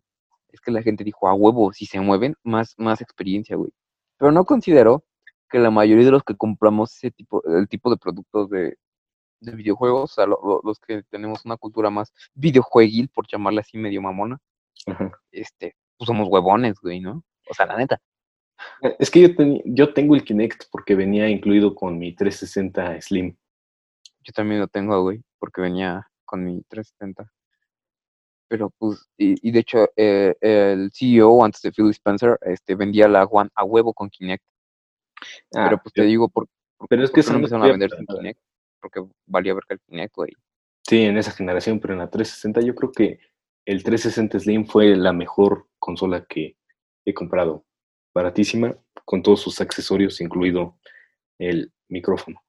es 0.52 0.62
que 0.62 0.72
la 0.72 0.82
gente 0.82 1.04
dijo, 1.04 1.28
a 1.28 1.34
huevo, 1.34 1.74
si 1.74 1.86
se 1.86 2.00
mueven, 2.00 2.36
más, 2.44 2.74
más 2.78 3.02
experiencia, 3.02 3.56
güey. 3.58 3.72
Pero 4.18 4.32
no 4.32 4.46
considero 4.46 5.04
que 5.50 5.60
la 5.60 5.72
mayoría 5.72 6.06
de 6.06 6.12
los 6.12 6.24
que 6.24 6.36
compramos 6.36 6.96
ese 6.96 7.12
tipo, 7.12 7.44
el 7.46 7.68
tipo 7.68 7.90
de 7.90 7.98
productos 7.98 8.50
de, 8.50 8.78
de 9.42 9.52
videojuegos, 9.56 10.12
o 10.12 10.14
sea, 10.14 10.26
lo- 10.26 10.40
lo- 10.44 10.62
los 10.64 10.80
que 10.80 11.04
tenemos 11.10 11.44
una 11.46 11.58
cultura 11.58 11.90
más 11.90 12.14
videojueguil, 12.34 13.10
por 13.10 13.28
llamarla 13.28 13.62
así 13.62 13.78
medio 13.78 14.02
mamona, 14.02 14.40
Ajá. 14.86 15.12
este, 15.32 15.76
pues 15.98 16.08
somos 16.08 16.28
huevones, 16.30 16.76
güey, 16.82 17.00
¿no? 17.02 17.24
O 17.50 17.54
sea, 17.54 17.66
la 17.66 17.78
neta. 17.78 18.00
Es 19.00 19.12
que 19.12 19.22
yo, 19.22 19.30
teni- 19.30 19.62
yo 19.66 19.94
tengo 19.94 20.16
el 20.16 20.24
Kinect 20.24 20.66
porque 20.72 20.96
venía 20.96 21.30
incluido 21.30 21.76
con 21.76 21.98
mi 21.98 22.14
360 22.16 23.00
Slim. 23.02 23.36
Yo 24.22 24.34
también 24.34 24.60
lo 24.60 24.68
tengo, 24.68 25.02
güey, 25.02 25.22
porque 25.40 25.62
venía 25.62 26.10
con 26.26 26.44
mi 26.44 26.62
370. 26.68 27.32
Pero 28.50 28.70
pues, 28.78 29.06
y, 29.18 29.48
y 29.48 29.52
de 29.52 29.60
hecho, 29.60 29.90
eh, 29.96 30.36
el 30.42 30.90
CEO 30.94 31.44
antes 31.44 31.62
de 31.62 31.72
Phil 31.72 31.90
Spencer 31.90 32.38
este, 32.42 32.76
vendía 32.76 33.08
la 33.08 33.26
One 33.26 33.50
a 33.56 33.64
huevo 33.64 33.94
con 33.94 34.10
Kinect. 34.10 34.44
Ah, 35.56 35.66
pero 35.66 35.78
pues 35.82 35.94
te 35.94 36.04
digo, 36.04 36.30
por, 36.30 36.48
por- 36.78 36.88
pero 36.88 37.04
es 37.04 37.10
¿por 37.12 37.16
que 37.20 37.26
qué 37.26 37.32
no 37.32 37.38
empezaron 37.38 37.64
a 37.64 37.68
vender 37.72 37.92
sin 37.92 38.06
Kinect? 38.06 38.40
Porque 38.82 39.02
valía 39.26 39.54
ver 39.54 39.64
que 39.68 39.74
el 39.76 39.80
Kinect, 39.82 40.16
güey. 40.16 40.32
Sí, 40.88 41.02
en 41.04 41.18
esa 41.18 41.32
generación, 41.32 41.80
pero 41.80 41.94
en 41.94 42.00
la 42.00 42.10
360 42.10 42.62
yo 42.62 42.74
creo 42.74 42.92
que 42.92 43.20
el 43.66 43.84
360 43.84 44.40
Slim 44.40 44.66
fue 44.66 44.96
la 44.96 45.12
mejor 45.12 45.68
consola 45.80 46.26
que 46.26 46.56
he 47.06 47.14
comprado. 47.14 47.66
Baratísima, 48.18 48.76
con 49.06 49.22
todos 49.22 49.42
sus 49.42 49.62
accesorios, 49.62 50.20
incluido 50.22 50.76
el 51.38 51.72
micrófono. 51.88 52.42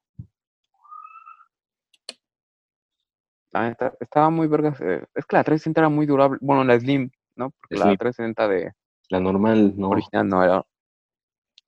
Neta, 3.52 3.92
estaba 4.00 4.30
muy 4.30 4.46
vergas. 4.46 4.80
eh, 4.80 5.04
es 5.14 5.26
que 5.26 5.36
la 5.36 5.44
360 5.44 5.78
era 5.80 5.90
muy 5.90 6.06
durable. 6.06 6.38
Bueno, 6.40 6.64
la 6.64 6.80
Slim, 6.80 7.10
¿no? 7.36 7.50
Porque 7.50 7.74
la 7.76 7.84
Slim. 7.84 7.96
360 7.98 8.48
de 8.48 8.72
La 9.10 9.20
normal, 9.20 9.74
no. 9.76 9.90
original 9.90 10.26
no 10.26 10.42
era. 10.42 10.64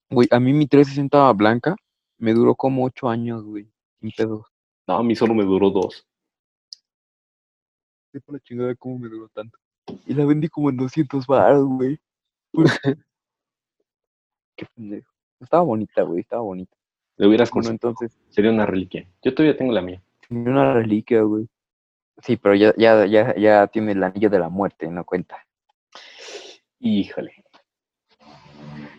Güey, 0.08 0.28
a 0.30 0.40
mí 0.40 0.54
mi 0.54 0.66
360 0.66 1.30
blanca 1.34 1.76
me 2.16 2.32
duró 2.32 2.54
como 2.54 2.86
8 2.86 3.06
años, 3.10 3.44
güey. 3.44 3.70
Sin 4.00 4.12
pedos. 4.12 4.46
No, 4.88 4.96
a 4.96 5.02
mí 5.02 5.14
solo 5.14 5.34
me 5.34 5.44
duró 5.44 5.68
dos. 5.68 6.06
Sepa 8.12 8.32
la 8.32 8.40
chingada 8.40 8.74
cómo 8.76 8.98
me 8.98 9.10
duró 9.10 9.28
tanto. 9.28 9.58
Y 10.06 10.14
la 10.14 10.24
vendí 10.24 10.48
como 10.48 10.70
en 10.70 10.78
200 10.78 11.26
baros, 11.26 11.66
güey. 11.66 12.00
Qué 14.60 14.66
pendejo. 14.74 15.10
Estaba 15.40 15.62
bonita, 15.62 16.02
güey, 16.02 16.20
estaba 16.20 16.42
bonita. 16.42 16.76
Le 17.16 17.26
hubieras 17.26 17.50
Bueno, 17.50 17.70
entonces, 17.70 18.18
Sería 18.28 18.50
una 18.50 18.66
reliquia. 18.66 19.08
Yo 19.22 19.34
todavía 19.34 19.56
tengo 19.56 19.72
la 19.72 19.80
mía. 19.80 20.02
una 20.28 20.74
reliquia, 20.74 21.22
güey. 21.22 21.48
Sí, 22.22 22.36
pero 22.36 22.54
ya, 22.54 22.74
ya, 22.76 23.06
ya, 23.06 23.34
ya 23.36 23.66
tiene 23.68 23.92
el 23.92 24.02
anillo 24.02 24.28
de 24.28 24.38
la 24.38 24.50
muerte, 24.50 24.86
no 24.88 25.02
cuenta. 25.06 25.46
Híjole. 26.78 27.32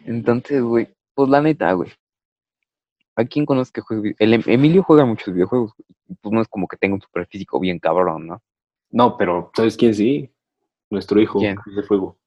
Entonces, 0.05 0.63
güey, 0.63 0.87
pues 1.13 1.29
la 1.29 1.41
neta, 1.41 1.71
güey. 1.73 1.91
¿A 3.15 3.23
quién 3.25 3.45
conoces 3.45 3.71
que 3.71 3.81
juegue? 3.81 4.01
vi- 4.01 4.15
El 4.17 4.33
Em- 4.33 4.43
Emilio 4.47 4.81
juega 4.81 5.05
muchos 5.05 5.31
videojuegos, 5.31 5.73
Pues 6.21 6.33
no 6.33 6.41
es 6.41 6.47
como 6.47 6.67
que 6.67 6.75
tenga 6.77 6.95
un 6.95 7.01
super 7.01 7.27
físico 7.27 7.59
bien 7.59 7.77
cabrón, 7.77 8.25
¿no? 8.25 8.41
No, 8.89 9.15
pero 9.15 9.51
¿sabes 9.55 9.77
quién 9.77 9.93
sí? 9.93 10.33
Nuestro 10.89 11.21
hijo, 11.21 11.39
de 11.39 11.83
Fuego. 11.87 12.17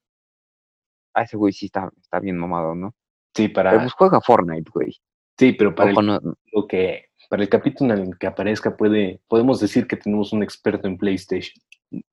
Ah, 1.13 1.23
ese 1.25 1.37
güey 1.37 1.53
sí 1.53 1.67
está, 1.67 1.91
está 2.01 2.21
bien 2.21 2.39
mamado, 2.39 2.75
¿no? 2.77 2.95
Sí, 3.35 3.49
Pero 3.49 3.53
para, 3.71 3.79
pues 3.81 3.93
juega 3.93 4.21
Fortnite, 4.21 4.71
güey. 4.73 4.97
sí, 5.39 5.53
pero 5.53 5.75
para 5.75 5.91
el, 5.91 6.21
lo 6.53 6.67
que, 6.69 7.07
para 7.29 7.43
el 7.43 7.49
capítulo 7.49 7.95
en 7.95 8.01
el 8.01 8.19
que 8.19 8.27
aparezca 8.29 8.77
puede, 8.77 9.21
podemos 9.29 9.59
decir 9.61 9.87
que 9.87 9.97
tenemos 9.97 10.33
un 10.33 10.43
experto 10.43 10.87
en 10.87 10.97
PlayStation. 10.97 11.61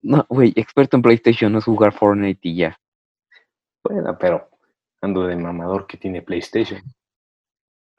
no, 0.01 0.25
güey, 0.29 0.51
experto 0.55 0.95
en 0.97 1.03
PlayStation 1.03 1.51
no 1.51 1.59
es 1.59 1.65
jugar 1.65 1.93
Fortnite 1.93 2.39
y 2.47 2.55
ya. 2.55 2.79
Bueno, 3.83 4.17
pero 4.19 4.49
ando 5.01 5.25
de 5.27 5.35
mamador 5.35 5.87
que 5.87 5.97
tiene 5.97 6.21
PlayStation. 6.21 6.81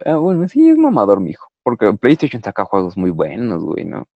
Ah, 0.05 0.16
bueno, 0.16 0.49
sí, 0.49 0.68
es 0.68 0.77
mamador, 0.77 1.20
mijo. 1.20 1.49
Porque 1.62 1.93
PlayStation 1.93 2.43
saca 2.43 2.64
juegos 2.64 2.97
muy 2.97 3.11
buenos, 3.11 3.62
güey, 3.62 3.85
¿no? 3.85 4.07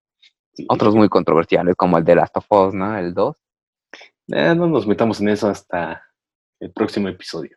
Sí, 0.52 0.66
Otros 0.68 0.94
muy 0.96 1.08
controversiales, 1.08 1.76
como 1.76 1.98
el 1.98 2.04
de 2.04 2.14
Last 2.16 2.36
of 2.38 2.46
Us, 2.50 2.74
¿no? 2.74 2.96
El 2.98 3.14
2. 3.14 3.36
eh, 4.32 4.54
no 4.56 4.66
nos 4.66 4.86
metamos 4.86 5.20
en 5.20 5.28
eso 5.28 5.48
hasta 5.48 6.02
el 6.60 6.72
próximo 6.72 7.08
episodio. 7.08 7.56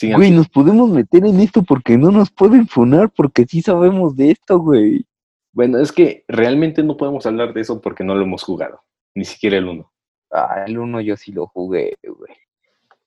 Güey, 0.00 0.30
nos 0.30 0.48
podemos 0.48 0.88
meter 0.90 1.24
en 1.26 1.40
esto 1.40 1.62
porque 1.62 1.98
no 1.98 2.10
nos 2.10 2.30
pueden 2.30 2.68
funar, 2.68 3.10
porque 3.10 3.44
sí 3.48 3.62
sabemos 3.62 4.14
de 4.16 4.30
esto, 4.32 4.58
güey. 4.60 5.04
Bueno, 5.52 5.78
es 5.78 5.90
que 5.92 6.24
realmente 6.28 6.82
no 6.84 6.96
podemos 6.96 7.26
hablar 7.26 7.52
de 7.52 7.62
eso 7.62 7.80
porque 7.80 8.04
no 8.04 8.14
lo 8.14 8.22
hemos 8.22 8.42
jugado. 8.44 8.80
Ni 9.14 9.24
siquiera 9.24 9.56
el 9.58 9.66
uno. 9.66 9.92
Ah, 10.30 10.64
el 10.66 10.78
1 10.78 11.00
yo 11.00 11.16
sí 11.16 11.32
lo 11.32 11.46
jugué, 11.46 11.96
güey. 12.06 12.32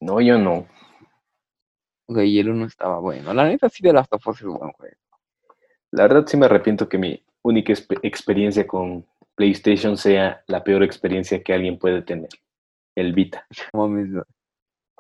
No, 0.01 0.19
yo 0.19 0.37
no. 0.37 0.67
Güey, 2.07 2.39
el 2.39 2.49
1 2.49 2.65
estaba 2.65 2.99
bueno. 2.99 3.33
La 3.33 3.45
neta 3.45 3.69
sí 3.69 3.81
de 3.83 3.93
Last 3.93 4.13
of 4.13 4.27
Us 4.27 4.41
es 4.41 4.47
buen 4.47 4.71
juego. 4.71 4.95
La 5.91 6.03
verdad 6.03 6.25
sí 6.27 6.35
me 6.35 6.45
arrepiento 6.47 6.89
que 6.89 6.97
mi 6.97 7.23
única 7.43 7.71
expe- 7.73 7.99
experiencia 8.03 8.67
con 8.67 9.05
PlayStation 9.35 9.95
sea 9.97 10.43
la 10.47 10.63
peor 10.63 10.83
experiencia 10.83 11.41
que 11.41 11.53
alguien 11.53 11.77
puede 11.79 12.01
tener. 12.01 12.29
El 12.95 13.13
Vita. 13.13 13.45
No 13.73 13.87
mames, 13.87 14.09
no. 14.09 14.23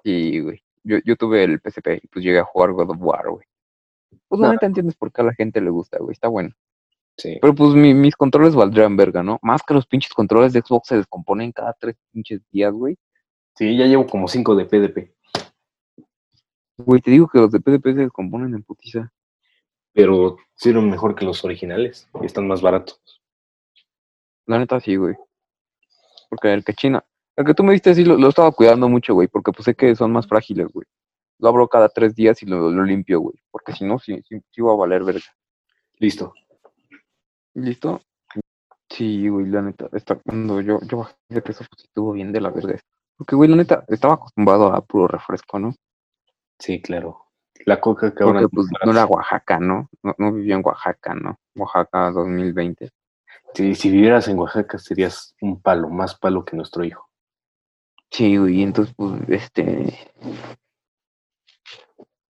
Sí, 0.03 0.39
güey. 0.39 0.63
Yo, 0.83 0.97
yo 1.05 1.15
tuve 1.15 1.43
el 1.43 1.59
PSP 1.59 1.99
y 2.03 2.07
pues 2.07 2.25
llegué 2.25 2.39
a 2.39 2.43
jugar 2.43 2.71
God 2.73 2.91
of 2.91 2.97
War, 2.99 3.29
güey. 3.29 3.45
pues 4.27 4.39
la 4.41 4.47
No. 4.47 4.53
neta 4.53 4.65
entiendes 4.65 4.95
por 4.95 5.11
qué 5.11 5.21
a 5.21 5.25
la 5.25 5.33
gente 5.33 5.61
le 5.61 5.69
gusta, 5.69 5.97
güey, 5.99 6.11
está 6.13 6.27
bueno. 6.27 6.53
Sí. 7.17 7.37
Pero 7.41 7.53
pues 7.53 7.73
mi- 7.75 7.93
mis 7.93 8.15
controles 8.15 8.55
valdrían 8.55 8.95
verga, 8.97 9.21
¿no? 9.23 9.39
Más 9.41 9.61
que 9.63 9.73
los 9.73 9.85
pinches 9.85 10.13
controles 10.13 10.53
de 10.53 10.61
Xbox 10.61 10.87
se 10.87 10.95
descomponen 10.97 11.51
cada 11.51 11.73
tres 11.73 11.95
pinches 12.11 12.41
días, 12.51 12.73
güey. 12.73 12.97
Sí, 13.55 13.77
ya 13.77 13.85
llevo 13.85 14.07
como 14.07 14.27
5 14.27 14.55
de 14.55 14.65
PDP. 14.65 15.13
Güey, 16.77 17.01
te 17.01 17.11
digo 17.11 17.27
que 17.27 17.37
los 17.39 17.51
de 17.51 17.59
PDP 17.59 17.93
se 17.93 18.01
descomponen 18.01 18.53
en 18.55 18.63
putiza. 18.63 19.11
Pero 19.93 20.37
sirven 20.55 20.89
mejor 20.89 21.15
que 21.15 21.25
los 21.25 21.43
originales. 21.43 22.09
Y 22.21 22.25
están 22.25 22.47
más 22.47 22.61
baratos. 22.61 23.01
La 24.45 24.57
neta 24.59 24.79
sí, 24.79 24.95
güey. 24.95 25.15
Porque 26.29 26.53
el 26.53 26.63
que 26.63 26.73
China, 26.73 27.03
que 27.43 27.53
tú 27.53 27.63
me 27.63 27.73
diste 27.73 27.95
sí 27.95 28.03
lo, 28.03 28.17
lo 28.17 28.29
estaba 28.29 28.51
cuidando 28.51 28.89
mucho, 28.89 29.13
güey, 29.13 29.27
porque 29.27 29.51
pues 29.51 29.65
sé 29.65 29.75
que 29.75 29.95
son 29.95 30.11
más 30.11 30.27
frágiles, 30.27 30.67
güey. 30.71 30.85
Lo 31.39 31.49
abro 31.49 31.67
cada 31.67 31.89
tres 31.89 32.15
días 32.15 32.41
y 32.43 32.45
lo, 32.45 32.69
lo 32.69 32.83
limpio, 32.83 33.19
güey. 33.19 33.35
Porque 33.49 33.73
si 33.73 33.85
no, 33.85 33.99
sí, 33.99 34.21
sí, 34.27 34.41
sí 34.51 34.61
va 34.61 34.73
a 34.73 34.75
valer 34.75 35.03
verga. 35.03 35.25
Listo. 35.99 36.33
¿Listo? 37.53 38.01
Sí, 38.89 39.27
güey, 39.29 39.47
la 39.47 39.61
neta, 39.61 39.89
está, 39.93 40.15
cuando 40.15 40.59
yo, 40.61 40.79
yo 40.81 40.97
bajé 40.97 41.15
de 41.29 41.41
peso, 41.41 41.63
pues 41.69 41.85
estuvo 41.85 42.11
bien 42.11 42.31
de 42.31 42.41
la 42.41 42.49
verga. 42.49 42.79
Porque, 43.17 43.35
güey, 43.35 43.49
la 43.49 43.55
neta, 43.55 43.85
estaba 43.87 44.15
acostumbrado 44.15 44.73
a 44.73 44.81
puro 44.81 45.07
refresco, 45.07 45.59
¿no? 45.59 45.73
Sí, 46.59 46.81
claro. 46.81 47.25
La 47.65 47.79
coca 47.79 48.13
que 48.13 48.23
ahora 48.23 48.41
pues, 48.47 48.67
no 48.85 48.91
era. 48.91 49.05
Oaxaca, 49.05 49.59
¿no? 49.59 49.89
¿no? 50.03 50.15
No 50.17 50.33
vivía 50.33 50.55
en 50.55 50.63
Oaxaca, 50.65 51.13
¿no? 51.13 51.37
Oaxaca 51.55 52.11
2020. 52.11 52.89
Sí, 53.53 53.75
si 53.75 53.89
vivieras 53.89 54.27
en 54.27 54.39
Oaxaca 54.39 54.77
serías 54.77 55.35
un 55.41 55.61
palo, 55.61 55.89
más 55.89 56.17
palo 56.17 56.43
que 56.43 56.55
nuestro 56.55 56.83
hijo. 56.83 57.10
Sí, 58.11 58.37
güey, 58.37 58.61
entonces, 58.61 58.93
pues, 58.95 59.21
este, 59.29 59.97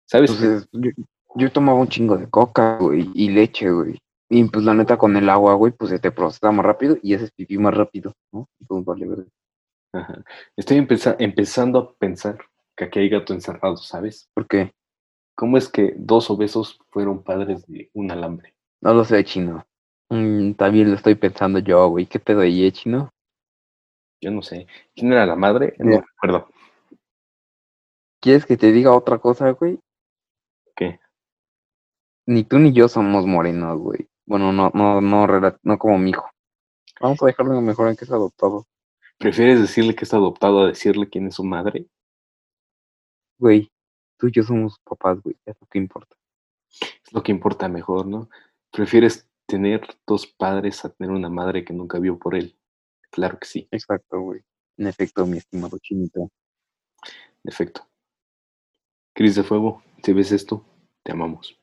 ¿Sabes? 0.05 0.32
Entonces, 0.32 0.67
yo, 0.74 0.91
yo 1.36 1.51
tomaba 1.51 1.80
un 1.80 1.88
chingo 1.88 2.17
de 2.17 2.30
coca, 2.30 2.78
güey, 2.78 3.09
y 3.13 3.30
leche, 3.30 3.72
güey. 3.72 3.97
Y 4.30 4.43
pues 4.45 4.63
la 4.65 4.74
neta 4.74 4.97
con 4.97 5.15
el 5.17 5.30
agua, 5.30 5.53
güey, 5.55 5.74
pues 5.74 5.89
se 5.91 5.99
te 5.99 6.11
procesa 6.11 6.51
más 6.51 6.65
rápido 6.65 6.97
y 7.01 7.13
haces 7.13 7.32
pipí 7.32 7.57
más 7.57 7.74
rápido, 7.74 8.13
¿no? 8.32 8.47
Entonces 8.59 8.86
vale, 8.86 9.07
verga. 9.07 9.26
Ajá. 9.93 10.24
Estoy 10.55 10.78
empeza- 10.78 11.15
empezando 11.19 11.80
a 11.80 11.93
pensar 11.95 12.38
que 12.78 12.86
aquí 12.86 12.99
hay 12.99 13.09
gato 13.09 13.34
encerrado, 13.34 13.78
¿sabes? 13.78 14.30
¿Por 14.34 14.47
qué? 14.47 14.72
¿Cómo 15.36 15.57
es 15.57 15.67
que 15.67 15.93
dos 15.97 16.30
obesos 16.30 16.80
fueron 16.89 17.24
padres 17.24 17.65
de 17.67 17.89
un 17.93 18.11
alambre? 18.11 18.53
No 18.82 18.93
lo 18.93 19.03
sé, 19.03 19.24
chino. 19.26 19.65
Mm, 20.09 20.53
también 20.53 20.89
lo 20.89 20.95
estoy 20.95 21.15
pensando 21.15 21.59
yo, 21.59 21.88
güey. 21.89 22.05
¿Qué 22.05 22.19
pedo 22.19 22.41
ahí, 22.41 22.65
eh, 22.65 22.72
chino? 22.72 23.09
Yo 24.22 24.30
no 24.30 24.43
sé. 24.43 24.67
¿Quién 24.95 25.11
era 25.11 25.26
la 25.26 25.36
madre? 25.36 25.76
No 25.80 25.86
Mira. 25.86 26.05
recuerdo. 26.13 26.47
¿Quieres 28.22 28.45
que 28.45 28.55
te 28.55 28.72
diga 28.72 28.95
otra 28.95 29.17
cosa, 29.17 29.49
güey? 29.51 29.80
¿Qué? 30.76 30.99
Ni 32.28 32.43
tú 32.43 32.59
ni 32.59 32.72
yo 32.72 32.88
somos 32.88 33.26
morenos, 33.26 33.80
güey. 33.80 34.07
Bueno, 34.28 34.53
no, 34.53 34.72
no, 34.76 35.01
no, 35.01 35.28
no 35.63 35.78
como 35.80 35.97
mi 35.97 36.11
hijo. 36.11 36.30
Vamos 36.99 37.22
a 37.24 37.26
dejarlo 37.26 37.59
mejor 37.61 37.89
en 37.89 37.95
que 37.95 38.05
es 38.05 38.11
adoptado. 38.11 38.67
¿Prefieres 39.17 39.59
decirle 39.59 39.95
que 39.95 40.05
es 40.05 40.13
adoptado 40.13 40.61
a 40.61 40.67
decirle 40.67 41.09
quién 41.09 41.28
es 41.28 41.36
su 41.36 41.43
madre? 41.43 41.88
Güey, 43.39 43.72
tú 44.17 44.28
y 44.28 44.32
yo 44.32 44.43
somos 44.43 44.80
papás, 44.84 45.19
güey. 45.22 45.36
Es 45.45 45.55
lo 45.59 45.67
que 45.67 45.80
importa. 45.80 46.15
Es 46.69 47.11
lo 47.11 47.24
que 47.24 47.32
importa 47.32 47.67
mejor, 47.67 48.05
¿no? 48.05 48.30
¿Prefieres 48.72 49.28
tener 49.47 49.82
dos 50.05 50.28
padres 50.28 50.86
a 50.86 50.89
tener 50.89 51.11
una 51.11 51.30
madre 51.30 51.65
que 51.65 51.74
nunca 51.74 51.97
vio 51.97 52.19
por 52.19 52.36
él? 52.36 52.55
Claro 53.12 53.38
que 53.39 53.47
sí, 53.47 53.68
Exacto, 53.72 54.20
güey. 54.22 54.41
En 54.78 54.88
efecto, 54.88 55.26
mi 55.26 55.38
estimado 55.38 55.78
chinito. 55.80 56.22
en 56.22 56.30
efecto. 57.51 57.88
Cris 59.14 59.36
de 59.36 59.43
Fuego, 59.43 59.84
si 60.03 60.14
ves 60.14 60.32
esto, 60.32 60.66
te 61.03 61.12
amamos. 61.12 61.59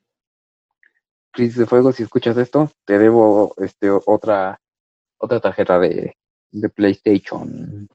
Cris 1.32 1.56
de 1.56 1.66
Fuego, 1.66 1.92
si 1.92 2.02
escuchas 2.02 2.36
esto, 2.36 2.70
te 2.84 2.98
debo 2.98 3.54
este 3.58 3.90
otra 3.90 4.60
otra 5.18 5.40
tarjeta 5.40 5.78
de, 5.78 6.14
de 6.52 6.68
PlayStation. 6.68 7.88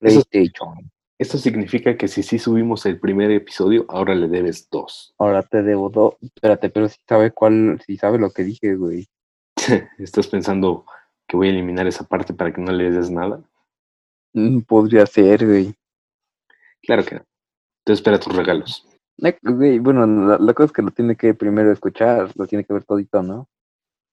Eso- 0.00 0.22
PlayStation. 0.30 0.90
Esto 1.20 1.36
significa 1.36 1.96
que 1.96 2.06
si 2.06 2.22
sí 2.22 2.38
subimos 2.38 2.86
el 2.86 3.00
primer 3.00 3.32
episodio, 3.32 3.84
ahora 3.88 4.14
le 4.14 4.28
debes 4.28 4.70
dos. 4.70 5.14
Ahora 5.18 5.42
te 5.42 5.64
debo 5.64 5.90
dos. 5.90 6.14
Espérate, 6.22 6.70
pero 6.70 6.88
si 6.88 7.00
sabe 7.08 7.32
cuál, 7.32 7.82
si 7.84 7.96
sabe 7.96 8.18
lo 8.20 8.30
que 8.30 8.44
dije, 8.44 8.76
güey. 8.76 9.08
¿Estás 9.98 10.28
pensando 10.28 10.86
que 11.28 11.36
voy 11.36 11.48
a 11.48 11.50
eliminar 11.50 11.86
esa 11.86 12.04
parte 12.04 12.32
para 12.34 12.52
que 12.52 12.60
no 12.60 12.72
le 12.72 12.90
des 12.90 13.10
nada? 13.10 13.40
Mm, 14.32 14.60
Podría 14.60 15.06
ser, 15.06 15.46
güey. 15.46 15.74
Claro 16.82 17.04
que 17.04 17.16
no. 17.16 17.24
Te 17.84 17.92
espera 17.92 18.18
tus 18.18 18.34
regalos. 18.34 18.86
Eh, 19.22 19.38
Bueno, 19.80 20.06
la, 20.06 20.38
la 20.38 20.54
cosa 20.54 20.66
es 20.66 20.72
que 20.72 20.82
lo 20.82 20.90
tiene 20.90 21.16
que 21.16 21.34
primero 21.34 21.70
escuchar, 21.72 22.30
lo 22.34 22.46
tiene 22.46 22.64
que 22.64 22.72
ver 22.72 22.84
todito, 22.84 23.22
¿no? 23.22 23.48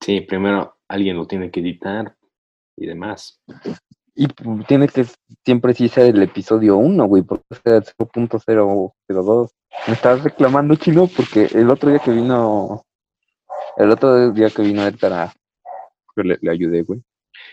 Sí, 0.01 0.22
primero 0.22 0.78
alguien 0.88 1.18
lo 1.18 1.26
tiene 1.26 1.49
que 1.51 1.61
editar 1.61 2.16
y 2.78 2.86
demás. 2.86 3.41
Y 4.13 4.28
pues, 4.28 4.66
tiene 4.68 4.88
que 4.88 5.05
siempre 5.43 5.74
sí 5.74 5.89
ser 5.89 6.16
el 6.16 6.22
episodio 6.24 6.78
1, 6.78 7.05
güey, 7.05 7.24
porque 7.24 7.43
es 7.51 7.61
el 7.66 7.84
0.002. 7.84 9.51
Me 9.88 9.93
estás 9.93 10.24
reclamando, 10.24 10.76
chino, 10.76 11.07
porque 11.07 11.45
el 11.53 11.70
otro 11.70 11.89
día 11.89 11.99
que 11.99 12.11
vino, 12.11 12.84
el 13.78 13.91
otro 13.91 14.32
día 14.32 14.49
que 14.49 14.61
vino 14.61 14.84
Edgar, 14.86 15.13
a- 15.13 15.34
que 16.16 16.24
le, 16.24 16.38
le 16.41 16.51
ayudé, 16.51 16.84
güey. 16.84 17.03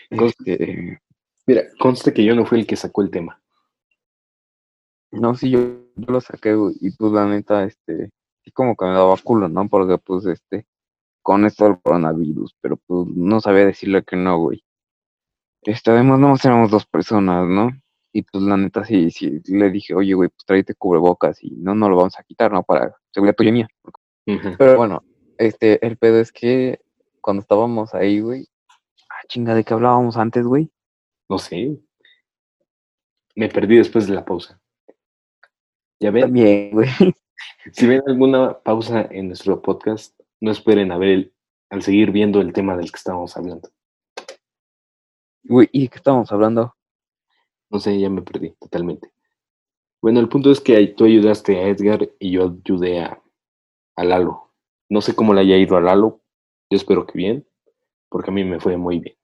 Este, 0.09 0.99
Mira, 1.45 1.63
conste 1.77 2.13
que 2.13 2.23
yo 2.23 2.35
no 2.35 2.45
fui 2.45 2.59
el 2.59 2.67
que 2.67 2.75
sacó 2.75 3.01
el 3.01 3.11
tema. 3.11 3.41
no, 5.11 5.35
sí, 5.35 5.49
yo, 5.49 5.59
yo 5.95 6.11
lo 6.11 6.21
saqué, 6.21 6.55
güey, 6.55 6.75
y 6.79 6.91
pues 6.91 7.11
la 7.11 7.25
neta, 7.25 7.65
este, 7.65 8.11
sí 8.43 8.51
como 8.51 8.75
que 8.75 8.85
me 8.85 8.91
daba 8.91 9.15
culo, 9.23 9.49
¿no? 9.49 9.67
Porque 9.67 9.97
pues, 9.97 10.25
este, 10.25 10.65
con 11.21 11.45
esto 11.45 11.65
del 11.65 11.81
coronavirus, 11.81 12.55
pero 12.61 12.77
pues 12.77 13.07
no 13.07 13.41
sabía 13.41 13.65
decirle 13.65 14.03
que 14.03 14.15
no, 14.15 14.39
güey. 14.39 14.63
Este, 15.63 15.91
además, 15.91 16.19
no 16.19 16.35
éramos 16.43 16.71
dos 16.71 16.85
personas, 16.85 17.47
¿no? 17.47 17.71
Y 18.11 18.23
pues 18.23 18.43
la 18.43 18.57
neta, 18.57 18.85
sí, 18.85 19.09
sí, 19.11 19.41
le 19.45 19.71
dije, 19.71 19.95
oye, 19.95 20.13
güey, 20.13 20.29
pues 20.29 20.45
tráete 20.45 20.75
cubrebocas 20.75 21.43
y 21.43 21.51
no, 21.51 21.73
no 21.73 21.89
lo 21.89 21.97
vamos 21.97 22.17
a 22.19 22.23
quitar, 22.23 22.51
¿no? 22.51 22.63
Para 22.63 22.95
seguridad 23.11 23.35
tuya 23.35 23.49
y 23.49 23.53
mía. 23.53 23.67
Pero 24.57 24.77
bueno, 24.77 25.03
este, 25.37 25.85
el 25.85 25.97
pedo 25.97 26.19
es 26.19 26.31
que 26.31 26.79
cuando 27.21 27.41
estábamos 27.41 27.93
ahí, 27.95 28.19
güey, 28.19 28.47
chinga, 29.33 29.55
¿de 29.55 29.63
qué 29.63 29.73
hablábamos 29.73 30.15
antes, 30.15 30.45
güey? 30.45 30.69
No 31.27 31.39
sé. 31.39 31.79
Me 33.35 33.49
perdí 33.49 33.77
después 33.77 34.05
de 34.07 34.13
la 34.13 34.23
pausa. 34.23 34.61
Ya 35.99 36.11
ven, 36.11 36.21
También, 36.25 36.69
güey. 36.71 36.87
si 37.73 37.87
ven 37.87 38.03
alguna 38.05 38.59
pausa 38.59 39.07
en 39.09 39.29
nuestro 39.29 39.59
podcast, 39.59 40.19
no 40.39 40.51
esperen 40.51 40.91
a 40.91 40.97
ver 40.99 41.09
el- 41.09 41.33
al 41.71 41.81
seguir 41.81 42.11
viendo 42.11 42.41
el 42.41 42.53
tema 42.53 42.77
del 42.77 42.91
que 42.91 42.97
estábamos 42.97 43.35
hablando. 43.35 43.69
Güey, 45.45 45.67
¿y 45.71 45.81
de 45.83 45.87
qué 45.89 45.95
estábamos 45.97 46.31
hablando? 46.31 46.75
No 47.71 47.79
sé, 47.79 47.99
ya 47.99 48.11
me 48.11 48.21
perdí 48.21 48.51
totalmente. 48.59 49.11
Bueno, 49.99 50.19
el 50.19 50.29
punto 50.29 50.51
es 50.51 50.61
que 50.61 50.85
tú 50.89 51.05
ayudaste 51.05 51.57
a 51.57 51.67
Edgar 51.69 52.07
y 52.19 52.31
yo 52.33 52.55
ayudé 52.63 53.01
a, 53.01 53.19
a 53.95 54.03
Lalo. 54.03 54.53
No 54.89 55.01
sé 55.01 55.15
cómo 55.15 55.33
le 55.33 55.41
haya 55.41 55.57
ido 55.57 55.75
a 55.75 55.81
Lalo. 55.81 56.21
Yo 56.69 56.77
espero 56.77 57.07
que 57.07 57.17
bien, 57.17 57.47
porque 58.09 58.29
a 58.29 58.33
mí 58.33 58.43
me 58.43 58.59
fue 58.59 58.77
muy 58.77 58.99
bien. 58.99 59.15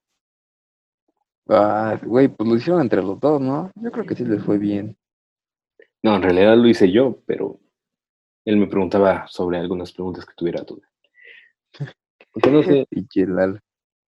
Ah, 1.50 2.00
güey, 2.04 2.28
pues 2.28 2.48
lo 2.48 2.56
hicieron 2.56 2.82
entre 2.82 3.02
los 3.02 3.20
dos, 3.20 3.42
¿no? 3.42 3.72
Yo 3.76 3.92
creo 3.92 4.06
que 4.06 4.16
sí 4.16 4.24
les 4.24 4.44
fue 4.44 4.58
bien. 4.58 4.96
No, 6.04 6.16
en 6.16 6.22
realidad 6.22 6.56
lo 6.56 6.68
hice 6.68 6.92
yo, 6.92 7.20
pero 7.26 7.60
él 8.46 8.58
me 8.58 8.68
preguntaba 8.68 9.28
sobre 9.28 9.58
algunas 9.58 9.92
preguntas 9.92 10.26
que 10.26 10.34
tuviera 10.36 10.62
duda. 10.62 10.88
Aunque 12.34 12.52
no 12.52 12.64
sé, 12.64 12.88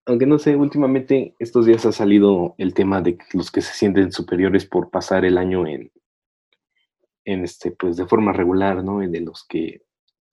aunque 0.05 0.25
no 0.25 0.37
sé, 0.37 0.55
últimamente 0.55 1.35
estos 1.39 1.65
días 1.65 1.85
ha 1.85 1.91
salido 1.91 2.55
el 2.57 2.73
tema 2.73 3.01
de 3.01 3.17
los 3.33 3.51
que 3.51 3.61
se 3.61 3.73
sienten 3.73 4.11
superiores 4.11 4.65
por 4.65 4.89
pasar 4.89 5.25
el 5.25 5.37
año 5.37 5.65
en, 5.67 5.91
en 7.25 7.43
este, 7.43 7.71
pues 7.71 7.97
de 7.97 8.05
forma 8.05 8.33
regular, 8.33 8.83
¿no? 8.83 9.03
Y 9.03 9.09
de 9.09 9.21
los 9.21 9.45
que 9.47 9.81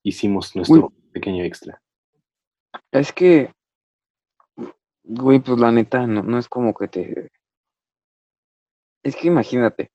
hicimos 0.03 0.55
nuestro 0.55 0.93
pequeño 1.13 1.43
extra. 1.45 1.83
Es 2.93 3.13
que, 3.13 3.51
güey, 5.09 5.41
pues 5.41 5.59
la 5.59 5.73
neta, 5.73 6.07
no, 6.07 6.23
no 6.23 6.39
es 6.39 6.49
como 6.49 6.75
que 6.75 6.89
te... 6.89 7.29
Es 9.03 9.17
que 9.17 9.29
imagínate, 9.29 9.91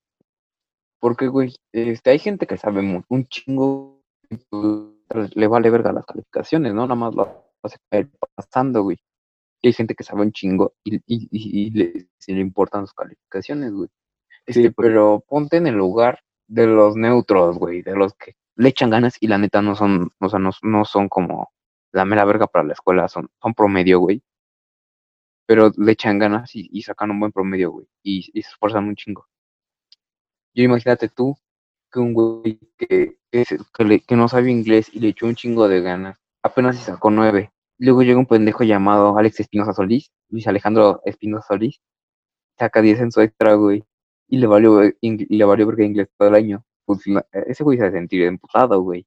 porque, 0.99 1.27
güey, 1.27 1.53
este, 1.73 2.11
hay 2.11 2.19
gente 2.19 2.47
que 2.47 2.57
sabe 2.57 2.81
mu- 2.81 3.03
un 3.09 3.25
chingo, 3.25 4.01
pues, 4.49 5.35
le 5.35 5.47
vale 5.47 5.69
verga 5.69 5.91
las 5.91 6.05
calificaciones, 6.05 6.73
¿no? 6.73 6.83
Nada 6.83 6.95
más 6.95 7.13
lo 7.13 7.45
hace 7.61 7.77
caer 7.89 8.09
pasando, 8.35 8.83
güey. 8.83 8.97
Y 9.61 9.67
hay 9.67 9.73
gente 9.73 9.95
que 9.95 10.03
sabe 10.03 10.21
un 10.23 10.31
chingo 10.31 10.73
y, 10.83 10.95
y, 10.95 11.27
y, 11.31 11.67
y 11.67 11.69
le, 11.71 12.07
sí 12.17 12.33
le 12.33 12.39
importan 12.41 12.87
sus 12.87 12.93
calificaciones, 12.95 13.71
güey. 13.73 13.89
Sí, 13.89 14.43
Este, 14.47 14.71
porque- 14.71 14.89
pero 14.89 15.23
ponte 15.27 15.57
en 15.57 15.67
el 15.67 15.75
lugar 15.75 16.19
de 16.47 16.67
los 16.67 16.95
neutros, 16.95 17.57
güey, 17.59 17.81
de 17.81 17.95
los 17.95 18.13
que 18.15 18.35
le 18.55 18.69
echan 18.69 18.89
ganas 18.89 19.17
y 19.19 19.27
la 19.27 19.37
neta 19.37 19.61
no 19.61 19.75
son, 19.75 20.11
o 20.19 20.29
sea, 20.29 20.39
no, 20.39 20.51
no 20.63 20.85
son 20.85 21.09
como 21.09 21.51
la 21.91 22.05
mera 22.05 22.25
verga 22.25 22.47
para 22.47 22.65
la 22.65 22.73
escuela, 22.73 23.07
son, 23.07 23.29
son 23.41 23.53
promedio, 23.53 23.99
güey. 23.99 24.23
Pero 25.45 25.71
le 25.77 25.91
echan 25.93 26.19
ganas 26.19 26.51
y, 26.55 26.81
sacan 26.83 27.11
un 27.11 27.19
buen 27.19 27.31
promedio, 27.31 27.71
güey, 27.71 27.87
y, 28.03 28.19
y 28.33 28.41
se 28.43 28.49
esfuerzan 28.49 28.85
un 28.85 28.95
chingo. 28.95 29.27
Yo 30.53 30.63
imagínate 30.63 31.09
tú 31.09 31.35
que 31.91 31.99
un 31.99 32.13
güey 32.13 32.59
que, 32.77 33.17
que, 33.31 33.83
le- 33.83 34.01
que 34.01 34.15
no 34.15 34.27
sabe 34.27 34.51
inglés 34.51 34.89
y 34.93 34.99
le 34.99 35.09
echó 35.09 35.25
un 35.27 35.35
chingo 35.35 35.67
de 35.67 35.81
ganas 35.81 36.19
apenas 36.43 36.77
se 36.77 36.83
sacó 36.85 37.09
nueve. 37.11 37.51
Luego 37.79 38.03
llega 38.03 38.19
un 38.19 38.25
pendejo 38.27 38.63
llamado 38.63 39.17
Alex 39.17 39.39
Espinosa 39.41 39.73
Solís, 39.73 40.11
Luis 40.29 40.47
Alejandro 40.47 41.01
Espinosa 41.05 41.47
Solís, 41.47 41.81
saca 42.59 42.81
10 42.81 42.99
en 43.01 43.11
su 43.11 43.21
extra, 43.21 43.55
güey, 43.55 43.83
y 44.27 44.37
le 44.37 44.47
valió, 44.47 44.81
ing- 45.01 45.27
y 45.29 45.37
le 45.37 45.45
valió 45.45 45.65
porque 45.65 45.85
inglés 45.85 46.09
todo 46.17 46.29
el 46.29 46.35
año. 46.35 46.65
Pues 46.85 47.01
ese 47.47 47.63
güey 47.63 47.77
se 47.79 47.91
sentir 47.91 48.23
emputado, 48.23 48.81
güey. 48.81 49.05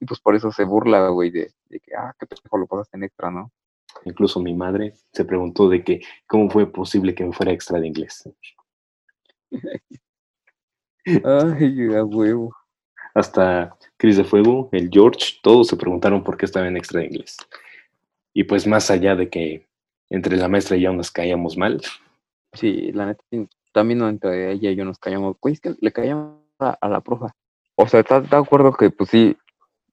Y 0.00 0.06
pues 0.06 0.20
por 0.20 0.34
eso 0.36 0.52
se 0.52 0.64
burla, 0.64 1.08
güey, 1.10 1.30
de 1.30 1.52
que, 1.70 1.94
ah, 1.96 2.14
qué 2.18 2.26
pendejo 2.26 2.58
lo 2.58 2.66
pasaste 2.66 2.96
en 2.98 3.04
extra, 3.04 3.30
¿no? 3.30 3.52
Incluso 4.04 4.40
mi 4.40 4.54
madre 4.54 4.94
se 5.12 5.24
preguntó 5.24 5.68
de 5.68 5.82
que 5.82 6.00
cómo 6.26 6.50
fue 6.50 6.70
posible 6.70 7.14
que 7.14 7.24
me 7.24 7.32
fuera 7.32 7.52
extra 7.52 7.80
de 7.80 7.86
inglés. 7.86 8.28
Ay, 11.04 11.94
a 11.94 12.04
huevo. 12.04 12.54
Hasta 13.14 13.76
Cris 13.96 14.18
de 14.18 14.24
Fuego, 14.24 14.68
el 14.72 14.90
George, 14.92 15.38
todos 15.42 15.68
se 15.68 15.76
preguntaron 15.76 16.22
por 16.22 16.36
qué 16.36 16.44
estaba 16.44 16.68
en 16.68 16.76
extra 16.76 17.00
de 17.00 17.06
inglés. 17.06 17.36
Y 18.34 18.44
pues 18.44 18.66
más 18.66 18.90
allá 18.90 19.16
de 19.16 19.30
que 19.30 19.66
entre 20.10 20.36
la 20.36 20.48
maestra 20.48 20.76
y 20.76 20.82
yo 20.82 20.92
nos 20.92 21.10
caíamos 21.10 21.56
mal, 21.56 21.80
Sí, 22.56 22.90
la 22.92 23.06
neta, 23.06 23.22
también 23.72 24.00
entre 24.02 24.52
ella 24.52 24.70
y 24.70 24.76
yo 24.76 24.84
nos 24.84 24.98
callamos. 24.98 25.36
Güey, 25.40 25.54
es 25.54 25.60
que 25.60 25.74
le 25.78 25.92
callamos 25.92 26.40
a, 26.58 26.70
a 26.80 26.88
la 26.88 27.00
profa. 27.00 27.34
O 27.74 27.86
sea, 27.86 28.00
¿estás 28.00 28.28
de 28.28 28.36
acuerdo 28.36 28.72
que, 28.72 28.90
pues 28.90 29.10
sí, 29.10 29.36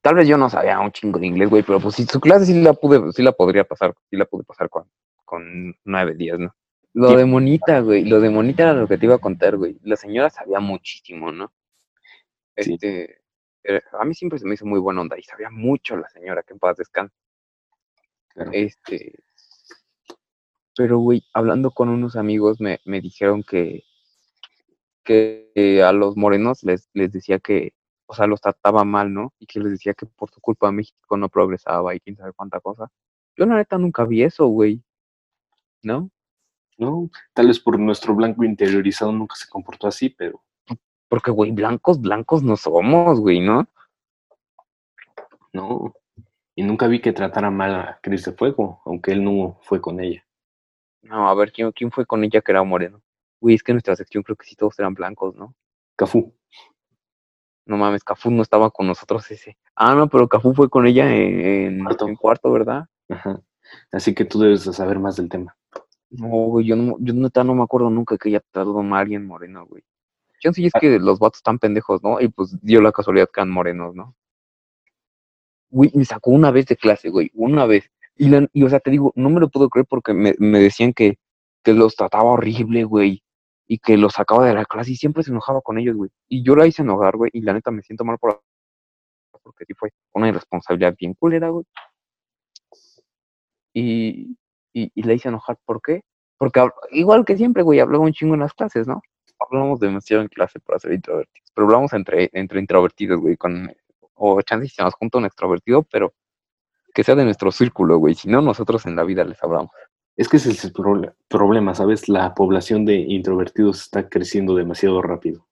tal 0.04 0.16
vez 0.16 0.28
yo 0.28 0.38
no 0.38 0.50
sabía 0.50 0.80
un 0.82 0.92
chingo 0.92 1.18
de 1.18 1.28
inglés, 1.28 1.50
güey, 1.50 1.64
pero 1.64 1.80
pues 1.80 1.96
sí, 1.96 2.04
su 2.06 2.20
clase 2.20 2.46
sí 2.46 2.62
la 2.62 2.74
pude, 2.74 3.12
sí 3.14 3.24
la 3.24 3.32
podría 3.32 3.64
pasar, 3.64 3.96
sí 4.10 4.18
la 4.18 4.26
pude 4.26 4.44
pasar 4.44 4.70
con, 4.70 4.88
con 5.24 5.76
nueve 5.86 6.14
días, 6.16 6.38
¿no? 6.38 6.54
Lo 6.94 7.10
Sí. 7.10 7.16
de 7.16 7.26
Monita, 7.26 7.80
güey, 7.80 8.04
lo 8.04 8.20
de 8.20 8.30
Monita 8.30 8.64
era 8.64 8.74
lo 8.74 8.88
que 8.88 8.98
te 8.98 9.06
iba 9.06 9.16
a 9.16 9.20
contar, 9.20 9.58
güey. 9.58 9.80
La 9.82 9.96
señora 9.96 10.30
sabía 10.30 10.60
muchísimo, 10.60 11.32
¿no? 11.32 11.52
Este, 12.56 13.22
eh, 13.64 13.82
a 14.00 14.04
mí 14.06 14.14
siempre 14.14 14.38
se 14.38 14.46
me 14.46 14.54
hizo 14.56 14.66
muy 14.66 14.80
buena 14.80 15.02
onda 15.02 15.18
y 15.18 15.24
sabía 15.24 15.50
mucho 15.50 15.96
la 15.96 16.10
señora, 16.10 16.44
que 16.44 16.54
en 16.54 16.60
paz 16.60 16.78
descanse. 16.78 17.16
Claro. 18.28 18.52
Este, 18.54 19.16
pero, 20.76 20.98
güey, 21.00 21.24
hablando 21.34 21.72
con 21.72 21.88
unos 21.90 22.16
amigos 22.16 22.60
me, 22.60 22.80
me 22.86 23.00
dijeron 23.00 23.42
que, 23.44 23.84
que 25.04 25.52
eh, 25.56 25.82
a 25.82 25.94
los 25.94 26.18
morenos 26.18 26.62
les, 26.64 26.90
les 26.94 27.12
decía 27.12 27.40
que, 27.40 27.74
o 28.14 28.16
sea, 28.16 28.28
los 28.28 28.42
trataba 28.42 28.84
mal, 28.84 29.12
¿no? 29.12 29.34
Y 29.40 29.48
que 29.48 29.60
les 29.60 29.72
decía 29.72 29.94
que 29.96 30.06
por 30.06 30.30
su 30.30 30.40
culpa 30.40 30.72
México 30.72 31.18
no 31.18 31.30
progresaba 31.30 31.96
y 31.96 32.00
quién 32.00 32.16
sabe 32.16 32.32
cuánta 32.34 32.60
cosa. 32.60 32.90
Yo 33.36 33.46
la 33.48 33.56
neta 33.56 33.78
nunca 33.80 34.06
vi 34.06 34.24
eso, 34.24 34.46
güey. 34.48 34.84
¿No? 35.82 36.12
¿no? 36.78 37.10
Tal 37.34 37.48
vez 37.48 37.60
por 37.60 37.80
nuestro 37.80 38.14
blanco 38.16 38.44
interiorizado 38.44 39.12
nunca 39.12 39.36
se 39.36 39.50
comportó 39.50 39.88
así, 39.88 40.10
pero 40.10 40.44
Porque, 41.10 41.32
güey, 41.32 41.52
blancos, 41.52 42.00
blancos 42.00 42.44
no 42.44 42.56
somos, 42.56 43.20
güey, 43.20 43.40
¿no? 43.40 43.68
no. 45.54 45.94
Y 46.56 46.64
nunca 46.64 46.88
vi 46.88 47.02
que 47.02 47.14
tratara 47.14 47.50
mal 47.50 47.76
a 47.76 48.00
Cris 48.02 48.26
de 48.26 48.34
Fuego, 48.34 48.82
aunque 48.86 49.12
él 49.12 49.24
no 49.24 49.60
fue 49.64 49.82
con 49.82 50.00
ella. 50.00 50.24
No, 51.02 51.28
a 51.28 51.34
ver, 51.34 51.52
¿quién, 51.52 51.72
quién 51.72 51.92
fue 51.92 52.06
con 52.06 52.24
ella 52.24 52.42
que 52.42 52.52
era 52.52 52.64
moreno? 52.64 53.02
Güey, 53.42 53.56
es 53.56 53.64
que 53.64 53.72
en 53.72 53.78
nuestra 53.78 53.96
sección 53.96 54.24
creo 54.24 54.36
que 54.36 54.46
sí 54.46 54.56
todos 54.56 54.78
eran 54.78 54.94
blancos, 54.94 55.36
¿no? 55.36 55.56
Cafú. 55.96 56.34
No 57.66 57.78
mames, 57.78 58.04
Cafú 58.04 58.30
no 58.32 58.42
estaba 58.42 58.70
con 58.72 58.88
nosotros 58.88 59.30
ese. 59.32 59.58
Ah, 59.76 59.96
no, 59.96 60.08
pero 60.10 60.28
Cafú 60.28 60.54
fue 60.54 60.70
con 60.70 60.86
ella 60.86 61.14
en, 61.16 61.84
Cuarto. 61.84 62.08
en 62.08 62.16
cuarto, 62.16 62.52
¿verdad? 62.52 62.86
Ajá. 63.10 63.40
Así 63.92 64.14
que 64.14 64.26
tú 64.26 64.40
debes 64.40 64.66
de 64.66 64.74
saber 64.74 65.00
más 65.00 65.16
del 65.16 65.30
tema. 65.30 65.56
No, 66.10 66.28
güey, 66.28 66.66
yo 66.68 66.76
no, 66.76 66.98
yo 67.00 67.14
neta 67.14 67.44
no 67.44 67.56
me 67.56 67.64
acuerdo 67.64 67.90
nunca 67.90 68.18
que 68.18 68.30
haya 68.30 68.40
tratado 68.52 68.80
a 68.80 69.00
alguien 69.00 69.26
moreno, 69.26 69.66
güey. 69.66 69.84
Yo 70.42 70.52
sí 70.52 70.66
es 70.66 70.74
que 70.80 71.00
los 71.00 71.20
vatos 71.20 71.38
están 71.40 71.58
pendejos, 71.58 72.04
¿no? 72.04 72.20
Y 72.20 72.28
pues 72.28 72.58
dio 72.62 72.82
la 72.82 72.92
casualidad 72.92 73.30
que 73.34 73.40
eran 73.40 73.50
morenos, 73.50 73.96
¿no? 73.96 74.14
Güey, 75.70 75.92
me 75.96 76.06
sacó 76.06 76.32
una 76.32 76.52
vez 76.52 76.66
de 76.68 76.76
clase, 76.78 77.10
güey, 77.10 77.32
una 77.34 77.66
vez. 77.66 77.90
Y, 78.16 78.28
la- 78.30 78.48
y 78.54 78.64
o 78.64 78.70
sea, 78.70 78.80
te 78.80 78.92
digo, 78.92 79.12
no 79.16 79.30
me 79.30 79.40
lo 79.40 79.50
puedo 79.50 79.70
creer 79.70 79.88
porque 79.90 80.14
me, 80.14 80.36
me 80.38 80.60
decían 80.60 80.94
que, 80.94 81.18
que 81.64 81.74
los 81.74 81.96
trataba 81.96 82.26
horrible, 82.26 82.84
güey. 82.84 83.24
Y 83.68 83.80
que 83.80 83.98
los 83.98 84.14
sacaba 84.14 84.46
de 84.46 84.54
la 84.54 84.66
clase 84.66 84.92
y 84.92 84.96
siempre 84.96 85.24
se 85.24 85.32
enojaba 85.32 85.62
con 85.62 85.78
ellos, 85.78 85.96
güey. 85.96 86.12
Y 86.28 86.44
yo 86.44 86.56
la 86.56 86.68
hice 86.68 86.82
enojar, 86.82 87.16
güey, 87.16 87.32
y 87.34 87.42
la 87.42 87.54
neta 87.54 87.72
me 87.72 87.82
siento 87.82 88.04
mal 88.04 88.18
por 88.18 88.42
porque 89.44 89.66
sí 89.66 89.74
fue 89.74 89.92
una 90.14 90.30
irresponsabilidad 90.30 90.96
bien 90.98 91.14
culera, 91.14 91.50
güey. 91.50 91.66
Y, 93.74 94.38
y, 94.74 94.92
y 94.94 95.04
la 95.04 95.14
hice 95.14 95.30
enojar, 95.30 95.58
¿por 95.66 95.82
qué? 95.82 96.02
Porque 96.38 96.66
igual 96.92 97.26
que 97.26 97.38
siempre, 97.38 97.64
güey, 97.64 97.80
hablaba 97.80 98.04
un 98.04 98.14
chingo 98.14 98.34
en 98.34 98.42
las 98.42 98.54
clases, 98.54 98.88
¿no? 98.88 99.02
Hablamos 99.40 99.80
demasiado 99.80 100.22
en 100.22 100.30
clase 100.30 100.60
para 100.60 100.80
ser 100.80 100.94
introvertidos, 100.94 101.52
pero 101.54 101.66
hablamos 101.68 101.94
entre, 101.94 102.30
entre 102.34 102.60
introvertidos, 102.60 103.20
güey, 103.20 103.36
con, 103.36 103.74
o 104.16 104.42
chance 104.42 104.68
si 104.68 104.76
se 104.76 104.84
nos 104.84 104.94
junta 104.94 105.18
un 105.18 105.26
extrovertido, 105.26 105.84
pero 105.84 106.14
que 106.94 107.04
sea 107.04 107.16
de 107.16 107.26
nuestro 107.26 107.52
círculo, 107.52 107.98
güey, 107.98 108.16
si 108.16 108.30
no, 108.30 108.42
nosotros 108.42 108.86
en 108.86 108.96
la 108.96 109.04
vida 109.04 109.24
les 109.24 109.42
hablamos. 109.44 109.72
Es 110.16 110.30
que 110.30 110.38
ese 110.38 110.52
es 110.52 110.64
el 110.66 110.74
proble- 110.74 111.14
problema, 111.28 111.74
¿sabes? 111.74 112.08
La 112.08 112.34
población 112.36 112.86
de 112.86 112.96
introvertidos 112.98 113.82
está 113.82 114.08
creciendo 114.10 114.56
demasiado 114.56 115.02
rápido. 115.02 115.48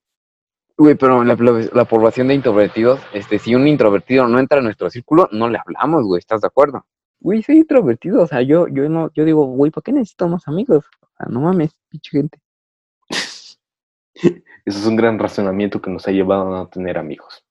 Güey, 0.77 0.95
pero 0.95 1.23
la, 1.23 1.35
la- 1.35 1.69
la 1.73 1.85
población 1.85 2.27
de 2.27 2.35
introvertidos, 2.35 2.99
este, 3.13 3.39
si 3.39 3.55
un 3.55 3.67
introvertido 3.67 4.27
no 4.27 4.39
entra 4.39 4.59
en 4.59 4.65
nuestro 4.65 4.89
círculo, 4.89 5.27
no 5.31 5.49
le 5.49 5.57
hablamos, 5.59 6.03
güey, 6.05 6.19
¿estás 6.19 6.41
de 6.41 6.47
acuerdo? 6.47 6.85
Güey, 7.19 7.43
soy 7.43 7.57
introvertido, 7.57 8.23
o 8.23 8.27
sea, 8.27 8.41
yo, 8.41 8.67
yo 8.67 8.89
no, 8.89 9.11
yo 9.13 9.25
digo, 9.25 9.45
güey, 9.45 9.69
¿para 9.71 9.83
qué 9.83 9.91
necesito 9.91 10.27
más 10.27 10.47
amigos? 10.47 10.85
O 11.01 11.07
sea, 11.17 11.27
no 11.29 11.41
mames, 11.41 11.71
pinche 11.89 12.09
gente. 12.11 12.39
Eso 14.13 14.79
es 14.79 14.85
un 14.85 14.95
gran 14.95 15.19
razonamiento 15.19 15.81
que 15.81 15.89
nos 15.91 16.07
ha 16.07 16.11
llevado 16.11 16.47
a 16.53 16.57
no 16.59 16.67
tener 16.67 16.97
amigos. 16.97 17.43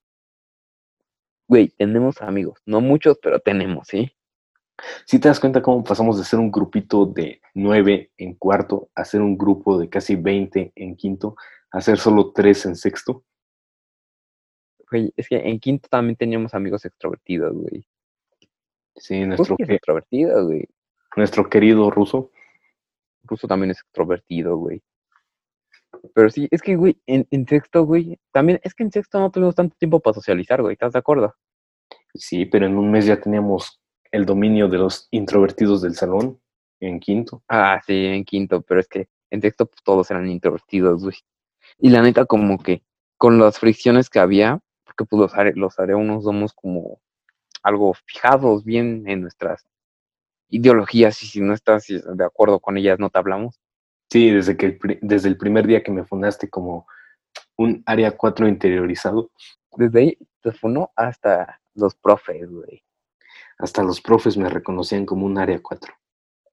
Güey, 1.48 1.68
tenemos 1.70 2.22
amigos, 2.22 2.60
no 2.66 2.80
muchos, 2.80 3.18
pero 3.22 3.40
tenemos, 3.40 3.88
¿sí? 3.88 4.12
Si 5.04 5.18
te 5.18 5.28
das 5.28 5.40
cuenta 5.40 5.62
cómo 5.62 5.82
pasamos 5.84 6.18
de 6.18 6.24
ser 6.24 6.38
un 6.38 6.50
grupito 6.50 7.06
de 7.06 7.40
nueve 7.54 8.12
en 8.16 8.34
cuarto 8.34 8.90
a 8.94 9.04
ser 9.04 9.20
un 9.20 9.36
grupo 9.36 9.78
de 9.78 9.88
casi 9.88 10.16
20 10.16 10.72
en 10.74 10.96
quinto, 10.96 11.36
a 11.70 11.80
ser 11.80 11.98
solo 11.98 12.32
tres 12.32 12.64
en 12.66 12.76
sexto. 12.76 13.24
Güey, 14.90 15.12
es 15.16 15.28
que 15.28 15.36
en 15.36 15.60
quinto 15.60 15.88
también 15.88 16.16
teníamos 16.16 16.54
amigos 16.54 16.84
extrovertidos, 16.84 17.52
güey. 17.54 17.86
Sí, 18.96 19.20
Tú 19.20 19.26
nuestro, 19.28 19.56
que- 19.56 19.64
extrovertido, 19.74 20.46
güey. 20.46 20.68
nuestro 21.16 21.48
querido 21.48 21.90
ruso. 21.90 22.30
Ruso 23.22 23.46
también 23.46 23.70
es 23.70 23.80
extrovertido, 23.80 24.56
güey. 24.56 24.82
Pero 26.14 26.30
sí, 26.30 26.48
es 26.50 26.62
que, 26.62 26.76
güey, 26.76 27.00
en, 27.06 27.26
en 27.30 27.46
sexto, 27.46 27.84
güey, 27.84 28.18
también, 28.32 28.60
es 28.62 28.74
que 28.74 28.82
en 28.82 28.90
sexto 28.92 29.18
no 29.20 29.30
tuvimos 29.30 29.54
tanto 29.54 29.76
tiempo 29.78 30.00
para 30.00 30.14
socializar, 30.14 30.62
güey, 30.62 30.72
¿estás 30.72 30.92
de 30.92 30.98
acuerdo? 30.98 31.34
Sí, 32.14 32.46
pero 32.46 32.66
en 32.66 32.76
un 32.78 32.90
mes 32.90 33.06
ya 33.06 33.20
teníamos 33.20 33.79
el 34.12 34.26
dominio 34.26 34.68
de 34.68 34.78
los 34.78 35.08
introvertidos 35.10 35.82
del 35.82 35.94
salón 35.94 36.40
en 36.80 37.00
quinto. 37.00 37.42
Ah, 37.48 37.80
sí, 37.86 38.06
en 38.06 38.24
quinto, 38.24 38.62
pero 38.62 38.80
es 38.80 38.88
que 38.88 39.08
en 39.30 39.40
sexto 39.40 39.66
pues, 39.66 39.82
todos 39.82 40.10
eran 40.10 40.28
introvertidos, 40.28 41.02
güey. 41.02 41.16
Y 41.78 41.90
la 41.90 42.02
neta, 42.02 42.24
como 42.24 42.58
que 42.58 42.82
con 43.16 43.38
las 43.38 43.58
fricciones 43.58 44.10
que 44.10 44.18
había, 44.18 44.60
porque 44.84 45.04
pues 45.04 45.20
los, 45.20 45.34
are, 45.34 45.52
los 45.54 45.78
areunos 45.78 46.24
somos 46.24 46.52
como 46.52 47.00
algo 47.62 47.94
fijados 48.06 48.64
bien 48.64 49.04
en 49.06 49.22
nuestras 49.22 49.64
ideologías 50.48 51.22
y 51.22 51.26
si 51.26 51.40
no 51.40 51.54
estás 51.54 51.86
de 51.86 52.24
acuerdo 52.24 52.60
con 52.60 52.76
ellas 52.76 52.98
no 52.98 53.10
te 53.10 53.18
hablamos. 53.18 53.60
Sí, 54.10 54.30
desde, 54.30 54.56
que 54.56 54.66
el 54.66 54.98
desde 55.02 55.28
el 55.28 55.36
primer 55.36 55.66
día 55.66 55.82
que 55.82 55.92
me 55.92 56.04
fundaste 56.04 56.48
como 56.48 56.86
un 57.56 57.82
área 57.86 58.16
4 58.16 58.48
interiorizado, 58.48 59.30
Desde 59.76 60.00
ahí 60.00 60.18
te 60.40 60.52
funó 60.52 60.90
hasta 60.96 61.60
los 61.74 61.94
profes, 61.94 62.50
güey. 62.50 62.82
Hasta 63.60 63.82
los 63.82 64.00
profes 64.00 64.36
me 64.36 64.48
reconocían 64.48 65.06
como 65.06 65.26
un 65.26 65.38
área 65.38 65.60
4. 65.62 65.94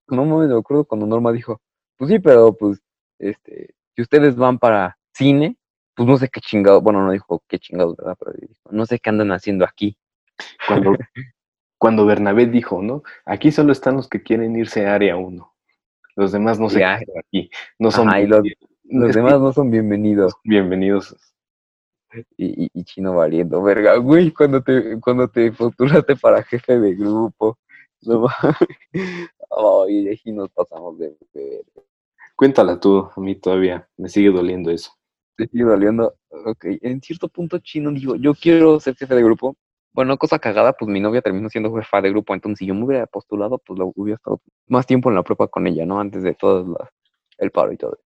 No 0.10 0.26
me 0.26 0.54
acuerdo 0.54 0.86
cuando 0.86 1.06
Norma 1.08 1.32
dijo, 1.32 1.62
pues 1.98 2.12
sí, 2.12 2.20
pero 2.20 2.54
pues, 2.54 2.82
este, 3.20 3.76
si 3.96 4.02
ustedes 4.02 4.36
van 4.36 4.60
para 4.60 4.98
cine, 5.14 5.58
pues 5.96 6.08
no 6.08 6.18
sé 6.18 6.30
qué 6.30 6.42
chingados, 6.42 6.84
bueno, 6.84 7.04
no 7.04 7.12
dijo 7.12 7.42
qué 7.48 7.60
chingados, 7.60 7.96
¿verdad? 7.98 8.16
Pero 8.20 8.34
dijo, 8.40 8.70
no 8.70 8.86
sé 8.86 9.00
qué 9.00 9.10
andan 9.10 9.32
haciendo 9.32 9.66
aquí. 9.66 9.98
Cuando, 10.68 10.92
cuando 11.78 12.06
Bernabé 12.06 12.46
dijo, 12.46 12.82
¿no? 12.82 13.04
Aquí 13.26 13.52
solo 13.52 13.72
están 13.72 13.96
los 13.96 14.08
que 14.08 14.22
quieren 14.22 14.56
irse 14.56 14.86
a 14.86 14.96
área 14.96 15.18
1. 15.18 15.54
Los 16.16 16.32
demás 16.32 16.60
no 16.60 16.70
se 16.70 16.80
quedan 16.80 17.04
aquí. 17.20 17.50
No 17.80 17.92
son 17.92 18.10
Ajá, 18.10 18.20
los-. 18.20 18.44
Los 18.84 19.14
demás 19.14 19.40
no 19.40 19.52
son 19.54 19.70
bienvenidos. 19.72 20.34
bienvenidos. 20.44 21.16
Y, 22.38 22.66
y, 22.66 22.70
y 22.74 22.84
chino 22.84 23.16
valiendo, 23.16 23.62
verga, 23.62 23.98
güey, 23.98 24.32
cuando 24.32 24.62
te, 24.62 25.00
cuando 25.00 25.28
te 25.28 25.52
postulaste 25.52 26.16
para 26.16 26.44
jefe 26.44 26.80
de 26.80 26.96
grupo. 26.96 27.58
No 28.04 28.22
mames. 28.22 28.58
Ay, 29.50 30.08
ahí 30.08 30.18
sí 30.18 30.32
nos 30.32 30.50
pasamos 30.52 30.98
de 31.00 31.16
ver. 31.34 31.64
Cuéntala 32.36 32.80
tú, 32.80 33.10
a 33.16 33.20
mí 33.20 33.36
todavía 33.36 33.88
me 33.98 34.10
sigue 34.10 34.30
doliendo 34.30 34.70
eso. 34.70 34.92
Te 35.36 35.48
sigue 35.48 35.64
doliendo. 35.64 36.16
Ok, 36.30 36.66
en 36.82 37.02
cierto 37.02 37.28
punto 37.30 37.58
chino 37.60 37.92
digo, 37.92 38.16
yo 38.16 38.34
quiero 38.36 38.80
ser 38.80 38.96
jefe 38.96 39.16
de 39.16 39.24
grupo. 39.24 39.56
Bueno, 39.94 40.16
cosa 40.18 40.38
cagada, 40.38 40.74
pues 40.74 40.90
mi 40.90 41.00
novia 41.00 41.24
terminó 41.24 41.50
siendo 41.50 41.74
jefa 41.76 42.02
de 42.02 42.12
grupo, 42.12 42.36
entonces 42.36 42.60
si 42.60 42.68
yo 42.68 42.76
me 42.76 42.86
hubiera 42.86 43.08
postulado, 43.08 43.58
pues 43.58 43.80
lo 43.80 43.92
hubiera 43.96 44.18
estado 44.18 44.42
más 44.68 44.86
tiempo 44.86 45.10
en 45.10 45.16
la 45.16 45.24
prueba 45.24 45.48
con 45.48 45.66
ella, 45.66 45.88
¿no? 45.88 46.00
Antes 46.00 46.22
de 46.22 46.36
todo 46.36 46.78
el 47.40 47.52
paro 47.52 47.72
y 47.72 47.78
todo. 47.78 47.98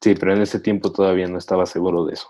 Sí, 0.00 0.14
pero 0.14 0.32
en 0.34 0.42
ese 0.42 0.60
tiempo 0.60 0.92
todavía 0.92 1.26
no 1.26 1.38
estaba 1.38 1.66
seguro 1.66 2.04
de 2.04 2.14
eso. 2.14 2.28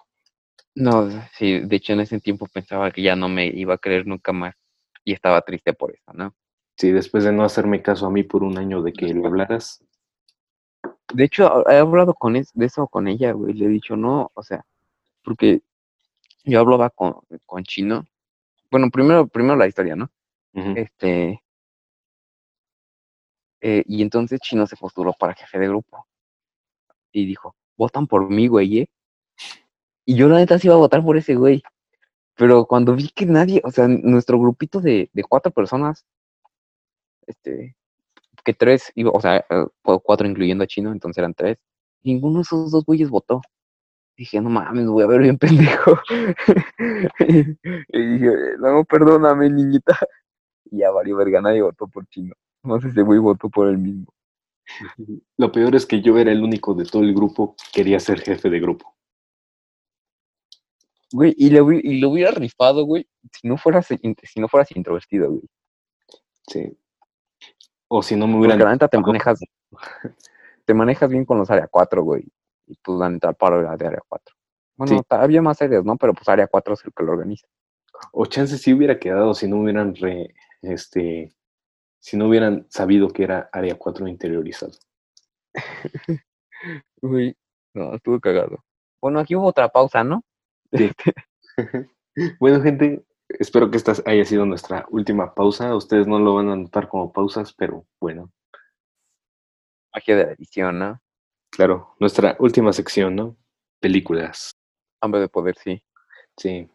No, 0.74 1.08
sí, 1.32 1.60
de 1.60 1.76
hecho 1.76 1.92
en 1.92 2.00
ese 2.00 2.20
tiempo 2.20 2.46
pensaba 2.52 2.90
que 2.90 3.02
ya 3.02 3.16
no 3.16 3.28
me 3.28 3.46
iba 3.46 3.74
a 3.74 3.78
creer 3.78 4.06
nunca 4.06 4.32
más 4.32 4.54
y 5.04 5.12
estaba 5.12 5.40
triste 5.42 5.72
por 5.74 5.92
eso, 5.94 6.12
¿no? 6.14 6.34
Sí, 6.76 6.90
después 6.90 7.24
de 7.24 7.32
no 7.32 7.44
hacerme 7.44 7.82
caso 7.82 8.06
a 8.06 8.10
mí 8.10 8.22
por 8.22 8.42
un 8.42 8.56
año 8.58 8.82
de 8.82 8.92
que 8.92 9.06
le 9.12 9.26
hablaras. 9.26 9.82
De 11.14 11.24
hecho, 11.24 11.68
he 11.70 11.76
hablado 11.76 12.12
con 12.14 12.34
es- 12.36 12.52
de 12.54 12.66
eso 12.66 12.88
con 12.88 13.06
ella, 13.06 13.32
güey. 13.32 13.54
Le 13.54 13.66
he 13.66 13.68
dicho, 13.68 13.96
no, 13.96 14.30
o 14.34 14.42
sea, 14.42 14.64
porque 15.24 15.62
yo 16.44 16.60
hablaba 16.60 16.90
con, 16.90 17.16
con 17.46 17.64
Chino. 17.64 18.06
Bueno, 18.70 18.90
primero, 18.90 19.26
primero 19.28 19.56
la 19.56 19.68
historia, 19.68 19.96
¿no? 19.96 20.10
Este. 20.76 21.42
eh, 23.62 23.82
y 23.86 24.02
entonces 24.02 24.40
Chino 24.40 24.66
se 24.66 24.76
postuló 24.76 25.14
para 25.14 25.32
jefe 25.34 25.58
de 25.58 25.68
grupo. 25.68 26.06
Y 27.10 27.24
dijo, 27.24 27.56
votan 27.78 28.06
por 28.06 28.28
mí, 28.28 28.48
güey, 28.48 28.80
¿eh? 28.80 28.88
Y 30.05 30.16
yo 30.16 30.28
la 30.28 30.36
neta 30.36 30.59
sí 30.59 30.66
iba 30.68 30.74
a 30.74 30.78
votar 30.78 31.03
por 31.05 31.16
ese 31.16 31.34
güey. 31.34 31.62
Pero 32.36 32.66
cuando 32.66 32.94
vi 32.96 33.09
que 33.11 33.26
nadie, 33.26 33.61
o 33.64 33.70
sea, 33.70 33.86
nuestro 33.88 34.38
grupito 34.38 34.80
de, 34.80 35.11
de 35.12 35.22
cuatro 35.24 35.53
personas, 35.53 36.05
este, 37.26 37.76
que 38.44 38.55
tres, 38.55 38.90
iba, 38.94 39.11
o 39.12 39.20
sea, 39.20 39.36
eh, 39.38 39.66
cu- 39.82 40.00
cuatro 40.00 40.26
incluyendo 40.26 40.64
a 40.64 40.66
Chino, 40.66 40.92
entonces 40.92 41.18
eran 41.18 41.34
tres. 41.34 41.59
Ninguno 42.03 42.38
de 42.38 42.42
esos 42.42 42.70
dos 42.70 42.84
güeyes 42.84 43.11
votó. 43.11 43.40
Dije, 44.16 44.40
no 44.40 44.50
mames, 44.50 44.86
voy 44.86 45.05
a 45.05 45.07
ver 45.07 45.20
bien 45.22 45.38
pendejo. 45.38 45.98
y 47.18 48.03
dije, 48.07 48.30
no, 48.59 48.84
perdóname, 48.84 49.50
niñita. 49.50 49.98
Y 50.70 50.78
ya 50.78 50.90
valió 50.90 51.16
verga, 51.16 51.40
nadie 51.40 51.62
votó 51.62 51.86
por 51.86 52.07
Chino. 52.09 52.34
No 52.62 52.80
sé 52.80 52.92
si 52.92 53.00
güey 53.00 53.18
votó 53.18 53.48
por 53.48 53.68
el 53.68 53.78
mismo. 53.78 54.12
Lo 55.36 55.50
peor 55.53 55.74
es 55.74 55.86
que 55.86 56.00
yo 56.00 56.16
era 56.18 56.30
el 56.32 56.42
único 56.42 56.74
de 56.74 56.84
todo 56.84 57.03
el 57.03 57.14
grupo 57.14 57.55
que 57.57 57.80
quería 57.82 58.00
ser 58.00 58.20
jefe 58.20 58.48
de 58.50 58.61
grupo. 58.61 58.94
Güey, 61.12 61.34
y 61.36 61.50
lo, 61.50 61.70
y 61.72 62.00
lo 62.00 62.08
hubiera 62.10 62.30
rifado, 62.30 62.84
güey, 62.84 63.06
si 63.32 63.46
no 63.48 63.56
fueras, 63.58 63.88
in- 63.90 64.16
si 64.22 64.40
no 64.40 64.48
fueras 64.48 64.70
introvertido, 64.74 65.28
güey. 65.30 65.42
Sí. 66.48 66.76
O 67.88 68.02
si 68.02 68.16
no 68.16 68.26
me 68.26 68.34
Porque 68.34 68.46
hubieran... 68.54 68.58
la 68.66 68.72
neta 68.72 68.88
te 68.88 68.98
manejas, 68.98 69.40
te 70.64 70.74
manejas 70.74 71.10
bien 71.10 71.24
con 71.24 71.38
los 71.38 71.50
área 71.50 71.66
4, 71.68 72.02
güey. 72.02 72.24
Y 72.66 72.74
pues 72.82 72.98
la 72.98 73.10
neta 73.10 73.32
paro 73.34 73.60
de 73.60 73.68
área 73.86 74.00
4. 74.08 74.34
Bueno, 74.76 74.98
Sí. 74.98 75.04
había 75.10 75.42
más 75.42 75.60
áreas, 75.60 75.84
¿no? 75.84 75.96
Pero 75.96 76.14
pues 76.14 76.28
área 76.28 76.46
4 76.46 76.74
es 76.74 76.84
el 76.84 76.92
que 76.94 77.04
lo 77.04 77.12
organiza. 77.12 77.46
O 78.12 78.24
chances 78.26 78.62
sí 78.62 78.72
hubiera 78.72 78.98
quedado 78.98 79.34
si 79.34 79.46
no 79.48 79.58
hubieran 79.60 79.94
re- 79.94 80.34
este 80.62 81.34
si 82.00 82.16
no 82.16 82.26
hubieran 82.28 82.66
sabido 82.68 83.08
que 83.10 83.22
era 83.24 83.48
área 83.52 83.76
4 83.76 84.08
interiorizado. 84.08 84.72
Güey, 87.02 87.36
no, 87.74 87.94
estuvo 87.94 88.20
cagado. 88.20 88.64
Bueno, 89.00 89.18
aquí 89.20 89.34
hubo 89.36 89.46
otra 89.46 89.68
pausa, 89.68 90.04
¿no? 90.04 90.22
Bueno, 92.38 92.60
gente, 92.60 93.02
espero 93.28 93.70
que 93.70 93.78
esta 93.78 93.94
haya 94.04 94.24
sido 94.26 94.44
nuestra 94.44 94.84
última 94.90 95.34
pausa. 95.34 95.74
Ustedes 95.74 96.06
no 96.06 96.18
lo 96.18 96.34
van 96.34 96.50
a 96.50 96.56
notar 96.56 96.88
como 96.88 97.10
pausas, 97.10 97.54
pero 97.54 97.86
bueno, 98.00 98.30
Magia 99.94 100.16
de 100.16 100.24
la 100.26 100.32
edición, 100.32 100.78
¿no? 100.78 101.00
claro, 101.50 101.94
nuestra 102.00 102.36
última 102.38 102.72
sección, 102.72 103.14
¿no? 103.14 103.36
Películas. 103.80 104.52
Hambre 105.00 105.20
de 105.20 105.28
poder, 105.28 105.56
sí. 105.56 105.82
Sí. 106.36 106.68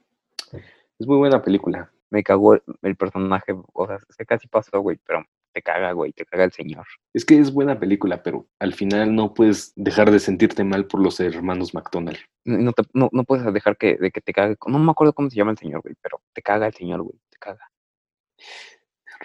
Es 0.99 1.07
muy 1.07 1.17
buena 1.17 1.41
película. 1.41 1.91
Me 2.09 2.23
cagó 2.23 2.53
el, 2.53 2.63
el 2.83 2.95
personaje, 2.95 3.55
o 3.73 3.87
sea, 3.87 3.99
se 4.09 4.25
casi 4.25 4.47
pasó, 4.47 4.79
güey, 4.81 4.97
pero 5.05 5.25
te 5.53 5.61
caga, 5.61 5.91
güey, 5.93 6.13
te 6.13 6.25
caga 6.25 6.43
el 6.43 6.51
señor. 6.51 6.85
Es 7.13 7.25
que 7.25 7.39
es 7.39 7.51
buena 7.53 7.79
película, 7.79 8.21
pero 8.23 8.47
al 8.59 8.73
final 8.73 9.15
no 9.15 9.33
puedes 9.33 9.73
dejar 9.75 10.11
de 10.11 10.19
sentirte 10.19 10.63
mal 10.63 10.87
por 10.87 11.01
los 11.01 11.19
hermanos 11.19 11.73
McDonald. 11.73 12.17
No, 12.45 12.57
no, 12.57 12.73
te- 12.73 12.83
no, 12.93 13.09
no 13.11 13.23
puedes 13.23 13.51
dejar 13.53 13.77
que, 13.77 13.95
de 13.97 14.11
que 14.11 14.21
te 14.21 14.33
cague. 14.33 14.55
No 14.67 14.79
me 14.79 14.91
acuerdo 14.91 15.13
cómo 15.13 15.29
se 15.29 15.35
llama 15.37 15.51
el 15.51 15.57
señor, 15.57 15.81
güey, 15.81 15.95
pero 16.01 16.21
te 16.33 16.41
caga 16.41 16.67
el 16.67 16.73
señor, 16.73 17.01
güey, 17.01 17.19
te 17.29 17.37
caga. 17.37 17.69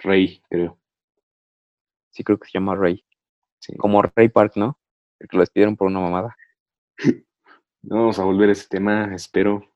Rey, 0.03 0.41
creo. 0.49 0.79
Sí, 2.11 2.23
creo 2.23 2.37
que 2.39 2.47
se 2.47 2.53
llama. 2.57 2.77
Sí. 3.59 3.75
Como 3.77 4.01
Ray 4.01 4.29
Park, 4.29 4.53
¿no? 4.55 4.79
El 5.19 5.27
que 5.27 5.37
lo 5.37 5.41
despidieron 5.41 5.75
por 5.77 5.87
una 5.87 5.99
mamada. 5.99 6.35
No 7.85 7.97
vamos 7.97 8.17
a 8.17 8.23
volver 8.23 8.47
a 8.47 8.53
ese 8.53 8.65
tema, 8.69 9.13
espero. 9.13 9.72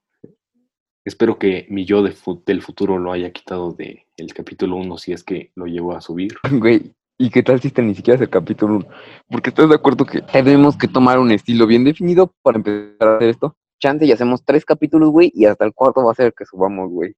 Espero 1.07 1.39
que 1.39 1.65
mi 1.69 1.85
yo 1.85 2.03
de 2.03 2.11
fu- 2.11 2.43
del 2.45 2.61
futuro 2.61 2.97
lo 2.97 3.13
haya 3.13 3.31
quitado 3.31 3.71
de 3.71 4.05
el 4.17 4.33
capítulo 4.33 4.75
1 4.75 4.97
si 4.97 5.13
es 5.13 5.23
que 5.23 5.51
lo 5.55 5.65
llevo 5.65 5.95
a 5.95 6.01
subir. 6.01 6.35
Güey, 6.51 6.93
¿y 7.17 7.29
qué 7.29 7.43
tal 7.43 7.61
si 7.61 7.69
este 7.69 7.81
ni 7.81 7.95
siquiera 7.95 8.15
es 8.15 8.21
el 8.21 8.29
capítulo 8.29 8.75
1? 8.75 8.87
Porque 9.29 9.49
estás 9.51 9.69
de 9.69 9.75
acuerdo 9.75 10.05
que 10.05 10.21
tenemos 10.21 10.75
que 10.77 10.89
tomar 10.89 11.17
un 11.17 11.31
estilo 11.31 11.65
bien 11.65 11.85
definido 11.85 12.33
para 12.41 12.57
empezar 12.57 13.07
a 13.07 13.15
hacer 13.15 13.29
esto. 13.29 13.55
Chance 13.79 14.05
y 14.05 14.11
hacemos 14.11 14.43
tres 14.43 14.65
capítulos, 14.65 15.09
güey, 15.11 15.31
y 15.33 15.45
hasta 15.45 15.63
el 15.63 15.73
cuarto 15.73 16.03
va 16.03 16.11
a 16.11 16.15
ser 16.15 16.33
que 16.33 16.45
subamos, 16.45 16.89
güey. 16.91 17.13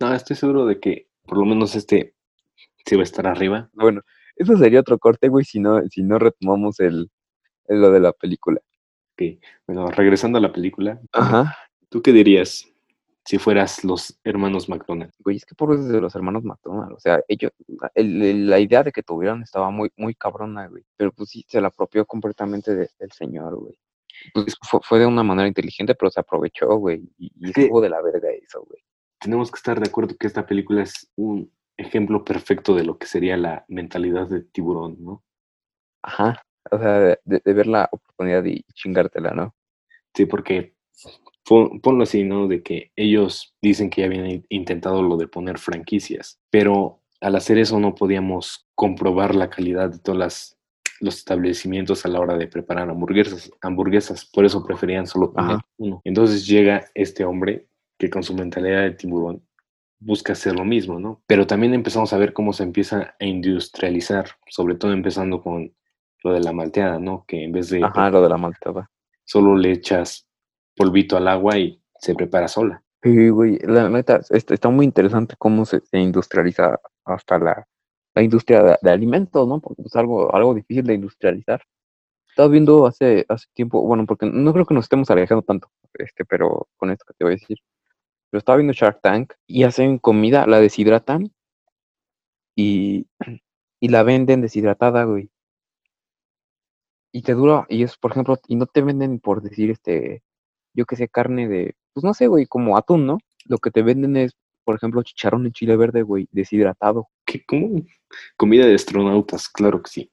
No, 0.00 0.14
estoy 0.14 0.34
seguro 0.36 0.64
de 0.64 0.80
que 0.80 1.08
por 1.26 1.36
lo 1.36 1.44
menos 1.44 1.74
este 1.76 2.14
sí 2.86 2.94
va 2.96 3.02
a 3.02 3.04
estar 3.04 3.26
arriba. 3.26 3.68
Bueno, 3.74 4.00
eso 4.36 4.56
sería 4.56 4.80
otro 4.80 4.98
corte, 4.98 5.28
güey, 5.28 5.44
si 5.44 5.60
no, 5.60 5.82
si 5.90 6.02
no 6.02 6.18
retomamos 6.18 6.80
el, 6.80 7.10
el 7.66 7.80
lo 7.82 7.90
de 7.90 8.00
la 8.00 8.12
película. 8.12 8.60
Bueno, 9.66 9.90
regresando 9.90 10.38
a 10.38 10.40
la 10.40 10.52
película, 10.52 10.98
Ajá. 11.12 11.54
¿tú 11.90 12.00
qué 12.00 12.12
dirías 12.12 12.64
si 13.28 13.36
fueras 13.38 13.84
los 13.84 14.18
hermanos 14.24 14.68
McDonald? 14.70 15.12
Güey, 15.18 15.36
es 15.36 15.44
que 15.44 15.54
por 15.54 15.74
eso 15.74 15.82
de 15.84 16.00
los 16.00 16.14
hermanos 16.14 16.44
McDonald, 16.44 16.92
o 16.92 16.98
sea, 16.98 17.20
ellos, 17.28 17.52
la- 17.66 17.92
el- 17.94 18.22
el- 18.22 18.48
la 18.48 18.58
idea 18.58 18.82
de 18.82 18.90
que 18.90 19.02
tuvieran 19.02 19.42
estaba 19.42 19.70
muy, 19.70 19.90
muy 19.98 20.14
cabrona, 20.14 20.66
güey. 20.68 20.82
Pero 20.96 21.12
pues 21.12 21.28
sí, 21.28 21.44
se 21.46 21.60
la 21.60 21.68
apropió 21.68 22.06
completamente 22.06 22.74
de- 22.74 22.88
del 22.98 23.12
señor, 23.12 23.56
güey. 23.56 23.78
Pues 24.32 24.56
fue, 24.68 24.80
fue 24.82 24.98
de 25.00 25.06
una 25.06 25.22
manera 25.22 25.46
inteligente, 25.46 25.94
pero 25.94 26.10
se 26.10 26.20
aprovechó, 26.20 26.74
güey. 26.76 27.02
Y, 27.18 27.26
y 27.38 27.52
Sí. 27.52 27.60
estuvo 27.62 27.82
de 27.82 27.90
la 27.90 28.00
verga 28.00 28.30
eso, 28.30 28.62
güey. 28.64 28.82
Tenemos 29.20 29.50
que 29.50 29.56
estar 29.58 29.78
de 29.78 29.88
acuerdo 29.88 30.16
que 30.18 30.26
esta 30.26 30.46
película 30.46 30.82
es 30.82 31.10
un 31.16 31.52
ejemplo 31.76 32.24
perfecto 32.24 32.74
de 32.74 32.84
lo 32.84 32.96
que 32.98 33.06
sería 33.06 33.36
la 33.36 33.64
mentalidad 33.68 34.26
de 34.28 34.40
tiburón, 34.42 34.96
¿no? 35.00 35.22
Ajá. 36.02 36.40
O 36.70 36.78
sea, 36.78 36.98
de, 36.98 37.18
de- 37.24 37.52
ver 37.52 37.66
la 37.66 37.88
oportunidad 37.92 38.42
y 38.46 38.62
chingártela, 38.74 39.32
¿no? 39.32 39.54
Sí, 40.14 40.24
porque 40.24 40.74
ponlo 41.48 42.02
así, 42.02 42.24
¿no? 42.24 42.46
De 42.48 42.62
que 42.62 42.92
ellos 42.96 43.54
dicen 43.62 43.90
que 43.90 44.02
ya 44.02 44.06
habían 44.06 44.26
in- 44.30 44.46
intentado 44.48 45.02
lo 45.02 45.16
de 45.16 45.28
poner 45.28 45.58
franquicias, 45.58 46.38
pero 46.50 47.00
al 47.20 47.34
hacer 47.36 47.58
eso 47.58 47.80
no 47.80 47.94
podíamos 47.94 48.66
comprobar 48.74 49.34
la 49.34 49.50
calidad 49.50 49.90
de 49.90 49.98
todas 49.98 50.18
las 50.18 50.54
los 51.00 51.16
establecimientos 51.18 52.04
a 52.04 52.08
la 52.08 52.18
hora 52.18 52.36
de 52.36 52.48
preparar 52.48 52.90
hamburguesas, 52.90 53.52
hamburguesas, 53.60 54.24
por 54.24 54.44
eso 54.44 54.64
preferían 54.64 55.06
solo 55.06 55.32
poner 55.32 55.52
Ajá. 55.52 55.66
uno. 55.76 56.00
Entonces 56.04 56.44
llega 56.44 56.86
este 56.92 57.24
hombre 57.24 57.68
que 57.98 58.10
con 58.10 58.24
su 58.24 58.34
mentalidad 58.34 58.82
de 58.82 58.90
tiburón 58.90 59.40
busca 60.00 60.32
hacer 60.32 60.56
lo 60.56 60.64
mismo, 60.64 60.98
¿no? 60.98 61.22
Pero 61.28 61.46
también 61.46 61.72
empezamos 61.72 62.12
a 62.12 62.18
ver 62.18 62.32
cómo 62.32 62.52
se 62.52 62.64
empieza 62.64 63.14
a 63.20 63.24
industrializar, 63.24 64.26
sobre 64.48 64.74
todo 64.74 64.92
empezando 64.92 65.40
con 65.42 65.72
lo 66.24 66.32
de 66.32 66.40
la 66.40 66.52
malteada, 66.52 66.98
¿no? 66.98 67.24
Que 67.28 67.44
en 67.44 67.52
vez 67.52 67.70
de 67.70 67.84
Ajá, 67.84 68.10
lo 68.10 68.20
de 68.22 68.28
la 68.28 68.36
malteada. 68.36 68.90
solo 69.24 69.56
le 69.56 69.72
echas 69.72 70.27
polvito 70.78 71.16
al 71.16 71.28
agua 71.28 71.58
y 71.58 71.82
se 71.98 72.14
prepara 72.14 72.48
sola. 72.48 72.82
Sí, 73.02 73.28
güey, 73.28 73.58
la 73.62 73.88
neta, 73.88 74.20
está, 74.30 74.68
muy 74.70 74.84
interesante 74.84 75.36
cómo 75.38 75.64
se, 75.64 75.82
industrializa 75.92 76.80
hasta 77.04 77.38
la, 77.38 77.68
la 78.14 78.22
industria 78.22 78.78
de, 78.82 78.90
alimentos, 78.90 79.46
¿no? 79.46 79.60
Porque 79.60 79.82
es 79.82 79.94
algo, 79.96 80.34
algo 80.34 80.54
difícil 80.54 80.84
de 80.84 80.94
industrializar. 80.94 81.62
Estaba 82.28 82.48
viendo 82.48 82.86
hace, 82.86 83.24
hace 83.28 83.46
tiempo, 83.54 83.82
bueno, 83.82 84.06
porque 84.06 84.26
no 84.26 84.52
creo 84.52 84.66
que 84.66 84.74
nos 84.74 84.86
estemos 84.86 85.10
alejando 85.10 85.42
tanto, 85.42 85.70
este, 85.94 86.24
pero 86.24 86.68
con 86.76 86.90
esto 86.90 87.04
que 87.06 87.14
te 87.14 87.24
voy 87.24 87.32
a 87.34 87.36
decir. 87.36 87.58
Pero 88.30 88.38
estaba 88.38 88.56
viendo 88.56 88.72
Shark 88.72 89.00
Tank 89.02 89.34
y 89.46 89.64
hacen 89.64 89.98
comida, 89.98 90.46
la 90.46 90.60
deshidratan 90.60 91.32
y, 92.56 93.06
y 93.80 93.88
la 93.88 94.02
venden 94.02 94.42
deshidratada, 94.42 95.04
güey. 95.04 95.30
Y 97.12 97.22
te 97.22 97.34
dura, 97.34 97.66
y 97.68 97.82
es, 97.84 97.96
por 97.96 98.12
ejemplo, 98.12 98.38
y 98.48 98.56
no 98.56 98.66
te 98.66 98.82
venden 98.82 99.20
por 99.20 99.42
decir, 99.42 99.70
este, 99.70 100.22
yo 100.78 100.86
que 100.86 100.94
sé, 100.96 101.08
carne 101.08 101.48
de, 101.48 101.74
pues 101.92 102.04
no 102.04 102.14
sé, 102.14 102.28
güey, 102.28 102.46
como 102.46 102.78
atún, 102.78 103.04
¿no? 103.04 103.18
Lo 103.46 103.58
que 103.58 103.72
te 103.72 103.82
venden 103.82 104.16
es, 104.16 104.32
por 104.64 104.76
ejemplo, 104.76 105.02
chicharrón 105.02 105.44
en 105.44 105.52
chile 105.52 105.76
verde, 105.76 106.02
güey, 106.02 106.28
deshidratado, 106.30 107.08
¿Qué, 107.26 107.44
¿Cómo? 107.44 107.82
Comida 108.36 108.64
de 108.64 108.74
astronautas, 108.74 109.48
claro 109.48 109.82
que 109.82 109.90
sí. 109.90 110.10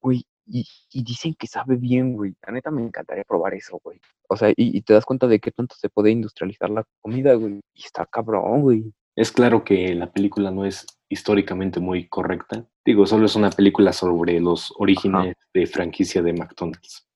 güey, 0.00 0.24
y, 0.46 0.64
y 0.92 1.02
dicen 1.02 1.34
que 1.34 1.46
sabe 1.46 1.76
bien, 1.76 2.14
güey. 2.14 2.34
La 2.46 2.52
neta 2.52 2.70
me 2.70 2.82
encantaría 2.82 3.24
probar 3.24 3.54
eso, 3.54 3.80
güey. 3.82 4.00
O 4.28 4.36
sea, 4.36 4.50
y, 4.50 4.54
y 4.56 4.82
te 4.82 4.94
das 4.94 5.04
cuenta 5.04 5.26
de 5.26 5.40
qué 5.40 5.50
tanto 5.50 5.74
se 5.76 5.88
puede 5.88 6.10
industrializar 6.10 6.70
la 6.70 6.84
comida, 7.00 7.34
güey. 7.34 7.60
Y 7.74 7.84
está 7.84 8.06
cabrón, 8.06 8.62
güey. 8.62 8.92
Es 9.16 9.32
claro 9.32 9.64
que 9.64 9.94
la 9.94 10.10
película 10.12 10.50
no 10.50 10.64
es 10.64 10.86
históricamente 11.08 11.80
muy 11.80 12.08
correcta. 12.08 12.64
Digo, 12.84 13.06
solo 13.06 13.26
es 13.26 13.36
una 13.36 13.50
película 13.50 13.92
sobre 13.92 14.40
los 14.40 14.72
orígenes 14.78 15.36
de 15.52 15.66
franquicia 15.66 16.22
de 16.22 16.32
McDonald's. 16.32 17.06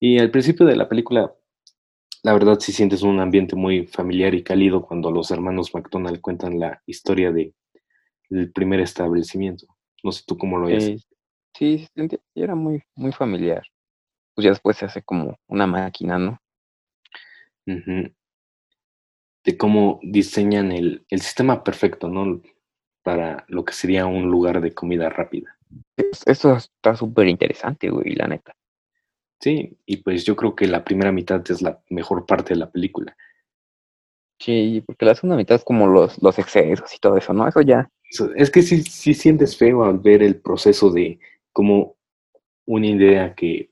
Y 0.00 0.18
al 0.18 0.30
principio 0.30 0.66
de 0.66 0.76
la 0.76 0.88
película, 0.88 1.34
la 2.26 2.32
verdad 2.32 2.58
sí 2.58 2.72
sientes 2.72 3.02
un 3.02 3.20
ambiente 3.20 3.54
muy 3.54 3.86
familiar 3.86 4.34
y 4.34 4.42
cálido 4.42 4.82
cuando 4.82 5.12
los 5.12 5.30
hermanos 5.30 5.72
McDonald 5.72 6.20
cuentan 6.20 6.58
la 6.58 6.82
historia 6.84 7.30
de, 7.30 7.54
del 8.28 8.50
primer 8.50 8.80
establecimiento. 8.80 9.68
No 10.02 10.10
sé 10.10 10.24
tú 10.26 10.36
cómo 10.36 10.58
lo 10.58 10.66
ves. 10.66 10.88
Eh, 10.88 10.98
sí, 11.56 11.86
era 12.34 12.56
muy, 12.56 12.82
muy 12.96 13.12
familiar. 13.12 13.62
Pues 14.34 14.44
ya 14.44 14.50
después 14.50 14.76
se 14.76 14.86
hace 14.86 15.04
como 15.04 15.38
una 15.46 15.68
máquina, 15.68 16.18
¿no? 16.18 16.40
De 17.64 19.56
cómo 19.56 20.00
diseñan 20.02 20.72
el, 20.72 21.06
el 21.08 21.20
sistema 21.20 21.62
perfecto, 21.62 22.08
¿no? 22.08 22.42
para 23.04 23.44
lo 23.46 23.64
que 23.64 23.72
sería 23.72 24.06
un 24.06 24.28
lugar 24.28 24.60
de 24.60 24.74
comida 24.74 25.08
rápida. 25.08 25.56
Eso 25.96 26.56
está 26.56 26.96
súper 26.96 27.28
interesante, 27.28 27.88
güey, 27.88 28.16
la 28.16 28.26
neta. 28.26 28.52
Sí, 29.40 29.76
y 29.84 29.98
pues 29.98 30.24
yo 30.24 30.34
creo 30.34 30.54
que 30.54 30.66
la 30.66 30.84
primera 30.84 31.12
mitad 31.12 31.42
es 31.50 31.62
la 31.62 31.80
mejor 31.90 32.26
parte 32.26 32.54
de 32.54 32.60
la 32.60 32.70
película. 32.70 33.16
Sí, 34.38 34.82
porque 34.86 35.04
la 35.04 35.14
segunda 35.14 35.36
mitad 35.36 35.56
es 35.56 35.64
como 35.64 35.86
los, 35.86 36.22
los 36.22 36.38
excesos 36.38 36.94
y 36.94 36.98
todo 36.98 37.16
eso, 37.16 37.32
¿no? 37.32 37.48
Eso 37.48 37.60
ya. 37.60 37.88
Es 38.36 38.50
que 38.50 38.62
sí, 38.62 38.82
sí 38.82 39.14
sientes 39.14 39.56
feo 39.56 39.84
al 39.84 39.98
ver 39.98 40.22
el 40.22 40.36
proceso 40.36 40.90
de 40.90 41.18
como 41.52 41.96
una 42.66 42.86
idea 42.86 43.34
que 43.34 43.70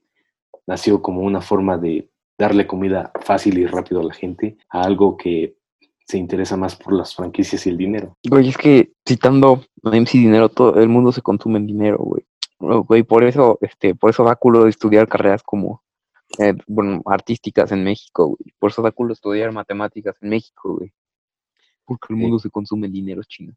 nació 0.66 1.02
como 1.02 1.20
una 1.22 1.40
forma 1.40 1.76
de 1.76 2.08
darle 2.38 2.66
comida 2.66 3.12
fácil 3.20 3.58
y 3.58 3.66
rápido 3.66 4.00
a 4.00 4.04
la 4.04 4.14
gente 4.14 4.56
a 4.70 4.82
algo 4.82 5.16
que 5.16 5.56
se 6.06 6.18
interesa 6.18 6.56
más 6.56 6.76
por 6.76 6.92
las 6.92 7.14
franquicias 7.14 7.66
y 7.66 7.70
el 7.70 7.78
dinero. 7.78 8.16
Güey, 8.28 8.48
es 8.48 8.56
que 8.56 8.92
citando 9.06 9.64
a 9.82 9.90
MC 9.90 10.18
Dinero, 10.18 10.48
todo 10.48 10.80
el 10.80 10.88
mundo 10.88 11.12
se 11.12 11.22
consume 11.22 11.58
en 11.58 11.66
dinero, 11.66 11.98
güey. 11.98 12.24
Güey, 12.58 13.02
por 13.02 13.24
eso, 13.24 13.58
este, 13.60 13.94
por 13.94 14.10
eso 14.10 14.24
da 14.24 14.36
culo 14.36 14.64
de 14.64 14.70
estudiar 14.70 15.08
carreras 15.08 15.42
como, 15.42 15.82
eh, 16.38 16.54
bueno, 16.66 17.02
artísticas 17.06 17.72
en 17.72 17.84
México, 17.84 18.28
güey. 18.28 18.54
Por 18.58 18.70
eso 18.70 18.82
da 18.82 18.92
culo 18.92 19.12
estudiar 19.12 19.52
matemáticas 19.52 20.16
en 20.20 20.30
México, 20.30 20.76
güey. 20.76 20.92
Porque 21.84 22.06
el 22.10 22.16
mundo 22.16 22.38
se 22.38 22.50
consume 22.50 22.86
en 22.86 22.92
dinero 22.92 23.22
chino. 23.24 23.54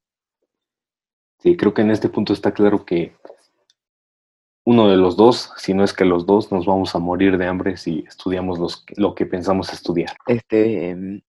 Sí, 1.39 1.55
creo 1.55 1.73
que 1.73 1.83
en 1.83 1.91
este 1.91 2.09
punto 2.09 2.33
está 2.33 2.51
claro 2.51 2.83
que 2.83 3.15
uno 4.65 4.89
de 4.89 4.97
los 4.97 5.15
dos, 5.15 5.53
si 5.55 5.73
no 5.73 5.83
es 5.83 5.93
que 5.93 6.03
los 6.03 6.25
dos, 6.25 6.51
nos 6.51 6.65
vamos 6.65 6.93
a 6.93 6.99
morir 6.99 7.37
de 7.37 7.47
hambre 7.47 7.77
si 7.77 8.03
estudiamos 8.05 8.59
los, 8.59 8.85
lo 8.97 9.15
que 9.15 9.25
pensamos 9.25 9.71
estudiar. 9.71 10.17
Este, 10.27 10.89
em, 10.89 11.21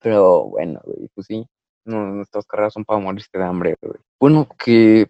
pero 0.00 0.46
bueno, 0.46 0.80
güey, 0.84 1.08
pues 1.14 1.28
sí, 1.28 1.46
nuestras 1.84 2.44
carreras 2.46 2.72
son 2.72 2.84
para 2.84 2.98
morirse 2.98 3.28
de 3.32 3.44
hambre, 3.44 3.76
güey. 3.80 4.00
Bueno, 4.18 4.48
que 4.58 5.06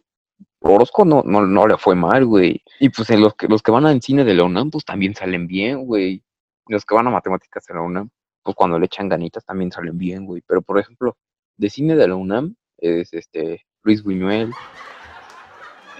Orozco 0.60 1.04
no, 1.04 1.22
no, 1.24 1.46
no 1.46 1.66
le 1.66 1.76
fue 1.78 1.94
mal, 1.94 2.24
güey. 2.24 2.62
Y 2.80 2.88
pues 2.88 3.10
en 3.10 3.20
los 3.20 3.34
que, 3.34 3.46
los 3.48 3.62
que 3.62 3.70
van 3.70 3.86
al 3.86 4.00
cine 4.02 4.24
de 4.24 4.34
la 4.34 4.44
UNAM, 4.44 4.70
pues 4.70 4.84
también 4.84 5.14
salen 5.14 5.46
bien, 5.46 5.84
güey. 5.84 6.22
Los 6.66 6.84
que 6.84 6.94
van 6.94 7.06
a 7.06 7.10
matemáticas 7.10 7.64
de 7.66 7.74
la 7.74 7.82
UNAM, 7.82 8.10
pues 8.42 8.56
cuando 8.56 8.78
le 8.78 8.86
echan 8.86 9.08
ganitas 9.08 9.44
también 9.44 9.70
salen 9.70 9.96
bien, 9.96 10.24
güey. 10.24 10.42
Pero 10.46 10.62
por 10.62 10.78
ejemplo, 10.78 11.16
de 11.56 11.70
cine 11.70 11.94
de 11.96 12.08
la 12.08 12.16
UNAM 12.16 12.56
es 12.78 13.12
este 13.12 13.64
Luis 13.82 14.02
Buñuel, 14.02 14.52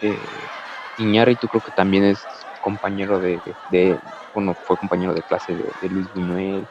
eh, 0.03 0.19
tú 1.41 1.49
creo 1.49 1.63
que 1.63 1.73
también 1.73 2.05
es 2.05 2.19
compañero 2.63 3.21
de, 3.21 3.41
de, 3.71 3.99
bueno, 4.35 4.55
fue 4.55 4.77
compañero 4.77 5.15
de 5.15 5.23
clase 5.23 5.55
de, 5.55 5.89
Luis 5.89 6.07
Buñuel. 6.15 6.67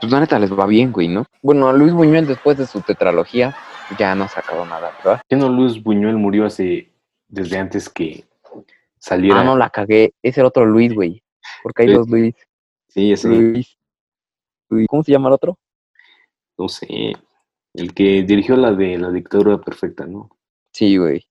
Pues 0.00 0.10
la 0.10 0.20
neta 0.20 0.38
les 0.38 0.50
va 0.50 0.66
bien, 0.66 0.92
güey, 0.92 1.08
¿no? 1.08 1.26
Bueno, 1.42 1.68
a 1.68 1.72
Luis 1.72 1.92
Buñuel 1.92 2.26
después 2.26 2.56
de 2.56 2.66
su 2.66 2.80
tetralogía 2.80 3.54
ya 3.98 4.14
no 4.14 4.24
ha 4.24 4.28
sacado 4.28 4.64
nada, 4.66 4.92
¿verdad? 4.98 5.22
¿Qué 5.28 5.36
no 5.36 5.48
Luis 5.48 5.82
Buñuel 5.82 6.16
murió 6.16 6.46
hace, 6.46 6.90
desde 7.28 7.58
antes 7.58 7.88
que 7.88 8.24
saliera? 8.98 9.40
Ah, 9.40 9.44
no, 9.44 9.56
la 9.56 9.70
cagué. 9.70 10.14
Es 10.22 10.38
el 10.38 10.46
otro 10.46 10.64
Luis, 10.64 10.94
güey. 10.94 11.22
Porque 11.62 11.82
hay 11.82 11.92
dos 11.92 12.08
Luis. 12.08 12.34
Sí, 12.88 13.12
ese. 13.12 13.28
Luis. 13.28 13.76
¿Cómo 14.88 15.02
se 15.02 15.12
llama 15.12 15.28
el 15.28 15.34
otro? 15.34 15.58
No 16.56 16.68
sé. 16.68 17.14
El 17.74 17.94
que 17.94 18.22
dirigió 18.22 18.56
la 18.56 18.72
de 18.72 18.98
la 18.98 19.10
dictadura 19.10 19.58
perfecta, 19.58 20.04
¿no? 20.04 20.30
Sí, 20.72 20.96
güey. 20.96 21.26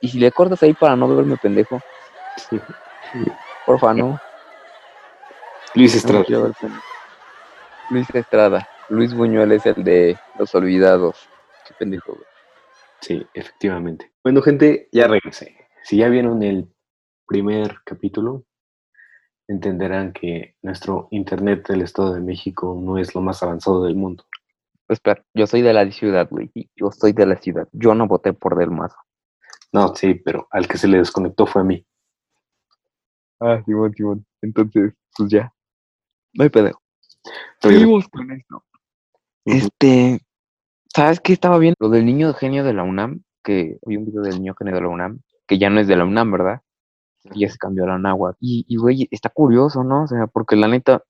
Y 0.00 0.08
si 0.08 0.18
le 0.18 0.32
cortas 0.32 0.62
ahí 0.62 0.74
para 0.74 0.96
no 0.96 1.08
verme 1.14 1.36
pendejo. 1.36 1.80
Porfa, 3.64 3.94
no. 3.94 4.20
Luis 5.74 5.94
Estrada. 5.94 6.24
Luis 7.90 8.08
Estrada. 8.12 8.68
Luis 8.88 9.14
Buñuel 9.14 9.52
es 9.52 9.66
el 9.66 9.82
de 9.84 10.18
Los 10.38 10.54
Olvidados. 10.54 11.28
Qué 11.66 11.74
pendejo, 11.78 12.12
güey. 12.12 12.26
Sí, 13.00 13.26
efectivamente. 13.34 14.12
Bueno, 14.22 14.42
gente, 14.42 14.88
ya 14.92 15.06
regresé. 15.06 15.56
Si 15.82 15.98
ya 15.98 16.08
vieron 16.08 16.42
el 16.42 16.68
primer 17.26 17.78
capítulo, 17.84 18.44
entenderán 19.48 20.12
que 20.12 20.56
nuestro 20.62 21.08
Internet 21.10 21.68
del 21.68 21.82
Estado 21.82 22.14
de 22.14 22.20
México 22.20 22.78
no 22.80 22.98
es 22.98 23.14
lo 23.14 23.20
más 23.20 23.42
avanzado 23.42 23.84
del 23.84 23.96
mundo. 23.96 24.24
Espera, 24.88 25.24
yo 25.34 25.46
soy 25.46 25.62
de 25.62 25.72
la 25.72 25.90
ciudad, 25.90 26.28
güey. 26.30 26.50
Yo 26.76 26.90
soy 26.92 27.12
de 27.12 27.26
la 27.26 27.36
ciudad. 27.36 27.68
Yo 27.72 27.94
no 27.94 28.06
voté 28.06 28.32
por 28.32 28.56
Del 28.56 28.70
Mazo. 28.70 28.96
No, 29.72 29.94
sí, 29.94 30.14
pero 30.14 30.46
al 30.50 30.68
que 30.68 30.78
se 30.78 30.88
le 30.88 30.98
desconectó 30.98 31.46
fue 31.46 31.62
a 31.62 31.64
mí. 31.64 31.86
Ah, 33.40 33.62
Simón, 33.64 33.92
Simón. 33.94 34.26
Entonces, 34.40 34.94
pues 35.16 35.30
ya. 35.30 35.52
No 36.34 36.44
hay 36.44 36.50
pedo. 36.50 36.80
Seguimos 37.60 38.08
con 38.08 38.30
esto. 38.30 38.64
Este, 39.44 40.20
¿sabes 40.96 41.20
qué 41.20 41.34
estaba 41.34 41.58
bien? 41.58 41.74
Lo 41.78 41.90
del 41.90 42.06
niño 42.06 42.32
genio 42.32 42.64
de 42.64 42.72
la 42.72 42.82
UNAM, 42.82 43.22
que 43.44 43.78
vi 43.84 43.98
un 43.98 44.06
video 44.06 44.22
del 44.22 44.40
niño 44.40 44.54
genio 44.54 44.74
de 44.74 44.80
la 44.80 44.88
UNAM, 44.88 45.20
que 45.46 45.58
ya 45.58 45.68
no 45.68 45.78
es 45.78 45.86
de 45.86 45.96
la 45.96 46.06
UNAM, 46.06 46.32
¿verdad? 46.32 46.62
Y 47.34 47.40
ya 47.40 47.50
se 47.50 47.58
cambió 47.58 47.84
a 47.84 47.88
la 47.88 47.98
náhuatl. 47.98 48.38
Y, 48.40 48.64
y, 48.66 48.76
güey, 48.76 49.06
está 49.10 49.28
curioso, 49.28 49.84
¿no? 49.84 50.04
O 50.04 50.06
sea, 50.06 50.26
porque 50.26 50.56
la 50.56 50.68
neta, 50.68 51.02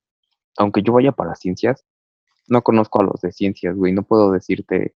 aunque 0.58 0.82
yo 0.82 0.92
vaya 0.92 1.12
para 1.12 1.36
ciencias, 1.36 1.84
no 2.48 2.62
conozco 2.62 3.00
a 3.00 3.04
los 3.04 3.20
de 3.20 3.30
ciencias, 3.30 3.76
güey. 3.76 3.92
No 3.92 4.02
puedo 4.02 4.32
decirte 4.32 4.94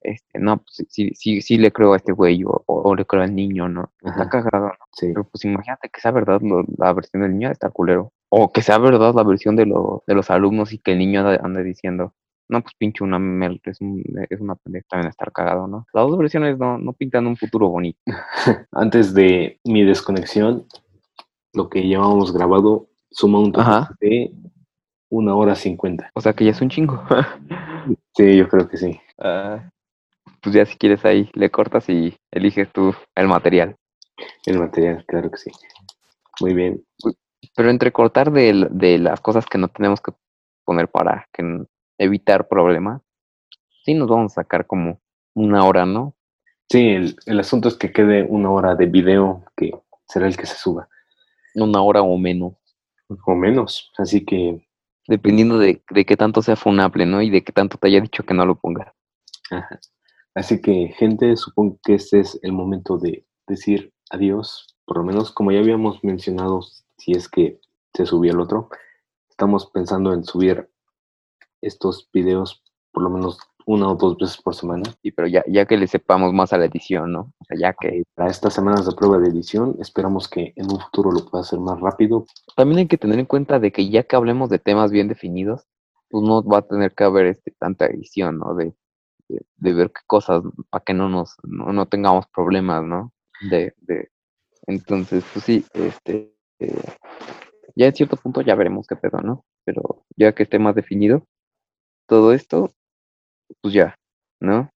este, 0.00 0.38
no, 0.38 0.58
pues 0.58 0.86
sí, 0.88 1.10
sí, 1.14 1.42
sí 1.42 1.58
le 1.58 1.72
creo 1.72 1.92
a 1.92 1.96
este 1.96 2.12
güey 2.12 2.42
o, 2.46 2.94
le 2.94 3.04
creo 3.04 3.22
al 3.22 3.34
niño, 3.34 3.68
¿no? 3.68 3.92
Está 4.00 4.28
cagado, 4.28 4.68
¿no? 4.68 4.84
Sí. 4.92 5.08
Pero 5.08 5.24
pues 5.24 5.44
imagínate 5.44 5.90
que 5.90 6.00
sea 6.00 6.10
verdad 6.10 6.40
la 6.78 6.92
versión 6.92 7.22
del 7.22 7.32
niño 7.32 7.50
está 7.50 7.70
culero. 7.70 8.12
O 8.30 8.52
que 8.52 8.62
sea 8.62 8.78
verdad 8.78 9.12
la 9.14 9.24
versión 9.24 9.56
de, 9.56 9.64
de 9.64 10.14
los 10.14 10.30
alumnos 10.30 10.72
y 10.72 10.78
que 10.78 10.92
el 10.92 10.98
niño 10.98 11.26
ande, 11.26 11.64
diciendo, 11.64 12.14
no, 12.50 12.62
pues 12.62 12.74
pinche 12.76 13.04
una 13.04 13.16
es, 13.64 13.80
un, 13.80 14.02
es 14.28 14.40
una 14.40 14.56
pendeja 14.56 14.86
también 14.88 15.08
estar 15.08 15.32
cagado, 15.32 15.66
¿no? 15.66 15.86
Las 15.92 16.06
dos 16.06 16.18
versiones 16.18 16.58
no, 16.58 16.78
no 16.78 16.92
pintan 16.92 17.26
un 17.26 17.36
futuro 17.36 17.68
bonito. 17.68 17.98
Antes 18.72 19.14
de 19.14 19.58
mi 19.64 19.84
desconexión, 19.84 20.66
lo 21.52 21.68
que 21.68 21.82
llevábamos 21.82 22.32
grabado 22.32 22.88
suma 23.10 23.38
un 23.38 23.52
total 23.52 23.88
de 24.00 24.32
una 25.08 25.34
hora 25.34 25.54
cincuenta. 25.54 26.10
O 26.14 26.20
sea 26.20 26.32
que 26.32 26.44
ya 26.44 26.50
es 26.50 26.60
un 26.60 26.70
chingo. 26.70 27.02
sí, 28.16 28.36
yo 28.36 28.48
creo 28.48 28.68
que 28.68 28.76
sí. 28.76 29.00
Ah 29.18 29.70
pues 30.40 30.54
ya 30.54 30.66
si 30.66 30.76
quieres 30.76 31.04
ahí 31.04 31.30
le 31.34 31.50
cortas 31.50 31.88
y 31.88 32.16
eliges 32.30 32.70
tú 32.72 32.94
el 33.14 33.28
material. 33.28 33.76
El 34.46 34.58
material, 34.58 35.04
claro 35.06 35.30
que 35.30 35.38
sí. 35.38 35.50
Muy 36.40 36.54
bien. 36.54 36.84
Pero 37.54 37.70
entre 37.70 37.92
cortar 37.92 38.30
de, 38.32 38.68
de 38.70 38.98
las 38.98 39.20
cosas 39.20 39.46
que 39.46 39.58
no 39.58 39.68
tenemos 39.68 40.00
que 40.00 40.12
poner 40.64 40.88
para 40.88 41.26
que, 41.32 41.64
evitar 42.00 42.48
problemas, 42.48 43.02
sí 43.84 43.94
nos 43.94 44.08
vamos 44.08 44.32
a 44.32 44.42
sacar 44.42 44.66
como 44.66 45.00
una 45.34 45.64
hora, 45.64 45.84
¿no? 45.86 46.14
Sí, 46.68 46.88
el, 46.88 47.16
el 47.26 47.40
asunto 47.40 47.68
es 47.68 47.74
que 47.74 47.92
quede 47.92 48.24
una 48.24 48.50
hora 48.50 48.74
de 48.74 48.86
video 48.86 49.44
que 49.56 49.70
será 50.06 50.26
el 50.26 50.36
que 50.36 50.46
se 50.46 50.56
suba. 50.56 50.88
Una 51.54 51.82
hora 51.82 52.02
o 52.02 52.16
menos. 52.16 52.54
O 53.26 53.34
menos, 53.34 53.92
así 53.98 54.24
que... 54.24 54.66
Dependiendo 55.06 55.58
de, 55.58 55.82
de 55.90 56.06
qué 56.06 56.16
tanto 56.16 56.42
sea 56.42 56.56
funable, 56.56 57.04
¿no? 57.06 57.20
Y 57.20 57.30
de 57.30 57.42
qué 57.42 57.52
tanto 57.52 57.76
te 57.76 57.88
haya 57.88 58.00
dicho 58.00 58.22
que 58.22 58.34
no 58.34 58.46
lo 58.46 58.54
pongas. 58.54 58.92
Ajá. 59.50 59.80
Así 60.34 60.60
que, 60.62 60.94
gente, 60.96 61.36
supongo 61.36 61.78
que 61.82 61.94
este 61.94 62.20
es 62.20 62.38
el 62.42 62.52
momento 62.52 62.96
de 62.98 63.26
decir 63.48 63.92
adiós. 64.10 64.76
Por 64.84 64.98
lo 64.98 65.04
menos, 65.04 65.32
como 65.32 65.50
ya 65.50 65.58
habíamos 65.58 66.02
mencionado, 66.04 66.62
si 66.98 67.12
es 67.12 67.28
que 67.28 67.60
se 67.94 68.06
subió 68.06 68.32
el 68.32 68.40
otro, 68.40 68.68
estamos 69.28 69.66
pensando 69.66 70.12
en 70.12 70.22
subir 70.22 70.70
estos 71.62 72.08
videos 72.12 72.62
por 72.92 73.02
lo 73.02 73.10
menos 73.10 73.38
una 73.66 73.88
o 73.88 73.94
dos 73.94 74.16
veces 74.16 74.40
por 74.42 74.54
semana. 74.54 74.82
Sí, 75.02 75.12
pero 75.12 75.28
ya, 75.28 75.44
ya 75.46 75.64
que 75.66 75.76
le 75.76 75.86
sepamos 75.86 76.32
más 76.32 76.52
a 76.52 76.58
la 76.58 76.64
edición, 76.64 77.12
¿no? 77.12 77.32
O 77.38 77.44
sea, 77.44 77.56
ya 77.58 77.74
que... 77.78 78.02
Para 78.14 78.30
estas 78.30 78.54
semanas 78.54 78.84
de 78.86 78.92
prueba 78.92 79.18
de 79.18 79.28
edición, 79.28 79.76
esperamos 79.78 80.28
que 80.28 80.52
en 80.56 80.64
un 80.64 80.80
futuro 80.80 81.12
lo 81.12 81.24
pueda 81.26 81.42
hacer 81.42 81.60
más 81.60 81.78
rápido. 81.80 82.26
También 82.56 82.80
hay 82.80 82.88
que 82.88 82.98
tener 82.98 83.18
en 83.18 83.26
cuenta 83.26 83.60
de 83.60 83.70
que 83.70 83.88
ya 83.88 84.02
que 84.02 84.16
hablemos 84.16 84.50
de 84.50 84.58
temas 84.58 84.90
bien 84.90 85.06
definidos, 85.06 85.68
pues 86.08 86.24
no 86.24 86.42
va 86.42 86.58
a 86.58 86.62
tener 86.62 86.94
que 86.94 87.04
haber 87.04 87.26
este, 87.26 87.52
tanta 87.52 87.86
edición, 87.86 88.38
¿no? 88.38 88.54
De 88.54 88.74
de, 89.56 89.72
ver 89.72 89.88
qué 89.88 90.00
cosas, 90.06 90.42
para 90.70 90.84
que 90.84 90.94
no 90.94 91.08
nos, 91.08 91.36
no, 91.44 91.86
tengamos 91.86 92.26
problemas, 92.28 92.84
¿no? 92.84 93.12
De, 93.50 93.74
de, 93.78 94.10
entonces, 94.66 95.24
pues 95.32 95.44
sí, 95.44 95.64
este, 95.74 96.34
eh, 96.58 96.82
ya 97.74 97.86
en 97.86 97.94
cierto 97.94 98.16
punto 98.16 98.42
ya 98.42 98.54
veremos 98.54 98.86
qué 98.86 98.96
pedo, 98.96 99.20
¿no? 99.20 99.44
Pero 99.64 100.04
ya 100.16 100.34
que 100.34 100.42
esté 100.42 100.58
más 100.58 100.74
definido 100.74 101.26
todo 102.10 102.32
esto, 102.32 102.74
pues 103.60 103.72
ya, 103.72 103.94
¿no? 104.40 104.68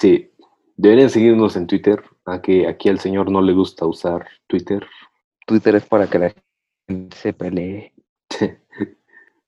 Sí, 0.00 0.32
deberían 0.78 1.10
seguirnos 1.10 1.56
en 1.56 1.66
Twitter, 1.66 2.02
a 2.24 2.40
que 2.40 2.66
aquí 2.66 2.88
al 2.88 2.98
señor 2.98 3.30
no 3.30 3.42
le 3.42 3.52
gusta 3.52 3.84
usar 3.84 4.26
Twitter. 4.46 4.86
Twitter 5.46 5.74
es 5.74 5.84
para 5.84 6.06
que 6.06 6.18
la 6.18 6.34
gente 6.88 7.14
se 7.18 7.34
pelee. 7.34 7.92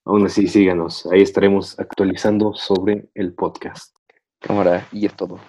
Aún 0.04 0.26
así, 0.26 0.46
síganos. 0.46 1.06
Ahí 1.06 1.22
estaremos 1.22 1.78
actualizando 1.80 2.52
sobre 2.52 3.08
el 3.14 3.32
podcast. 3.32 3.96
Cámara, 4.40 4.86
y 4.92 5.06
es 5.06 5.16
todo. 5.16 5.40